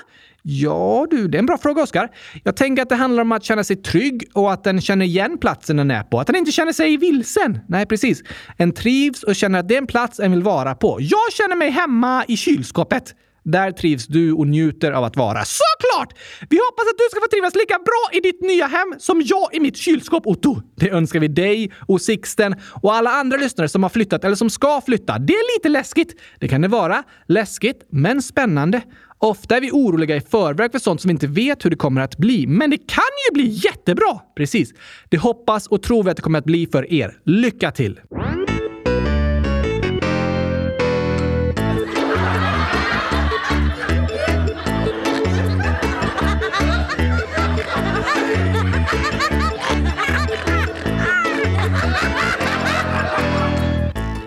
Ja 0.50 1.08
du, 1.10 1.28
det 1.28 1.38
är 1.38 1.40
en 1.40 1.46
bra 1.46 1.58
fråga 1.58 1.84
Oskar. 1.84 2.10
Jag 2.44 2.56
tänker 2.56 2.84
att 2.84 2.90
det 2.90 2.96
handlar 2.96 3.22
om 3.22 3.32
att 3.32 3.44
känna 3.44 3.64
sig 3.64 3.76
trygg 3.76 4.30
och 4.34 4.54
att 4.54 4.64
den 4.64 4.82
känner 4.82 5.06
igen 5.06 5.38
platsen 5.38 5.78
den 5.78 5.92
är 5.92 6.04
på. 6.04 6.20
Att 6.20 6.28
den 6.28 6.36
inte 6.36 6.52
känner 6.52 6.74
sig 6.74 6.98
vilsen. 6.98 7.60
Nej, 7.68 7.86
precis. 7.86 8.24
En 8.58 8.72
trivs 8.72 9.24
och 9.24 9.36
känner 9.36 9.60
att 9.60 9.68
det 9.68 9.74
är 9.74 9.78
en 9.78 9.88
plats 9.88 10.20
en 10.20 10.32
vill 10.32 10.44
vara 10.44 10.76
på. 10.76 10.98
Jag 11.02 11.34
känner 11.34 11.56
mig 11.56 11.70
hemma 11.70 12.26
i 12.28 12.38
kylskåpet. 12.38 13.16
Där 13.44 13.72
trivs 13.72 14.08
du 14.08 14.34
och 14.34 14.48
njuter 14.48 14.92
av 14.92 15.04
att 15.04 15.16
vara. 15.16 15.44
Såklart! 15.46 16.14
Vi 16.50 16.58
hoppas 16.58 16.86
att 16.92 16.98
du 16.98 17.08
ska 17.12 17.20
få 17.22 17.28
trivas 17.28 17.56
lika 17.56 17.74
bra 17.74 18.18
i 18.18 18.20
ditt 18.20 18.42
nya 18.42 18.68
hem 18.68 18.94
som 19.00 19.22
jag 19.26 19.50
i 19.54 19.60
mitt 19.60 19.78
kylskåp, 19.78 20.28
Otto. 20.28 20.62
Det 20.76 20.90
önskar 20.90 21.20
vi 21.20 21.28
dig 21.28 21.72
och 21.88 22.02
Sixten 22.02 22.56
och 22.82 22.94
alla 22.96 23.10
andra 23.10 23.38
lyssnare 23.38 23.70
som 23.70 23.84
har 23.84 23.90
flyttat 23.90 24.24
eller 24.24 24.36
som 24.36 24.50
ska 24.50 24.82
flytta. 24.82 25.20
Det 25.20 25.34
är 25.34 25.58
lite 25.58 25.70
läskigt. 25.70 26.16
Det 26.40 26.48
kan 26.48 26.62
det 26.62 26.68
vara. 26.68 27.04
Läskigt, 27.28 27.88
men 27.92 28.22
spännande. 28.22 28.82
Ofta 29.20 29.58
är 29.58 29.62
vi 29.62 29.72
oroliga 29.72 30.16
i 30.16 30.22
förväg 30.22 30.72
för 30.72 30.80
sånt 30.80 31.02
som 31.02 31.10
vi 31.10 31.12
inte 31.12 31.28
vet 31.28 31.66
hur 31.66 31.70
det 31.70 31.76
kommer 31.76 32.02
att 32.02 32.18
bli. 32.18 32.48
Men 32.48 32.70
det 32.70 32.78
kan 32.78 33.04
ju 33.30 33.34
bli 33.34 33.48
jättebra! 33.48 34.20
Precis. 34.36 34.74
Det 35.10 35.18
hoppas 35.18 35.68
och 35.68 35.84
tror 35.84 36.04
vi 36.04 36.10
att 36.10 36.16
det 36.16 36.22
kommer 36.24 36.40
att 36.40 36.46
bli 36.46 36.68
för 36.72 36.94
er. 36.94 37.20
Lycka 37.24 37.72
till! 37.72 38.00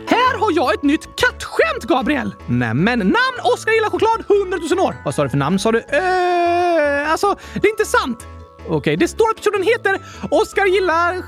Här 0.07 0.39
har 0.39 0.53
jag 0.53 0.75
ett 0.75 0.83
nytt 0.83 1.03
katt... 1.17 1.40
Skämt 1.61 1.85
Gabriel! 1.85 2.35
Nämen, 2.47 2.99
namn 2.99 3.39
Oskar 3.55 3.73
gillar 3.73 3.91
choklad 3.91 4.25
100 4.43 4.59
000 4.77 4.87
år. 4.87 4.97
Vad 5.05 5.15
sa 5.15 5.23
du 5.23 5.31
för 5.31 5.37
namn 5.37 5.59
sa 5.59 5.73
du? 5.73 5.79
Eh, 5.79 7.13
alltså, 7.13 7.37
det 7.55 7.67
är 7.69 7.71
inte 7.71 7.85
sant. 7.85 8.27
Okej, 8.59 8.77
okay, 8.77 8.97
det 8.97 9.09
står 9.09 9.31
att 9.31 9.37
personen 9.37 9.63
heter 9.63 10.01
Oskar 10.31 10.67
gillar... 10.67 11.23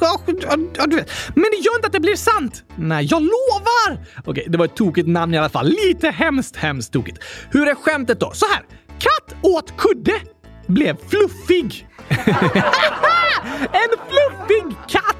Ja, 0.00 0.86
du 0.86 0.96
vet. 0.96 1.10
Men 1.34 1.44
det 1.50 1.56
gör 1.56 1.76
inte 1.76 1.86
att 1.86 1.92
det 1.92 2.00
blir 2.00 2.16
sant! 2.16 2.64
Nej, 2.76 3.04
jag 3.10 3.22
lovar! 3.22 4.06
Okej, 4.18 4.30
okay, 4.30 4.44
det 4.48 4.58
var 4.58 4.64
ett 4.64 4.76
tokigt 4.76 5.08
namn 5.08 5.34
i 5.34 5.38
alla 5.38 5.48
fall. 5.48 5.66
Lite 5.66 6.10
hemskt, 6.10 6.56
hemskt 6.56 6.92
tokigt. 6.92 7.18
Hur 7.50 7.68
är 7.68 7.74
skämtet 7.74 8.20
då? 8.20 8.30
Så 8.34 8.46
här. 8.46 8.62
Katt 8.98 9.36
åt 9.42 9.76
kudde, 9.76 10.20
blev 10.66 10.96
fluffig. 11.08 11.88
en 13.72 13.90
fluffig 14.08 14.76
katt! 14.88 15.17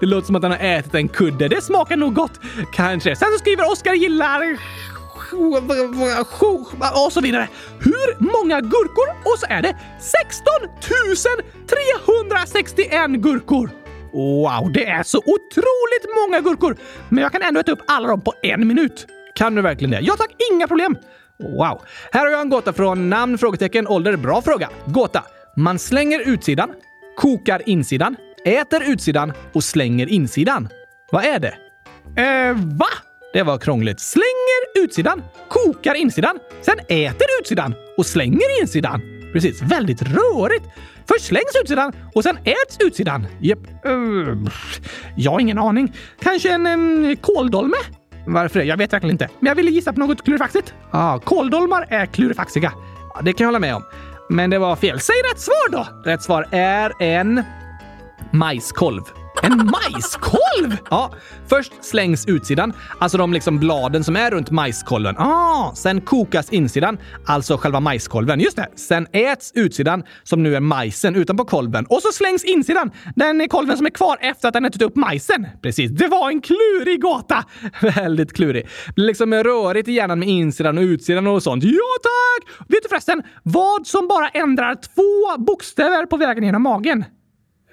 Det 0.00 0.06
låter 0.06 0.26
som 0.26 0.36
att 0.36 0.42
han 0.42 0.52
har 0.52 0.58
ätit 0.58 0.94
en 0.94 1.08
kudde. 1.08 1.48
Det 1.48 1.62
smakar 1.62 1.96
nog 1.96 2.14
gott. 2.14 2.40
Kanske. 2.72 3.16
Sen 3.16 3.28
så 3.32 3.38
skriver 3.38 3.72
Oskar 3.72 3.94
gillar 3.94 4.58
och 7.06 7.12
så 7.12 7.20
vidare. 7.20 7.48
Hur 7.78 8.20
många 8.20 8.60
gurkor? 8.60 9.08
Och 9.24 9.38
så 9.38 9.46
är 9.48 9.62
det 9.62 9.76
16 10.00 10.52
361 11.68 13.10
gurkor. 13.10 13.70
Wow, 14.12 14.72
det 14.72 14.86
är 14.86 15.02
så 15.02 15.18
otroligt 15.18 16.16
många 16.16 16.40
gurkor! 16.40 16.76
Men 17.08 17.22
jag 17.22 17.32
kan 17.32 17.42
ändå 17.42 17.60
äta 17.60 17.72
upp 17.72 17.82
alla 17.86 18.08
dem 18.08 18.20
på 18.20 18.34
en 18.42 18.68
minut. 18.68 19.06
Kan 19.34 19.54
du 19.54 19.62
verkligen 19.62 19.90
det? 19.90 20.00
Ja 20.00 20.14
tack, 20.18 20.30
inga 20.52 20.68
problem! 20.68 20.96
Wow. 21.38 21.82
Här 22.12 22.20
har 22.20 22.28
jag 22.28 22.40
en 22.40 22.48
gåta 22.48 22.72
från 22.72 23.10
namn, 23.10 23.38
frågetecken, 23.38 23.88
ålder. 23.88 24.16
Bra 24.16 24.42
fråga. 24.42 24.68
Gåta. 24.86 25.22
Man 25.56 25.78
slänger 25.78 26.20
utsidan, 26.20 26.70
kokar 27.16 27.62
insidan, 27.68 28.16
äter 28.44 28.82
utsidan 28.92 29.32
och 29.52 29.64
slänger 29.64 30.06
insidan. 30.06 30.68
Vad 31.12 31.24
är 31.24 31.38
det? 31.38 31.54
Eh, 32.22 32.56
va? 32.56 32.86
Det 33.32 33.42
var 33.42 33.58
krångligt. 33.58 34.00
Slänger 34.00 34.84
utsidan, 34.84 35.22
kokar 35.48 35.94
insidan, 35.94 36.38
sen 36.60 36.78
äter 36.88 37.26
utsidan 37.40 37.74
och 37.96 38.06
slänger 38.06 38.60
insidan. 38.60 39.00
Precis, 39.32 39.62
väldigt 39.62 40.02
rörigt. 40.02 40.64
Först 41.08 41.24
slängs 41.24 41.56
utsidan 41.62 41.92
och 42.14 42.22
sen 42.22 42.36
äts 42.36 42.76
utsidan. 42.80 43.26
Jep. 43.40 43.58
Uh, 43.86 44.36
jag 45.16 45.30
har 45.30 45.40
ingen 45.40 45.58
aning. 45.58 45.92
Kanske 46.22 46.52
en 46.52 46.66
en 46.66 47.16
kåldolme? 47.16 47.76
Varför 48.26 48.60
det? 48.60 48.66
Jag 48.66 48.76
vet 48.76 48.92
verkligen 48.92 49.14
inte. 49.14 49.28
Men 49.40 49.48
jag 49.48 49.54
ville 49.54 49.70
gissa 49.70 49.92
på 49.92 50.00
något 50.00 50.24
klurifaxigt. 50.24 50.74
Ah, 50.90 51.18
kåldolmar 51.18 51.86
är 51.90 52.06
klurifaxiga. 52.06 52.72
Ja, 53.14 53.20
det 53.22 53.32
kan 53.32 53.44
jag 53.44 53.48
hålla 53.48 53.58
med 53.58 53.74
om. 53.74 53.82
Men 54.28 54.50
det 54.50 54.58
var 54.58 54.76
fel. 54.76 55.00
Säg 55.00 55.16
rätt 55.32 55.40
svar 55.40 55.70
då! 55.72 56.10
Rätt 56.10 56.22
svar 56.22 56.46
är 56.50 56.92
en 57.02 57.42
majskolv. 58.32 59.02
En 59.42 59.56
majskolv? 59.56 60.76
Ja, 60.90 61.12
först 61.46 61.72
slängs 61.84 62.26
utsidan, 62.28 62.72
alltså 62.98 63.18
de 63.18 63.32
liksom 63.32 63.58
bladen 63.58 64.04
som 64.04 64.16
är 64.16 64.30
runt 64.30 64.50
majskolven. 64.50 65.16
Ah, 65.18 65.72
sen 65.74 66.00
kokas 66.00 66.50
insidan, 66.50 66.98
alltså 67.26 67.56
själva 67.56 67.80
majskolven. 67.80 68.40
Just 68.40 68.56
det. 68.56 68.68
Sen 68.76 69.06
äts 69.12 69.52
utsidan, 69.54 70.04
som 70.22 70.42
nu 70.42 70.56
är 70.56 70.60
majsen 70.60 71.16
utanpå 71.16 71.44
kolven. 71.44 71.86
Och 71.86 72.02
så 72.02 72.12
slängs 72.12 72.44
insidan, 72.44 72.90
den 73.16 73.48
kolven 73.48 73.76
som 73.76 73.86
är 73.86 73.90
kvar 73.90 74.18
efter 74.20 74.48
att 74.48 74.54
den 74.54 74.64
ätit 74.64 74.82
upp 74.82 74.96
majsen. 74.96 75.46
Precis, 75.62 75.90
det 75.90 76.08
var 76.08 76.30
en 76.30 76.40
klurig 76.40 77.02
gåta! 77.02 77.44
Väldigt 77.80 78.32
klurig. 78.32 78.68
Det 78.86 78.94
blir 78.94 79.06
liksom 79.06 79.34
rörigt 79.34 79.88
i 79.88 79.92
hjärnan 79.92 80.18
med 80.18 80.28
insidan 80.28 80.78
och 80.78 80.82
utsidan 80.82 81.26
och 81.26 81.42
sånt. 81.42 81.64
Ja 81.64 81.70
tack! 82.02 82.68
Vet 82.68 82.82
du 82.82 82.88
förresten 82.88 83.22
vad 83.42 83.86
som 83.86 84.08
bara 84.08 84.28
ändrar 84.28 84.74
två 84.74 85.42
bokstäver 85.42 86.06
på 86.06 86.16
vägen 86.16 86.44
genom 86.44 86.62
magen? 86.62 87.04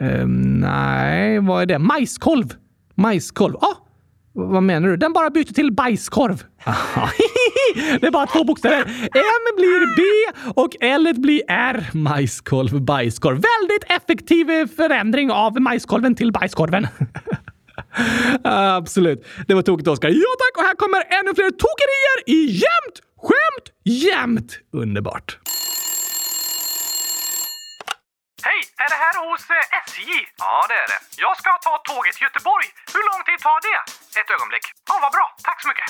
Um, 0.01 0.59
nej, 0.59 1.39
vad 1.39 1.61
är 1.61 1.65
det? 1.65 1.79
Majskolv. 1.79 2.53
Majskolv. 2.95 3.55
Ja, 3.61 3.67
ah, 3.67 3.87
vad 4.33 4.63
menar 4.63 4.87
du? 4.87 4.97
Den 4.97 5.13
bara 5.13 5.29
byter 5.29 5.53
till 5.53 5.71
bajskorv. 5.73 6.43
det 8.01 8.07
är 8.07 8.11
bara 8.11 8.27
två 8.27 8.43
bokstäver. 8.43 8.81
M 9.13 9.55
blir 9.57 9.95
B 9.95 10.03
och 10.55 10.75
L 10.81 11.13
blir 11.17 11.41
R. 11.47 11.89
Majskolv, 11.93 12.81
bajskorv. 12.81 13.35
Väldigt 13.35 13.91
effektiv 14.01 14.67
förändring 14.75 15.31
av 15.31 15.61
majskolven 15.61 16.15
till 16.15 16.31
bajskorven. 16.31 16.87
Absolut. 18.43 19.25
Det 19.47 19.53
var 19.53 19.61
tokigt, 19.61 19.87
Oskar. 19.87 20.09
Ja 20.09 20.31
tack! 20.39 20.57
Och 20.57 20.63
här 20.63 20.75
kommer 20.75 20.99
ännu 21.19 21.35
fler 21.35 21.51
tokerier 21.51 22.17
i 22.25 22.45
jämt 22.45 23.01
skämt 23.21 23.71
jämt. 23.83 24.59
Underbart. 24.73 25.37
Hej! 28.49 28.61
Är 28.83 28.89
det 28.93 28.99
här 29.05 29.15
hos 29.25 29.43
eh, 29.57 29.79
SJ? 29.87 30.01
Ja, 30.43 30.53
det 30.69 30.77
är 30.83 30.87
det. 30.93 30.99
Jag 31.25 31.33
ska 31.41 31.49
ta 31.67 31.73
tåget 31.89 32.13
till 32.15 32.25
Göteborg. 32.27 32.67
Hur 32.95 33.03
lång 33.09 33.21
tid 33.27 33.39
tar 33.47 33.59
det? 33.69 33.79
Ett 34.19 34.29
ögonblick. 34.35 34.65
Ja, 34.89 34.95
vad 35.05 35.11
bra. 35.17 35.25
Tack 35.47 35.59
så 35.63 35.67
mycket. 35.71 35.87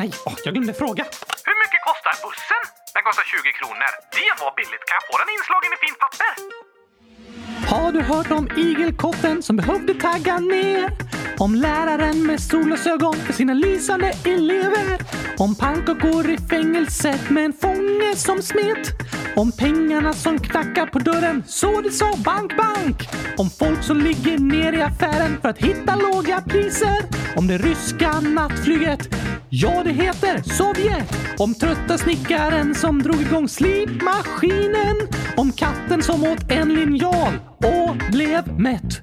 Nej, 0.00 0.10
åh, 0.28 0.36
jag 0.44 0.52
glömde 0.54 0.74
fråga. 0.82 1.04
Hur 1.48 1.56
mycket 1.62 1.80
kostar 1.88 2.14
bussen? 2.24 2.62
Den 2.94 3.02
kostar 3.08 3.24
20 3.34 3.52
kronor. 3.58 3.90
Det 4.18 4.30
var 4.42 4.50
billigt. 4.60 4.84
Kan 4.88 4.94
jag 4.98 5.04
få 5.10 5.14
den 5.22 5.30
inslagen 5.36 5.70
i 5.76 5.78
fint 5.84 5.98
papper? 6.04 6.32
Har 7.72 7.88
du 7.96 8.00
hört 8.12 8.30
om 8.38 8.44
igelkotten 8.64 9.36
som 9.46 9.54
behövde 9.60 9.92
tagga 10.06 10.34
ner? 10.54 10.84
Om 11.38 11.54
läraren 11.54 12.26
med 12.26 12.40
solglasögon 12.40 13.16
för 13.16 13.32
sina 13.32 13.54
lysande 13.54 14.12
elever. 14.24 14.98
Om 15.38 15.54
pannkakor 15.54 16.30
i 16.30 16.38
fängelset 16.38 17.30
med 17.30 17.44
en 17.44 17.52
fånge 17.52 18.16
som 18.16 18.42
smet. 18.42 18.92
Om 19.36 19.52
pengarna 19.52 20.12
som 20.12 20.38
knackar 20.38 20.86
på 20.86 20.98
dörren 20.98 21.42
så 21.46 21.80
det 21.80 21.90
sa 21.90 22.16
bank, 22.24 22.56
bank. 22.56 23.08
Om 23.36 23.50
folk 23.50 23.82
som 23.82 24.00
ligger 24.00 24.38
ner 24.38 24.72
i 24.72 24.82
affären 24.82 25.38
för 25.42 25.48
att 25.48 25.58
hitta 25.58 25.96
låga 25.96 26.40
priser. 26.40 26.96
Om 27.36 27.46
det 27.46 27.58
ryska 27.58 28.20
nattflyget. 28.20 29.08
Ja, 29.48 29.82
det 29.84 29.92
heter 29.92 30.42
Sovjet. 30.42 31.16
Om 31.38 31.54
trötta 31.54 31.98
snickaren 31.98 32.74
som 32.74 33.02
drog 33.02 33.22
igång 33.22 33.48
slipmaskinen. 33.48 34.96
Om 35.36 35.52
katten 35.52 36.02
som 36.02 36.24
åt 36.24 36.50
en 36.50 36.74
linjal 36.74 37.32
och 37.56 37.96
blev 38.12 38.60
mätt. 38.60 39.02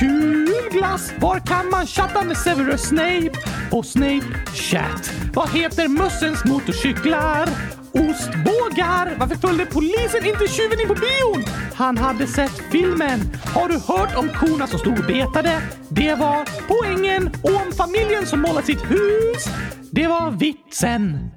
Kul 0.00 0.70
glass! 0.70 1.12
Var 1.18 1.38
kan 1.38 1.70
man 1.70 1.86
chatta 1.86 2.24
med 2.24 2.36
Severus 2.36 2.82
Snape? 2.82 3.30
På 3.70 3.82
Snape 3.82 4.26
Chat. 4.54 5.12
Vad 5.34 5.50
heter 5.50 5.88
mössens 5.88 6.44
motorcyklar? 6.44 7.48
Ostbågar! 7.92 9.16
Varför 9.18 9.34
följde 9.34 9.66
polisen 9.66 10.26
inte 10.26 10.48
tjuven 10.48 10.80
in 10.80 10.88
på 10.88 10.94
bion? 10.94 11.44
Han 11.74 11.98
hade 11.98 12.26
sett 12.26 12.62
filmen. 12.70 13.20
Har 13.54 13.68
du 13.68 13.74
hört 13.74 14.16
om 14.16 14.28
korna 14.28 14.66
som 14.66 14.78
stod 14.78 14.98
och 14.98 15.04
betade? 15.06 15.62
Det 15.88 16.14
var 16.14 16.48
poängen. 16.68 17.30
Och 17.42 17.66
om 17.66 17.72
familjen 17.72 18.26
som 18.26 18.40
målat 18.40 18.66
sitt 18.66 18.90
hus? 18.90 19.44
Det 19.90 20.06
var 20.06 20.30
vitsen. 20.30 21.30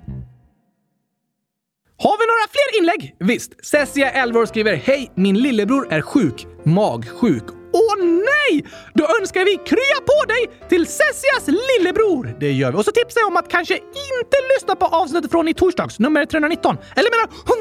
Har 1.98 2.18
vi 2.18 2.26
några 2.26 2.48
fler 2.52 2.80
inlägg? 2.80 3.16
Visst. 3.20 3.66
Cessia, 3.66 4.12
11 4.12 4.40
år, 4.40 4.46
skriver 4.46 4.76
Hej, 4.76 5.12
min 5.16 5.40
lillebror 5.40 5.94
är 5.94 6.02
sjuk. 6.02 6.48
Magsjuk. 6.64 7.63
Åh 7.74 7.96
nej! 8.06 8.66
Då 8.94 9.08
önskar 9.20 9.46
vi 9.46 9.56
krya 9.72 10.00
på 10.06 10.28
dig 10.28 10.42
till 10.70 10.88
Cessias 10.88 11.48
lillebror. 11.48 12.36
Det 12.40 12.52
gör 12.52 12.72
vi. 12.72 12.78
Och 12.78 12.86
så 12.86 12.92
tipsar 12.92 13.22
jag 13.22 13.28
om 13.28 13.38
att 13.38 13.50
kanske 13.50 13.74
inte 13.74 14.38
lyssna 14.56 14.76
på 14.76 14.86
avsnittet 14.86 15.32
från 15.32 15.48
i 15.48 15.54
torsdags, 15.54 16.00
nummer 16.00 16.26
319. 16.26 16.78
Eller 16.96 17.10
menar 17.12 17.26
100 17.26 17.54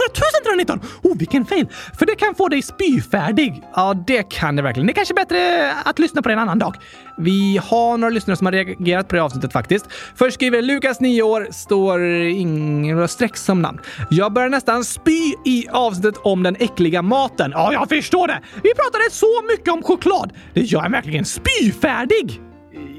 319! 0.44 0.80
Oh, 1.02 1.18
vilken 1.18 1.44
fail! 1.46 1.66
För 1.98 2.06
det 2.06 2.14
kan 2.14 2.34
få 2.34 2.48
dig 2.48 2.62
spyfärdig. 2.62 3.62
Ja, 3.74 3.94
det 4.06 4.22
kan 4.22 4.56
det 4.56 4.62
verkligen. 4.62 4.86
Det 4.86 4.92
är 4.92 4.94
kanske 4.94 5.14
bättre 5.14 5.72
att 5.84 5.98
lyssna 5.98 6.22
på 6.22 6.28
det 6.28 6.32
en 6.32 6.38
annan 6.38 6.58
dag. 6.58 6.76
Vi 7.18 7.60
har 7.62 7.98
några 7.98 8.10
lyssnare 8.10 8.36
som 8.36 8.46
har 8.46 8.52
reagerat 8.52 9.08
på 9.08 9.16
det 9.16 9.22
avsnittet 9.22 9.52
faktiskt. 9.52 9.86
Först 10.16 10.34
skriver 10.34 10.62
Lukas, 10.62 11.00
9 11.00 11.22
år, 11.22 11.48
står 11.52 12.02
inga 12.12 13.08
streck 13.08 13.36
som 13.36 13.62
namn. 13.62 13.80
Jag 14.10 14.32
börjar 14.32 14.48
nästan 14.48 14.84
spy 14.84 15.34
i 15.44 15.66
avsnittet 15.72 16.20
om 16.24 16.42
den 16.42 16.56
äckliga 16.56 17.02
maten. 17.02 17.50
Ja, 17.54 17.72
jag 17.72 17.88
förstår 17.88 18.28
det. 18.28 18.40
Vi 18.62 18.74
pratade 18.74 19.04
så 19.10 19.42
mycket 19.50 19.68
om 19.68 19.82
choklad. 19.82 20.01
Det 20.54 20.60
gör 20.60 20.84
en 20.84 20.92
verkligen 20.92 21.24
spyfärdig. 21.24 22.40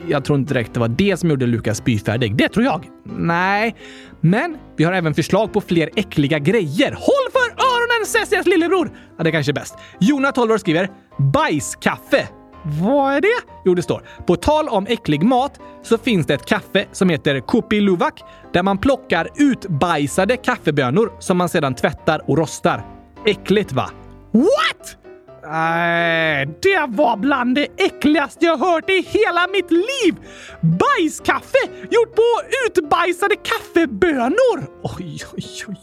Jag 0.08 0.26
tror 0.26 0.40
inte 0.40 0.54
direkt 0.54 0.74
det 0.74 0.80
var 0.80 0.88
det 0.88 1.18
som 1.18 1.30
gjorde 1.30 1.46
Lukas 1.46 1.78
spyfärdig. 1.78 2.36
Det 2.36 2.50
tror 2.50 2.66
jag. 2.66 2.86
Nej, 3.18 3.76
men 4.22 4.58
vi 4.78 4.84
har 4.84 4.94
även 4.94 5.14
förslag 5.14 5.54
på 5.54 5.62
fler 5.62 5.90
äckliga 5.96 6.40
grejer. 6.40 6.92
Håll 6.92 7.32
för 7.32 7.52
öronen 7.64 8.06
Cecias 8.06 8.46
lillebror! 8.46 8.92
Ja, 9.18 9.24
det 9.24 9.32
kanske 9.32 9.52
är 9.52 9.54
bäst. 9.54 9.76
Jona, 10.00 10.32
12 10.32 10.52
år, 10.52 10.58
skriver 10.58 10.90
bajskaffe. 11.34 12.28
Vad 12.66 13.14
är 13.14 13.22
det? 13.22 13.52
Jo, 13.66 13.76
det 13.76 13.82
står 13.82 14.04
på 14.28 14.36
tal 14.36 14.70
om 14.70 14.86
äcklig 14.90 15.24
mat 15.24 15.60
så 15.84 15.98
finns 15.98 16.28
det 16.28 16.34
ett 16.34 16.46
kaffe 16.46 16.86
som 16.92 17.10
heter 17.10 17.40
Kupi 17.48 17.82
Luwak 17.82 18.22
där 18.54 18.64
man 18.64 18.78
plockar 18.78 19.30
utbajsade 19.36 20.38
kaffebönor 20.38 21.12
som 21.20 21.38
man 21.38 21.50
sedan 21.50 21.76
tvättar 21.76 22.30
och 22.30 22.38
rostar. 22.38 22.86
Äckligt 23.26 23.72
va? 23.72 23.90
What? 24.32 25.03
Nej, 25.46 26.46
det 26.62 26.86
var 26.88 27.18
bland 27.18 27.56
det 27.56 27.68
äckligaste 27.78 28.46
jag 28.46 28.58
hört 28.58 28.90
i 28.90 29.02
hela 29.08 29.48
mitt 29.48 29.72
liv! 29.72 30.16
Bajskaffe 30.62 31.58
gjort 31.90 32.16
på 32.16 32.24
utbajsade 32.68 33.36
kaffebönor! 33.36 34.66
Oj, 34.84 35.18
oj, 35.34 35.46
oj. 35.68 35.78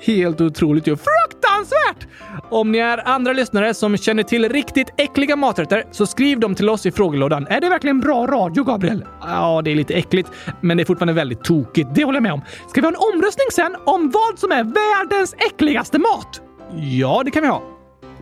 Helt 0.00 0.40
otroligt 0.40 0.86
ju. 0.86 0.96
Fruktansvärt! 0.96 2.08
Om 2.50 2.72
ni 2.72 2.78
är 2.78 3.08
andra 3.08 3.32
lyssnare 3.32 3.74
som 3.74 3.96
känner 3.96 4.22
till 4.22 4.48
riktigt 4.48 4.88
äckliga 4.96 5.36
maträtter 5.36 5.84
så 5.90 6.06
skriv 6.06 6.40
dem 6.40 6.54
till 6.54 6.68
oss 6.68 6.86
i 6.86 6.92
frågelådan. 6.92 7.46
Är 7.46 7.60
det 7.60 7.68
verkligen 7.68 8.00
bra 8.00 8.26
radio, 8.26 8.64
Gabriel? 8.64 9.04
Ja, 9.20 9.62
det 9.64 9.70
är 9.70 9.74
lite 9.74 9.94
äckligt, 9.94 10.30
men 10.60 10.76
det 10.76 10.82
är 10.82 10.84
fortfarande 10.84 11.12
väldigt 11.12 11.44
tokigt. 11.44 11.88
Det 11.94 12.04
håller 12.04 12.16
jag 12.16 12.22
med 12.22 12.32
om. 12.32 12.42
Ska 12.68 12.80
vi 12.80 12.86
ha 12.86 12.92
en 12.92 13.14
omröstning 13.14 13.46
sen 13.52 13.76
om 13.84 14.10
vad 14.10 14.38
som 14.38 14.52
är 14.52 14.64
världens 14.64 15.34
äckligaste 15.34 15.98
mat? 15.98 16.40
Ja, 16.76 17.22
det 17.24 17.30
kan 17.30 17.42
vi 17.42 17.48
ha. 17.48 17.77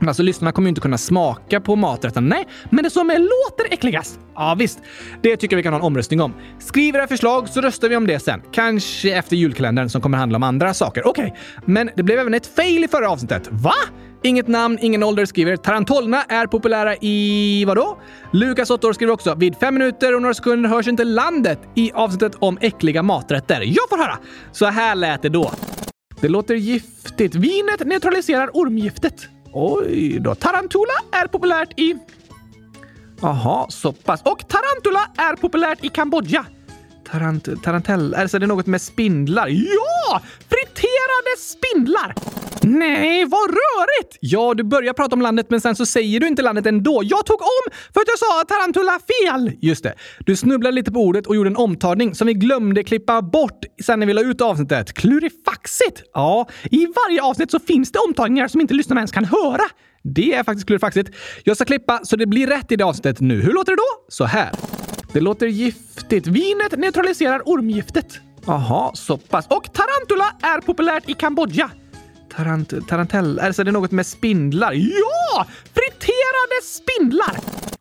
Alltså 0.07 0.23
lyssnarna 0.23 0.53
kommer 0.53 0.67
ju 0.67 0.69
inte 0.69 0.81
kunna 0.81 0.99
smaka 0.99 1.61
på 1.61 1.77
maträtten. 1.77 2.29
Nej, 2.29 2.49
men 2.71 2.85
det 2.85 2.91
som 2.91 3.11
är 3.11 3.19
låter 3.19 3.73
äckligast. 3.75 4.21
Ja 4.35 4.57
visst, 4.59 4.79
det 5.23 5.37
tycker 5.37 5.55
jag 5.55 5.59
vi 5.59 5.63
kan 5.63 5.73
ha 5.73 5.81
en 5.81 5.87
omröstning 5.87 6.21
om. 6.21 6.35
Skriv 6.59 6.97
era 6.97 7.07
förslag 7.07 7.49
så 7.49 7.61
röstar 7.61 7.89
vi 7.89 7.97
om 7.97 8.07
det 8.07 8.21
sen. 8.21 8.43
Kanske 8.53 9.15
efter 9.15 9.37
julkalendern 9.37 9.89
som 9.89 10.01
kommer 10.01 10.19
handla 10.19 10.37
om 10.37 10.43
andra 10.43 10.75
saker. 10.75 11.07
Okej, 11.07 11.25
okay. 11.25 11.65
men 11.65 11.91
det 11.97 12.03
blev 12.03 12.19
även 12.19 12.35
ett 12.35 12.47
fail 12.47 12.85
i 12.85 12.89
förra 12.89 13.11
avsnittet. 13.11 13.49
Va? 13.51 13.73
Inget 14.23 14.49
namn, 14.49 14.79
ingen 14.81 15.03
ålder 15.03 15.25
skriver 15.25 15.57
Tarantolna 15.57 16.23
är 16.23 16.47
populära 16.47 16.97
i 16.97 17.65
vadå? 17.67 17.99
Lukas 18.33 18.71
8 18.71 18.89
år 18.89 18.93
skriver 18.93 19.13
också 19.13 19.35
vid 19.35 19.57
fem 19.57 19.75
minuter 19.75 20.15
och 20.15 20.23
några 20.23 20.35
sekunder 20.35 20.71
hörs 20.71 20.89
inte 20.89 21.05
landet 21.05 21.61
i 21.75 21.93
avsnittet 21.93 22.35
om 22.39 22.59
äckliga 22.61 23.03
maträtter. 23.03 23.61
Jag 23.61 23.89
får 23.89 23.97
höra! 23.97 24.19
Så 24.53 24.67
här 24.67 24.95
lät 24.95 25.23
det 25.23 25.29
då. 25.29 25.53
Det 26.21 26.29
låter 26.29 26.55
giftigt. 26.55 27.35
Vinet 27.35 27.87
neutraliserar 27.87 28.51
ormgiftet. 28.53 29.29
Oj 29.59 30.19
då. 30.21 30.35
Tarantula 30.35 30.93
är 31.13 31.27
populärt 31.27 31.81
i... 31.81 31.97
Jaha, 33.21 33.67
så 33.69 33.93
pass. 33.93 34.23
Och 34.23 34.49
tarantula 34.49 35.11
är 35.17 35.37
populärt 35.37 35.85
i 35.85 35.89
Kambodja. 35.89 36.47
Tarant, 37.11 37.63
tarantell, 37.63 38.15
alltså 38.15 38.39
det 38.39 38.45
är 38.45 38.49
något 38.49 38.67
med 38.67 38.83
spindlar. 38.83 39.49
Ja! 39.49 40.21
Friterade 40.49 41.37
spindlar! 41.39 42.15
Nej, 42.69 43.25
vad 43.25 43.51
rörigt! 43.51 44.19
Ja, 44.21 44.55
du 44.55 44.65
börjar 44.65 44.93
prata 44.93 45.15
om 45.15 45.23
landet 45.23 45.47
men 45.51 45.61
sen 45.61 45.77
så 45.77 45.87
säger 45.87 46.21
du 46.21 46.27
inte 46.27 46.43
landet 46.43 46.67
ändå. 46.67 47.01
Jag 47.05 47.27
tog 47.27 47.41
om 47.41 47.73
för 47.95 48.01
att 48.01 48.09
jag 48.09 48.19
sa 48.19 48.45
tarantula 48.49 48.99
fel! 48.99 49.53
Just 49.61 49.83
det. 49.83 49.95
Du 50.19 50.37
snubblade 50.37 50.75
lite 50.75 50.93
på 50.93 51.01
ordet 51.01 51.27
och 51.27 51.37
gjorde 51.37 51.51
en 51.51 51.57
omtagning 51.57 52.15
som 52.15 52.27
vi 52.27 52.35
glömde 52.35 52.85
klippa 52.85 53.23
bort 53.23 53.65
sen 53.85 54.01
när 54.01 54.07
vi 54.07 54.13
la 54.13 54.21
ut 54.21 54.41
avsnittet. 54.41 54.93
Klurifaxigt! 54.93 56.03
Ja, 56.15 56.49
i 56.71 56.87
varje 56.87 57.23
avsnitt 57.23 57.51
så 57.51 57.61
finns 57.61 57.93
det 57.93 57.99
omtagningar 57.99 58.49
som 58.49 58.61
inte 58.61 58.75
lyssnarna 58.75 59.01
ens 59.01 59.13
kan 59.13 59.25
höra. 59.25 59.65
Det 60.03 60.35
är 60.35 60.45
faktiskt 60.45 60.67
klurifaxigt. 60.67 61.11
Jag 61.45 61.57
ska 61.57 61.65
klippa 61.65 62.01
så 62.03 62.17
det 62.17 62.27
blir 62.27 62.47
rätt 62.47 62.73
i 62.73 62.77
det 62.77 62.85
avsnittet 62.85 63.21
nu. 63.21 63.41
Hur 63.43 63.53
låter 63.53 63.73
det 63.73 63.77
då? 63.77 64.05
Så 64.09 64.25
här. 64.25 64.51
Det 65.13 65.21
låter 65.21 65.47
giftigt. 65.47 66.27
Vinet 66.27 66.79
neutraliserar 66.79 67.43
ormgiftet. 67.45 68.19
Jaha, 68.47 68.91
så 68.95 69.17
pass. 69.17 69.47
Och 69.47 69.73
tarantula 69.73 70.25
är 70.43 70.61
populärt 70.61 71.09
i 71.09 71.15
Kambodja. 71.15 71.71
Tarant, 72.37 72.89
tarantell, 72.89 73.39
alltså 73.39 73.65
det 73.65 73.71
är 73.71 73.73
något 73.73 73.91
med 73.91 74.07
spindlar. 74.07 74.73
Ja! 74.73 75.47
Friterade 75.75 76.63
spindlar! 76.63 77.35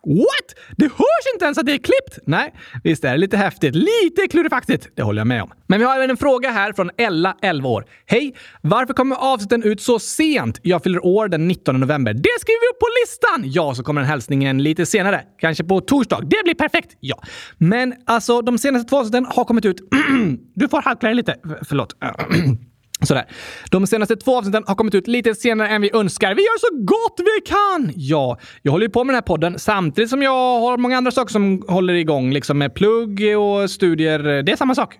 What? 0.05 0.75
Det 0.77 0.85
hörs 0.85 1.33
inte 1.33 1.45
ens 1.45 1.57
att 1.57 1.65
det 1.65 1.73
är 1.73 1.77
klippt! 1.77 2.19
Nej, 2.25 2.53
visst 2.83 3.03
är 3.03 3.11
det 3.11 3.17
lite 3.17 3.37
häftigt. 3.37 3.75
Lite 3.75 4.27
klurifaktigt? 4.29 4.87
Det 4.95 5.03
håller 5.03 5.19
jag 5.19 5.27
med 5.27 5.43
om. 5.43 5.51
Men 5.67 5.79
vi 5.79 5.85
har 5.85 5.95
även 5.95 6.09
en 6.09 6.17
fråga 6.17 6.51
här 6.51 6.73
från 6.73 6.91
Ella, 6.97 7.37
11 7.41 7.69
år. 7.69 7.85
Hej! 8.05 8.35
Varför 8.61 8.93
kommer 8.93 9.15
avsnitten 9.15 9.63
ut 9.63 9.81
så 9.81 9.99
sent? 9.99 10.59
Jag 10.61 10.83
fyller 10.83 11.05
år 11.05 11.27
den 11.27 11.47
19 11.47 11.79
november. 11.79 12.13
Det 12.13 12.39
skriver 12.39 12.61
vi 12.61 12.75
upp 12.75 12.79
på 12.79 12.87
listan! 13.03 13.51
Ja, 13.51 13.75
så 13.75 13.83
kommer 13.83 14.01
den 14.01 14.09
hälsningen 14.09 14.63
lite 14.63 14.85
senare. 14.85 15.23
Kanske 15.39 15.63
på 15.63 15.81
torsdag. 15.81 16.21
Det 16.21 16.43
blir 16.43 16.55
perfekt! 16.55 16.97
Ja. 16.99 17.23
Men 17.57 17.93
alltså, 18.05 18.41
de 18.41 18.57
senaste 18.57 18.89
två 18.89 18.97
avsnitten 18.97 19.25
har 19.25 19.45
kommit 19.45 19.65
ut... 19.65 19.77
du 20.55 20.67
får 20.67 20.81
halka 20.81 21.07
dig 21.07 21.15
lite. 21.15 21.35
Förlåt. 21.67 21.93
Sådär. 23.01 23.25
De 23.71 23.87
senaste 23.87 24.15
två 24.15 24.37
avsnitten 24.37 24.63
har 24.67 24.75
kommit 24.75 24.95
ut 24.95 25.07
lite 25.07 25.35
senare 25.35 25.67
än 25.67 25.81
vi 25.81 25.91
önskar. 25.93 26.35
Vi 26.35 26.41
gör 26.41 26.59
så 26.59 26.83
gott 26.85 27.19
vi 27.19 27.41
kan! 27.45 27.93
Ja, 27.95 28.39
jag 28.61 28.71
håller 28.71 28.85
ju 28.85 28.91
på 28.91 29.03
med 29.03 29.13
den 29.13 29.15
här 29.15 29.21
podden 29.21 29.59
samtidigt 29.59 30.09
som 30.09 30.21
jag 30.21 30.59
har 30.59 30.77
många 30.77 30.97
andra 30.97 31.11
saker 31.11 31.31
som 31.31 31.63
håller 31.67 31.93
igång, 31.93 32.31
liksom 32.31 32.57
med 32.57 32.73
plugg 32.73 33.21
och 33.37 33.69
studier. 33.69 34.43
Det 34.43 34.51
är 34.51 34.55
samma 34.55 34.75
sak. 34.75 34.97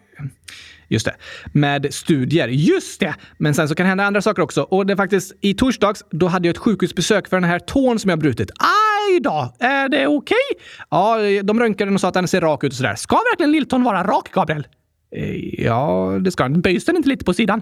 Just 0.87 1.05
det. 1.05 1.15
Med 1.53 1.93
studier. 1.93 2.47
Just 2.47 2.99
det! 2.99 3.15
Men 3.37 3.53
sen 3.53 3.69
så 3.69 3.75
kan 3.75 3.83
det 3.83 3.87
hända 3.87 4.03
andra 4.03 4.21
saker 4.21 4.41
också. 4.41 4.61
Och 4.61 4.85
det 4.85 4.93
är 4.93 4.97
faktiskt 4.97 5.33
i 5.41 5.53
torsdags, 5.53 6.03
då 6.11 6.27
hade 6.27 6.47
jag 6.47 6.53
ett 6.53 6.61
sjukhusbesök 6.61 7.29
för 7.29 7.37
den 7.37 7.49
här 7.49 7.59
tån 7.59 7.99
som 7.99 8.09
jag 8.09 8.19
brutit. 8.19 8.51
Aj 8.59 9.19
då! 9.19 9.53
Är 9.59 9.89
det 9.89 10.07
okej? 10.07 10.35
Okay? 10.51 10.65
Ja, 10.89 11.17
de 11.43 11.59
röntgade 11.59 11.93
och 11.93 12.01
sa 12.01 12.07
att 12.07 12.13
den 12.13 12.27
ser 12.27 12.41
rak 12.41 12.63
ut 12.63 12.71
och 12.71 12.77
sådär. 12.77 12.95
Ska 12.95 13.15
verkligen 13.15 13.51
lilltån 13.51 13.83
vara 13.83 14.03
rak, 14.03 14.31
Gabriel? 14.31 14.67
Eh, 15.15 15.63
ja, 15.65 16.17
det 16.21 16.31
ska 16.31 16.43
den. 16.43 16.61
Böjs 16.61 16.85
den 16.85 16.95
inte 16.95 17.09
lite 17.09 17.25
på 17.25 17.33
sidan? 17.33 17.61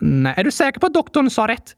Nej, 0.00 0.34
är 0.36 0.44
du 0.44 0.50
säker 0.50 0.80
på 0.80 0.86
att 0.86 0.94
doktorn 0.94 1.30
sa 1.30 1.48
rätt? 1.48 1.76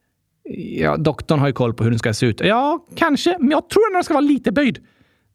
Ja, 0.79 0.97
doktorn 0.97 1.39
har 1.39 1.47
ju 1.47 1.53
koll 1.53 1.75
på 1.75 1.85
hur 1.85 1.91
den 1.91 1.99
ska 1.99 2.15
se 2.15 2.27
ut. 2.27 2.41
Ja, 2.41 2.87
kanske, 2.97 3.37
men 3.41 3.51
jag 3.51 3.69
tror 3.69 3.87
att 3.87 3.93
den 3.93 4.05
ska 4.05 4.15
vara 4.15 4.21
lite 4.21 4.53
böjd. 4.53 4.79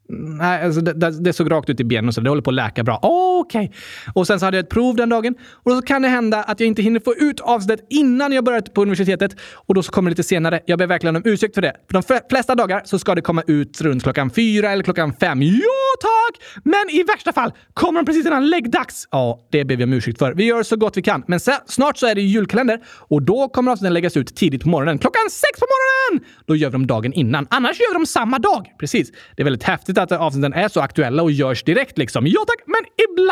Nej, 0.10 0.66
alltså 0.66 0.82
det, 0.82 0.94
det, 0.94 1.24
det, 1.24 1.34
såg 1.34 1.52
rakt 1.52 1.70
ut 1.70 1.80
i 1.80 1.84
benen 1.84 2.08
och 2.08 2.14
så. 2.14 2.22
Det 2.22 2.30
håller 2.30 2.42
på 2.42 2.50
att 2.50 2.56
läka 2.56 2.84
bra. 2.84 3.00
Okej. 3.40 3.66
Okay. 3.66 3.80
Och 4.14 4.28
sen 4.28 4.40
så 4.40 4.46
hade 4.46 4.58
jag 4.58 4.64
ett 4.64 4.70
prov 4.70 4.96
den 4.96 5.10
dagen. 5.10 5.36
Och 5.64 5.72
så 5.72 5.82
kan 5.82 6.02
det 6.02 6.08
hända 6.08 6.44
att 6.44 6.60
jag 6.60 6.68
inte 6.68 6.82
hinner 6.82 7.00
få 7.00 7.16
ut 7.16 7.40
avsnittet 7.40 7.88
innan 7.90 8.32
jag 8.32 8.44
börjar 8.44 8.62
på 8.62 8.82
universitetet. 8.82 9.36
Och 9.54 9.76
då 9.76 9.84
så 9.84 9.92
kommer 9.92 10.10
det 10.10 10.12
lite 10.12 10.24
senare. 10.24 10.60
Jag 10.66 10.80
ber 10.80 10.88
verkligen 10.88 11.16
om 11.16 11.22
ursäkt 11.26 11.56
för 11.56 11.62
det. 11.62 11.74
För 11.92 11.94
de 11.94 12.22
flesta 12.30 12.56
dagar 12.56 12.82
så 12.86 13.00
ska 13.00 13.16
det 13.16 13.22
komma 13.22 13.44
ut 13.48 13.82
runt 13.82 14.04
klockan 14.04 14.30
fyra 14.30 14.72
eller 14.72 14.84
klockan 14.84 15.14
fem. 15.14 15.42
Ja, 15.42 15.90
tack! 16.02 16.42
Men 16.64 16.90
i 16.90 17.04
värsta 17.04 17.34
fall 17.34 17.54
kommer 17.74 18.00
de 18.00 18.06
precis 18.06 18.26
innan 18.26 18.50
läggdags. 18.50 19.08
Ja, 19.12 19.48
det 19.52 19.66
ber 19.66 19.76
vi 19.76 19.84
om 19.84 19.94
ursäkt 19.94 20.20
för. 20.20 20.34
Vi 20.34 20.44
gör 20.44 20.64
så 20.64 20.76
gott 20.76 20.98
vi 20.98 21.02
kan. 21.02 21.24
Men 21.28 21.40
sen, 21.40 21.56
snart 21.66 21.98
så 21.98 22.08
är 22.08 22.16
det 22.16 22.22
julkalender 22.22 22.80
och 22.88 23.22
då 23.22 23.50
kommer 23.50 23.72
avsnitten 23.72 23.94
läggas 23.94 24.18
ut 24.18 24.36
tidigt 24.36 24.64
på 24.64 24.70
morgonen. 24.70 24.98
Klockan 24.98 25.30
sex 25.30 25.60
på 25.60 25.66
morgonen! 25.66 26.28
Då 26.46 26.56
gör 26.56 26.70
vi 26.70 26.72
dem 26.72 26.88
dagen 26.88 27.14
innan. 27.14 27.48
Annars 27.50 27.80
gör 27.80 27.90
vi 27.90 27.94
dem 27.94 28.06
samma 28.06 28.40
dag. 28.40 28.68
Precis. 28.80 29.12
Det 29.36 29.42
är 29.42 29.44
väldigt 29.44 29.64
häftigt 29.64 29.98
att 29.98 30.12
avsnitten 30.12 30.54
är 30.54 30.68
så 30.68 30.82
aktuella 30.82 31.24
och 31.24 31.32
görs 31.32 31.64
direkt 31.64 31.98
liksom. 31.98 32.28
Ja 32.28 32.46
tack, 32.48 32.64
men 32.66 32.82
ibland 33.10 33.29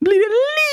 blir 0.00 0.12
det 0.12 0.30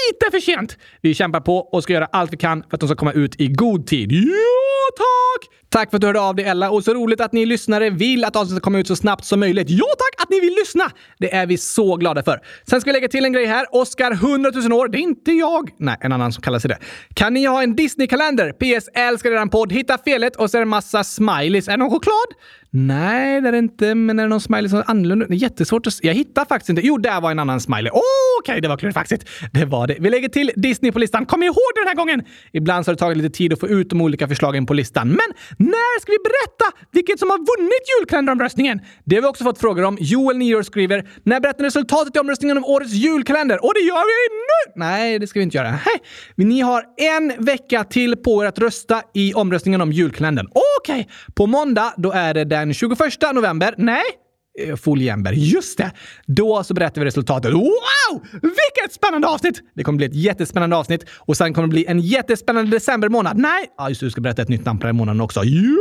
lite 0.07 0.31
för 0.31 0.39
sent. 0.39 0.77
Vi 1.01 1.13
kämpar 1.13 1.39
på 1.39 1.57
och 1.57 1.83
ska 1.83 1.93
göra 1.93 2.05
allt 2.11 2.33
vi 2.33 2.37
kan 2.37 2.63
för 2.63 2.75
att 2.75 2.79
de 2.79 2.89
ska 2.89 2.95
komma 2.95 3.11
ut 3.11 3.41
i 3.41 3.47
god 3.47 3.87
tid. 3.87 4.11
Ja 4.11 4.95
tack! 4.97 5.53
Tack 5.69 5.89
för 5.89 5.97
att 5.97 6.01
du 6.01 6.07
hörde 6.07 6.19
av 6.19 6.35
dig 6.35 6.45
Ella 6.45 6.69
och 6.69 6.83
så 6.83 6.93
roligt 6.93 7.21
att 7.21 7.33
ni 7.33 7.45
lyssnare 7.45 7.89
vill 7.89 8.25
att 8.25 8.35
avsnittet 8.35 8.63
kommer 8.63 8.79
ut 8.79 8.87
så 8.87 8.95
snabbt 8.95 9.25
som 9.25 9.39
möjligt. 9.39 9.69
Ja 9.69 9.85
tack 9.97 10.23
att 10.23 10.29
ni 10.29 10.39
vill 10.39 10.55
lyssna! 10.59 10.91
Det 11.19 11.33
är 11.33 11.45
vi 11.45 11.57
så 11.57 11.95
glada 11.95 12.23
för. 12.23 12.41
Sen 12.69 12.81
ska 12.81 12.89
vi 12.89 12.93
lägga 12.93 13.07
till 13.07 13.25
en 13.25 13.33
grej 13.33 13.45
här. 13.45 13.65
Oscar 13.71 14.11
100 14.11 14.51
000 14.55 14.73
år, 14.73 14.87
det 14.87 14.97
är 14.97 15.01
inte 15.01 15.31
jag. 15.31 15.69
Nej, 15.79 15.97
en 16.01 16.11
annan 16.11 16.31
som 16.33 16.41
kallar 16.41 16.59
sig 16.59 16.69
det. 16.69 16.77
Kan 17.13 17.33
ni 17.33 17.45
ha 17.45 17.63
en 17.63 17.75
Disney-kalender? 17.75 18.51
PS. 18.51 18.89
Älskar 18.93 19.29
redan 19.29 19.49
podd. 19.49 19.71
Hitta 19.71 19.97
felet 19.97 20.35
och 20.35 20.51
så 20.51 20.57
är 20.57 20.59
det 20.59 20.63
en 20.63 20.69
massa 20.69 21.03
smileys. 21.03 21.67
Är 21.67 21.71
det 21.71 21.77
någon 21.77 21.91
choklad? 21.91 22.27
Nej, 22.69 23.41
det 23.41 23.47
är 23.47 23.51
det 23.51 23.57
inte, 23.57 23.95
men 23.95 24.19
är 24.19 24.23
det 24.23 24.29
någon 24.29 24.41
smiley 24.41 24.69
som 24.69 24.79
är 24.79 24.83
annorlunda? 24.87 25.25
Det 25.25 25.33
är 25.33 25.37
jättesvårt 25.37 25.87
att... 25.87 26.03
Jag 26.03 26.13
hittar 26.13 26.45
faktiskt 26.45 26.69
inte. 26.69 26.81
Jo, 26.85 26.97
där 26.97 27.21
var 27.21 27.31
en 27.31 27.39
annan 27.39 27.61
smiley. 27.61 27.91
Oh, 27.91 28.01
okej, 28.41 28.53
okay, 28.53 28.61
det 28.61 28.67
var 28.67 28.77
klurifaxigt. 28.77 29.29
Det 29.53 29.65
var 29.65 29.87
det. 29.87 29.95
Vi 29.99 30.09
lägger 30.09 30.29
till 30.29 30.51
Disney 30.55 30.91
på 30.91 30.99
listan. 30.99 31.25
Kom 31.25 31.43
ihåg 31.43 31.55
det 31.75 31.81
den 31.81 31.87
här 31.87 31.95
gången! 31.95 32.23
Ibland 32.51 32.85
så 32.85 32.91
har 32.91 32.95
det 32.95 32.99
tagit 32.99 33.17
lite 33.17 33.37
tid 33.37 33.53
att 33.53 33.59
få 33.59 33.67
ut 33.67 33.89
de 33.89 34.01
olika 34.01 34.27
förslagen 34.27 34.65
på 34.65 34.73
listan. 34.73 35.07
Men 35.07 35.56
när 35.57 35.99
ska 36.01 36.11
vi 36.11 36.17
berätta 36.23 36.87
vilket 36.91 37.19
som 37.19 37.29
har 37.29 37.37
vunnit 37.37 37.83
julkalenderomröstningen? 37.99 38.81
Det 39.03 39.15
har 39.15 39.21
vi 39.21 39.27
också 39.27 39.43
fått 39.43 39.59
frågor 39.59 39.83
om. 39.83 39.97
Joel, 39.99 40.37
9 40.37 40.55
år, 40.55 40.63
skriver 40.63 41.09
“När 41.23 41.39
berättar 41.39 41.61
ni 41.61 41.67
resultatet 41.67 42.15
i 42.15 42.19
omröstningen 42.19 42.57
om 42.57 42.65
årets 42.65 42.93
julkalender?” 42.93 43.65
Och 43.65 43.73
det 43.73 43.79
gör 43.79 44.05
vi 44.05 44.35
nu! 44.35 44.73
Nej, 44.85 45.19
det 45.19 45.27
ska 45.27 45.39
vi 45.39 45.43
inte 45.43 45.57
göra. 45.57 45.67
Hej. 45.67 46.01
Ni 46.35 46.61
har 46.61 46.83
en 46.97 47.45
vecka 47.45 47.83
till 47.83 48.15
på 48.15 48.43
er 48.43 48.47
att 48.47 48.59
rösta 48.59 49.01
i 49.13 49.33
omröstningen 49.33 49.81
om 49.81 49.91
julkalendern. 49.91 50.47
Okej! 50.51 51.01
Okay. 51.01 51.05
På 51.35 51.45
måndag, 51.45 51.93
då 51.97 52.11
är 52.11 52.33
det 52.33 52.43
den 52.43 52.73
21 52.73 52.99
november. 53.33 53.73
Nej, 53.77 54.03
eh, 54.57 55.33
Just 55.33 55.77
det! 55.77 55.91
Då 56.25 56.63
så 56.63 56.73
berättar 56.73 57.01
vi 57.01 57.07
resultatet. 57.07 57.53
Wow! 57.53 58.21
Vilket 58.41 58.93
spännande 58.93 59.27
avsnitt! 59.27 59.61
Det 59.75 59.83
kommer 59.83 59.97
bli 59.97 60.05
ett 60.05 60.15
jättespännande 60.15 60.75
avsnitt 60.75 61.05
och 61.09 61.37
sen 61.37 61.53
kommer 61.53 61.67
det 61.67 61.71
bli 61.71 61.85
en 61.85 61.99
jättespännande 61.99 62.71
decembermånad. 62.71 63.37
Nej, 63.37 63.65
ja, 63.77 63.89
just 63.89 64.01
det, 64.01 64.05
du 64.05 64.11
ska 64.11 64.21
berätta 64.21 64.41
ett 64.41 64.49
nytt 64.49 64.65
namn 64.65 64.79
på 64.79 64.87
den 64.87 64.95
månaden 64.95 65.21
också. 65.21 65.41
Jo, 65.43 65.77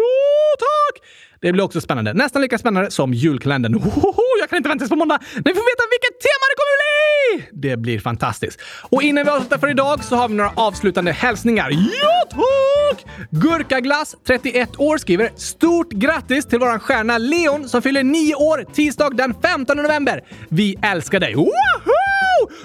tack! 0.58 1.02
Det 1.40 1.52
blir 1.52 1.64
också 1.64 1.80
spännande. 1.80 2.14
Nästan 2.14 2.42
lika 2.42 2.58
spännande 2.58 2.90
som 2.90 3.14
julkalendern. 3.14 3.74
Ohoho, 3.74 4.12
jag 4.46 4.50
kan 4.50 4.56
inte 4.56 4.68
vänta 4.68 4.82
tills 4.82 4.90
på 4.90 4.96
måndag 4.96 5.18
när 5.34 5.52
vi 5.52 5.54
får 5.54 5.66
veta 5.72 5.84
vilket 5.94 6.20
tema 6.26 6.44
det 6.50 6.56
kommer 6.60 6.76
bli! 6.82 7.68
Det 7.68 7.76
blir 7.76 8.00
fantastiskt. 8.00 8.60
Och 8.90 9.02
innan 9.02 9.24
vi 9.24 9.30
avslutar 9.30 9.58
för 9.58 9.70
idag 9.70 10.04
så 10.04 10.16
har 10.16 10.28
vi 10.28 10.34
några 10.34 10.52
avslutande 10.56 11.12
hälsningar. 11.12 11.70
Ja, 11.70 12.22
tack! 12.30 13.06
Gurkaglass, 13.30 14.16
31 14.26 14.80
år, 14.80 14.98
skriver 14.98 15.30
“Stort 15.36 15.92
grattis 15.92 16.46
till 16.46 16.58
våran 16.58 16.80
stjärna 16.80 17.18
Leon 17.18 17.68
som 17.68 17.82
fyller 17.82 18.02
9 18.02 18.34
år 18.34 18.64
tisdag 18.72 19.10
den 19.10 19.34
15 19.42 19.76
november. 19.76 20.20
Vi 20.48 20.76
älskar 20.82 21.20
dig!” 21.20 21.34
Woho! 21.34 21.52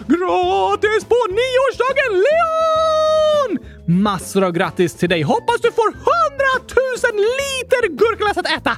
Grattis 0.08 1.06
på 1.06 1.20
nioårsdagen 1.30 2.12
Leon! 2.26 3.52
Massor 4.02 4.44
av 4.44 4.52
grattis 4.52 4.94
till 4.94 5.10
dig! 5.10 5.22
Hoppas 5.22 5.62
du 5.62 5.72
får 5.72 5.88
100 5.88 6.04
000 7.14 7.16
liter 7.16 7.88
gurkaglass 7.88 8.38
att 8.38 8.58
äta! 8.58 8.78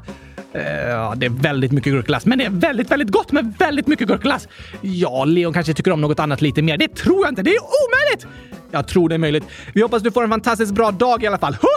Eh, 0.54 0.90
ja, 0.90 1.14
det 1.18 1.26
är 1.26 1.30
väldigt 1.30 1.72
mycket 1.72 1.94
gurkglass, 1.94 2.26
men 2.26 2.38
det 2.38 2.46
är 2.46 2.50
väldigt, 2.50 2.92
väldigt 2.92 3.10
gott 3.10 3.32
med 3.32 3.54
väldigt 3.60 3.88
mycket 3.88 4.08
gurkglass. 4.08 4.48
Ja, 4.82 5.26
Leon 5.26 5.54
kanske 5.54 5.74
tycker 5.74 5.92
om 5.92 6.02
något 6.02 6.20
annat 6.20 6.42
lite 6.42 6.62
mer. 6.62 6.78
Det 6.78 6.96
tror 6.96 7.26
jag 7.26 7.32
inte. 7.32 7.44
Det 7.44 7.50
är 7.50 7.60
omöjligt! 7.60 8.28
Jag 8.72 8.88
tror 8.88 9.10
det 9.10 9.16
är 9.16 9.20
möjligt. 9.20 9.44
Vi 9.74 9.82
hoppas 9.82 10.04
du 10.04 10.12
får 10.12 10.24
en 10.24 10.30
fantastiskt 10.30 10.74
bra 10.74 10.92
dag 10.92 11.24
i 11.24 11.28
alla 11.28 11.38
fall. 11.38 11.54
100 11.54 11.68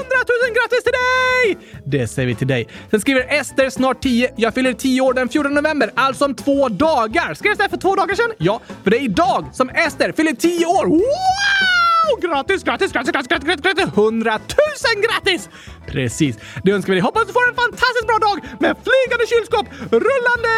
000 0.47 0.55
grattis 0.55 0.83
till 0.85 0.93
dig! 0.93 1.59
Det 1.85 2.09
säger 2.09 2.27
vi 2.29 2.35
till 2.35 2.47
dig. 2.47 2.69
Sen 2.91 3.01
skriver 3.01 3.41
Ester, 3.41 3.71
snart 3.71 4.03
10. 4.03 4.31
Jag 4.37 4.55
fyller 4.55 4.73
10 4.73 5.01
år 5.01 5.15
den 5.15 5.29
14 5.29 5.55
november, 5.55 5.91
alltså 5.95 6.25
om 6.25 6.35
två 6.35 6.69
dagar. 6.69 7.35
Skrevs 7.35 7.59
det 7.59 7.69
för 7.69 7.77
två 7.77 7.97
dagar 7.97 8.15
sedan? 8.15 8.33
Ja, 8.39 8.61
för 8.85 8.91
det 8.91 8.97
är 8.97 9.03
idag 9.03 9.47
som 9.53 9.69
Ester 9.71 10.13
fyller 10.13 10.33
10 10.33 10.67
år. 10.67 10.87
Wow! 10.87 11.86
Grattis, 12.21 12.63
grattis, 12.65 12.93
grattis, 12.93 13.13
grattis, 13.13 13.29
grattis, 13.29 13.63
grattis! 13.63 13.89
100 13.95 14.39
000 14.39 15.05
grattis! 15.07 15.49
Precis. 15.87 16.37
Det 16.65 16.73
önskar 16.73 16.93
vi 16.93 16.97
dig. 16.97 17.03
Hoppas 17.03 17.27
du 17.27 17.33
får 17.33 17.49
en 17.49 17.55
fantastiskt 17.55 18.07
bra 18.07 18.19
dag 18.19 18.37
med 18.61 18.77
flygande 18.87 19.27
kylskåp, 19.33 19.67
rullande 19.91 20.55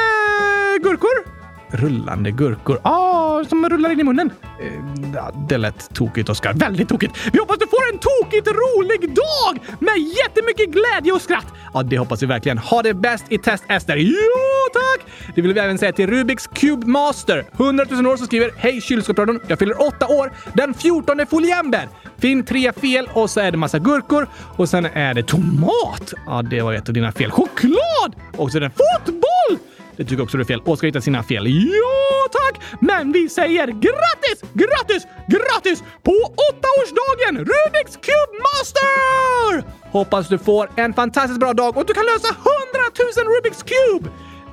gurkor 0.83 1.38
Rullande 1.71 2.31
gurkor. 2.31 2.81
Ah, 2.83 3.45
som 3.45 3.69
rullar 3.69 3.91
in 3.91 4.01
i 4.01 4.05
munnen. 4.05 4.31
Eh, 4.63 5.35
det 5.49 5.59
lät 5.59 5.95
tokigt, 5.95 6.29
Oskar. 6.29 6.53
Väldigt 6.53 6.89
tokigt. 6.89 7.13
Vi 7.33 7.39
hoppas 7.39 7.59
du 7.59 7.67
får 7.67 7.93
en 7.93 7.99
tokigt 7.99 8.49
rolig 8.49 9.15
dag 9.15 9.77
med 9.81 9.95
jättemycket 9.99 10.69
glädje 10.69 11.13
och 11.13 11.21
skratt. 11.23 11.47
Ja, 11.75 11.83
det 11.83 11.99
hoppas 11.99 12.23
vi 12.23 12.27
verkligen. 12.27 12.59
Ha 12.59 12.83
det 12.83 12.95
bäst 12.95 13.25
i 13.29 13.39
test, 13.39 13.65
Ester. 13.69 13.97
Jo, 13.97 14.15
tack! 14.73 15.07
Det 15.35 15.43
vill 15.43 15.53
vi 15.55 15.61
även 15.61 15.79
säga 15.79 15.93
till 15.93 16.07
Rubiks 16.11 16.47
Cube 16.47 16.87
Master. 16.87 17.45
100 17.53 17.85
000 17.91 18.07
år 18.07 18.17
som 18.17 18.27
skriver 18.27 18.51
Hej 18.57 18.81
kylskåpsradion. 18.81 19.41
Jag 19.47 19.59
fyller 19.59 19.83
åtta 19.87 20.07
år 20.07 20.33
den 20.53 20.75
14 20.75 21.27
foliember. 21.31 21.89
Finn 22.19 22.45
tre 22.45 22.73
fel 22.73 23.09
och 23.13 23.31
så 23.31 23.41
är 23.41 23.51
det 23.51 23.57
massa 23.59 23.79
gurkor 23.79 24.29
och 24.57 24.69
sen 24.69 24.87
är 24.87 25.15
det 25.15 25.23
tomat. 25.23 26.13
Ja, 26.27 26.43
det 26.43 26.63
var 26.63 26.73
ett 26.73 26.89
av 26.89 26.95
dina 26.95 27.13
fel. 27.13 27.31
Choklad! 27.31 28.15
Och 28.37 28.51
så 28.53 28.57
är 28.59 28.61
det 28.61 28.71
fotboll! 28.71 29.18
Det 29.99 30.05
tycker 30.05 30.23
också 30.23 30.37
du 30.37 30.43
är 30.43 30.47
fel. 30.47 30.63
Oskar 30.65 30.87
hittar 30.87 31.01
sina 31.01 31.23
fel. 31.23 31.47
Ja, 31.47 32.29
tack! 32.33 32.63
Men 32.81 33.13
vi 33.13 33.29
säger 33.29 33.67
grattis, 33.67 34.39
grattis, 34.53 35.07
grattis 35.29 35.83
på 36.03 36.13
åttaårsdagen 36.49 37.37
Rubiks 37.39 37.97
Cube 37.97 38.35
Master! 38.47 39.71
Hoppas 39.93 40.29
du 40.29 40.39
får 40.39 40.71
en 40.77 40.95
fantastiskt 40.95 41.41
bra 41.41 41.53
dag 41.53 41.77
och 41.77 41.87
du 41.87 41.95
kan 41.95 42.05
lösa 42.05 42.29
100 42.29 42.45
000 43.17 43.37
Rubiks 43.37 43.63
Cube! 43.63 44.11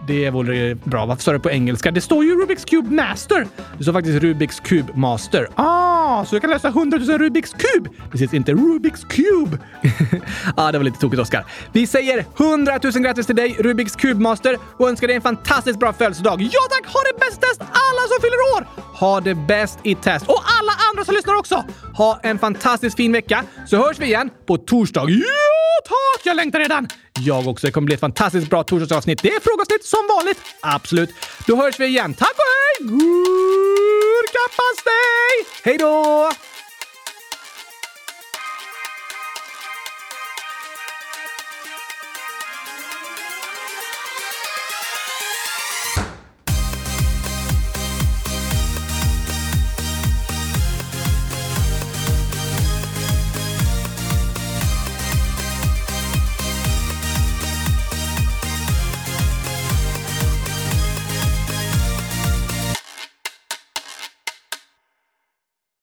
Det 0.07 0.29
vore 0.29 0.75
bra. 0.75 1.05
Varför 1.05 1.23
sa 1.23 1.31
du 1.31 1.39
på 1.39 1.51
engelska? 1.51 1.91
Det 1.91 2.01
står 2.01 2.25
ju 2.25 2.41
Rubiks 2.41 2.65
Cube 2.65 2.95
Master. 2.95 3.47
Det 3.77 3.83
står 3.83 3.93
faktiskt 3.93 4.23
Rubiks 4.23 4.59
Cube 4.59 4.93
Master. 4.95 5.47
Ah, 5.55 6.25
så 6.25 6.35
jag 6.35 6.41
kan 6.41 6.51
lösa 6.51 6.67
100 6.67 6.97
000 6.97 7.19
Rubiks 7.19 7.51
Cube. 7.51 7.89
Precis, 8.11 8.33
inte 8.33 8.51
Rubiks 8.51 9.03
Cube. 9.03 9.57
ah, 10.55 10.71
det 10.71 10.77
var 10.77 10.85
lite 10.85 10.99
tokigt, 10.99 11.21
Oskar. 11.21 11.45
Vi 11.71 11.87
säger 11.87 12.25
100 12.37 12.79
000 12.83 12.93
grattis 12.93 13.25
till 13.25 13.35
dig, 13.35 13.55
Rubiks 13.59 13.95
Cube 13.95 14.21
Master, 14.21 14.57
och 14.77 14.89
önskar 14.89 15.07
dig 15.07 15.15
en 15.15 15.21
fantastiskt 15.21 15.79
bra 15.79 15.93
födelsedag. 15.93 16.41
Ja 16.41 16.61
tack! 16.69 16.93
Ha 16.93 16.99
det 17.13 17.19
bäst 17.19 17.41
test 17.41 17.61
alla 17.61 18.01
som 18.07 18.21
fyller 18.21 18.57
år! 18.57 18.67
Ha 18.99 19.21
det 19.21 19.35
bäst 19.35 19.79
i 19.83 19.95
test. 19.95 20.27
Och 20.27 20.41
alla 20.59 20.71
andra 20.91 21.05
som 21.05 21.15
lyssnar 21.15 21.35
också! 21.39 21.65
Ha 21.97 22.19
en 22.23 22.39
fantastiskt 22.39 22.97
fin 22.97 23.11
vecka, 23.11 23.43
så 23.67 23.77
hörs 23.77 23.99
vi 23.99 24.05
igen 24.05 24.29
på 24.45 24.57
torsdag. 24.57 25.09
Ja 25.09 25.87
tack! 25.87 26.25
Jag 26.25 26.35
längtar 26.35 26.59
redan! 26.59 26.87
Jag 27.19 27.47
också. 27.47 27.67
Det 27.67 27.71
kommer 27.71 27.85
bli 27.85 27.95
ett 27.95 28.01
fantastiskt 28.01 28.49
bra 28.49 28.63
torsdagsavsnitt. 28.63 29.21
Det 29.21 29.29
är 29.29 29.39
frågeavsnitt 29.39 29.85
som 29.85 29.99
vanligt. 30.09 30.39
Absolut. 30.59 31.09
Då 31.47 31.55
hörs 31.55 31.79
vi 31.79 31.85
igen. 31.85 32.13
Tack 32.13 32.31
och 32.31 32.37
hej! 32.37 32.87
Gurkapastej! 34.15 35.45
Hej 35.63 35.77
då! 35.77 36.31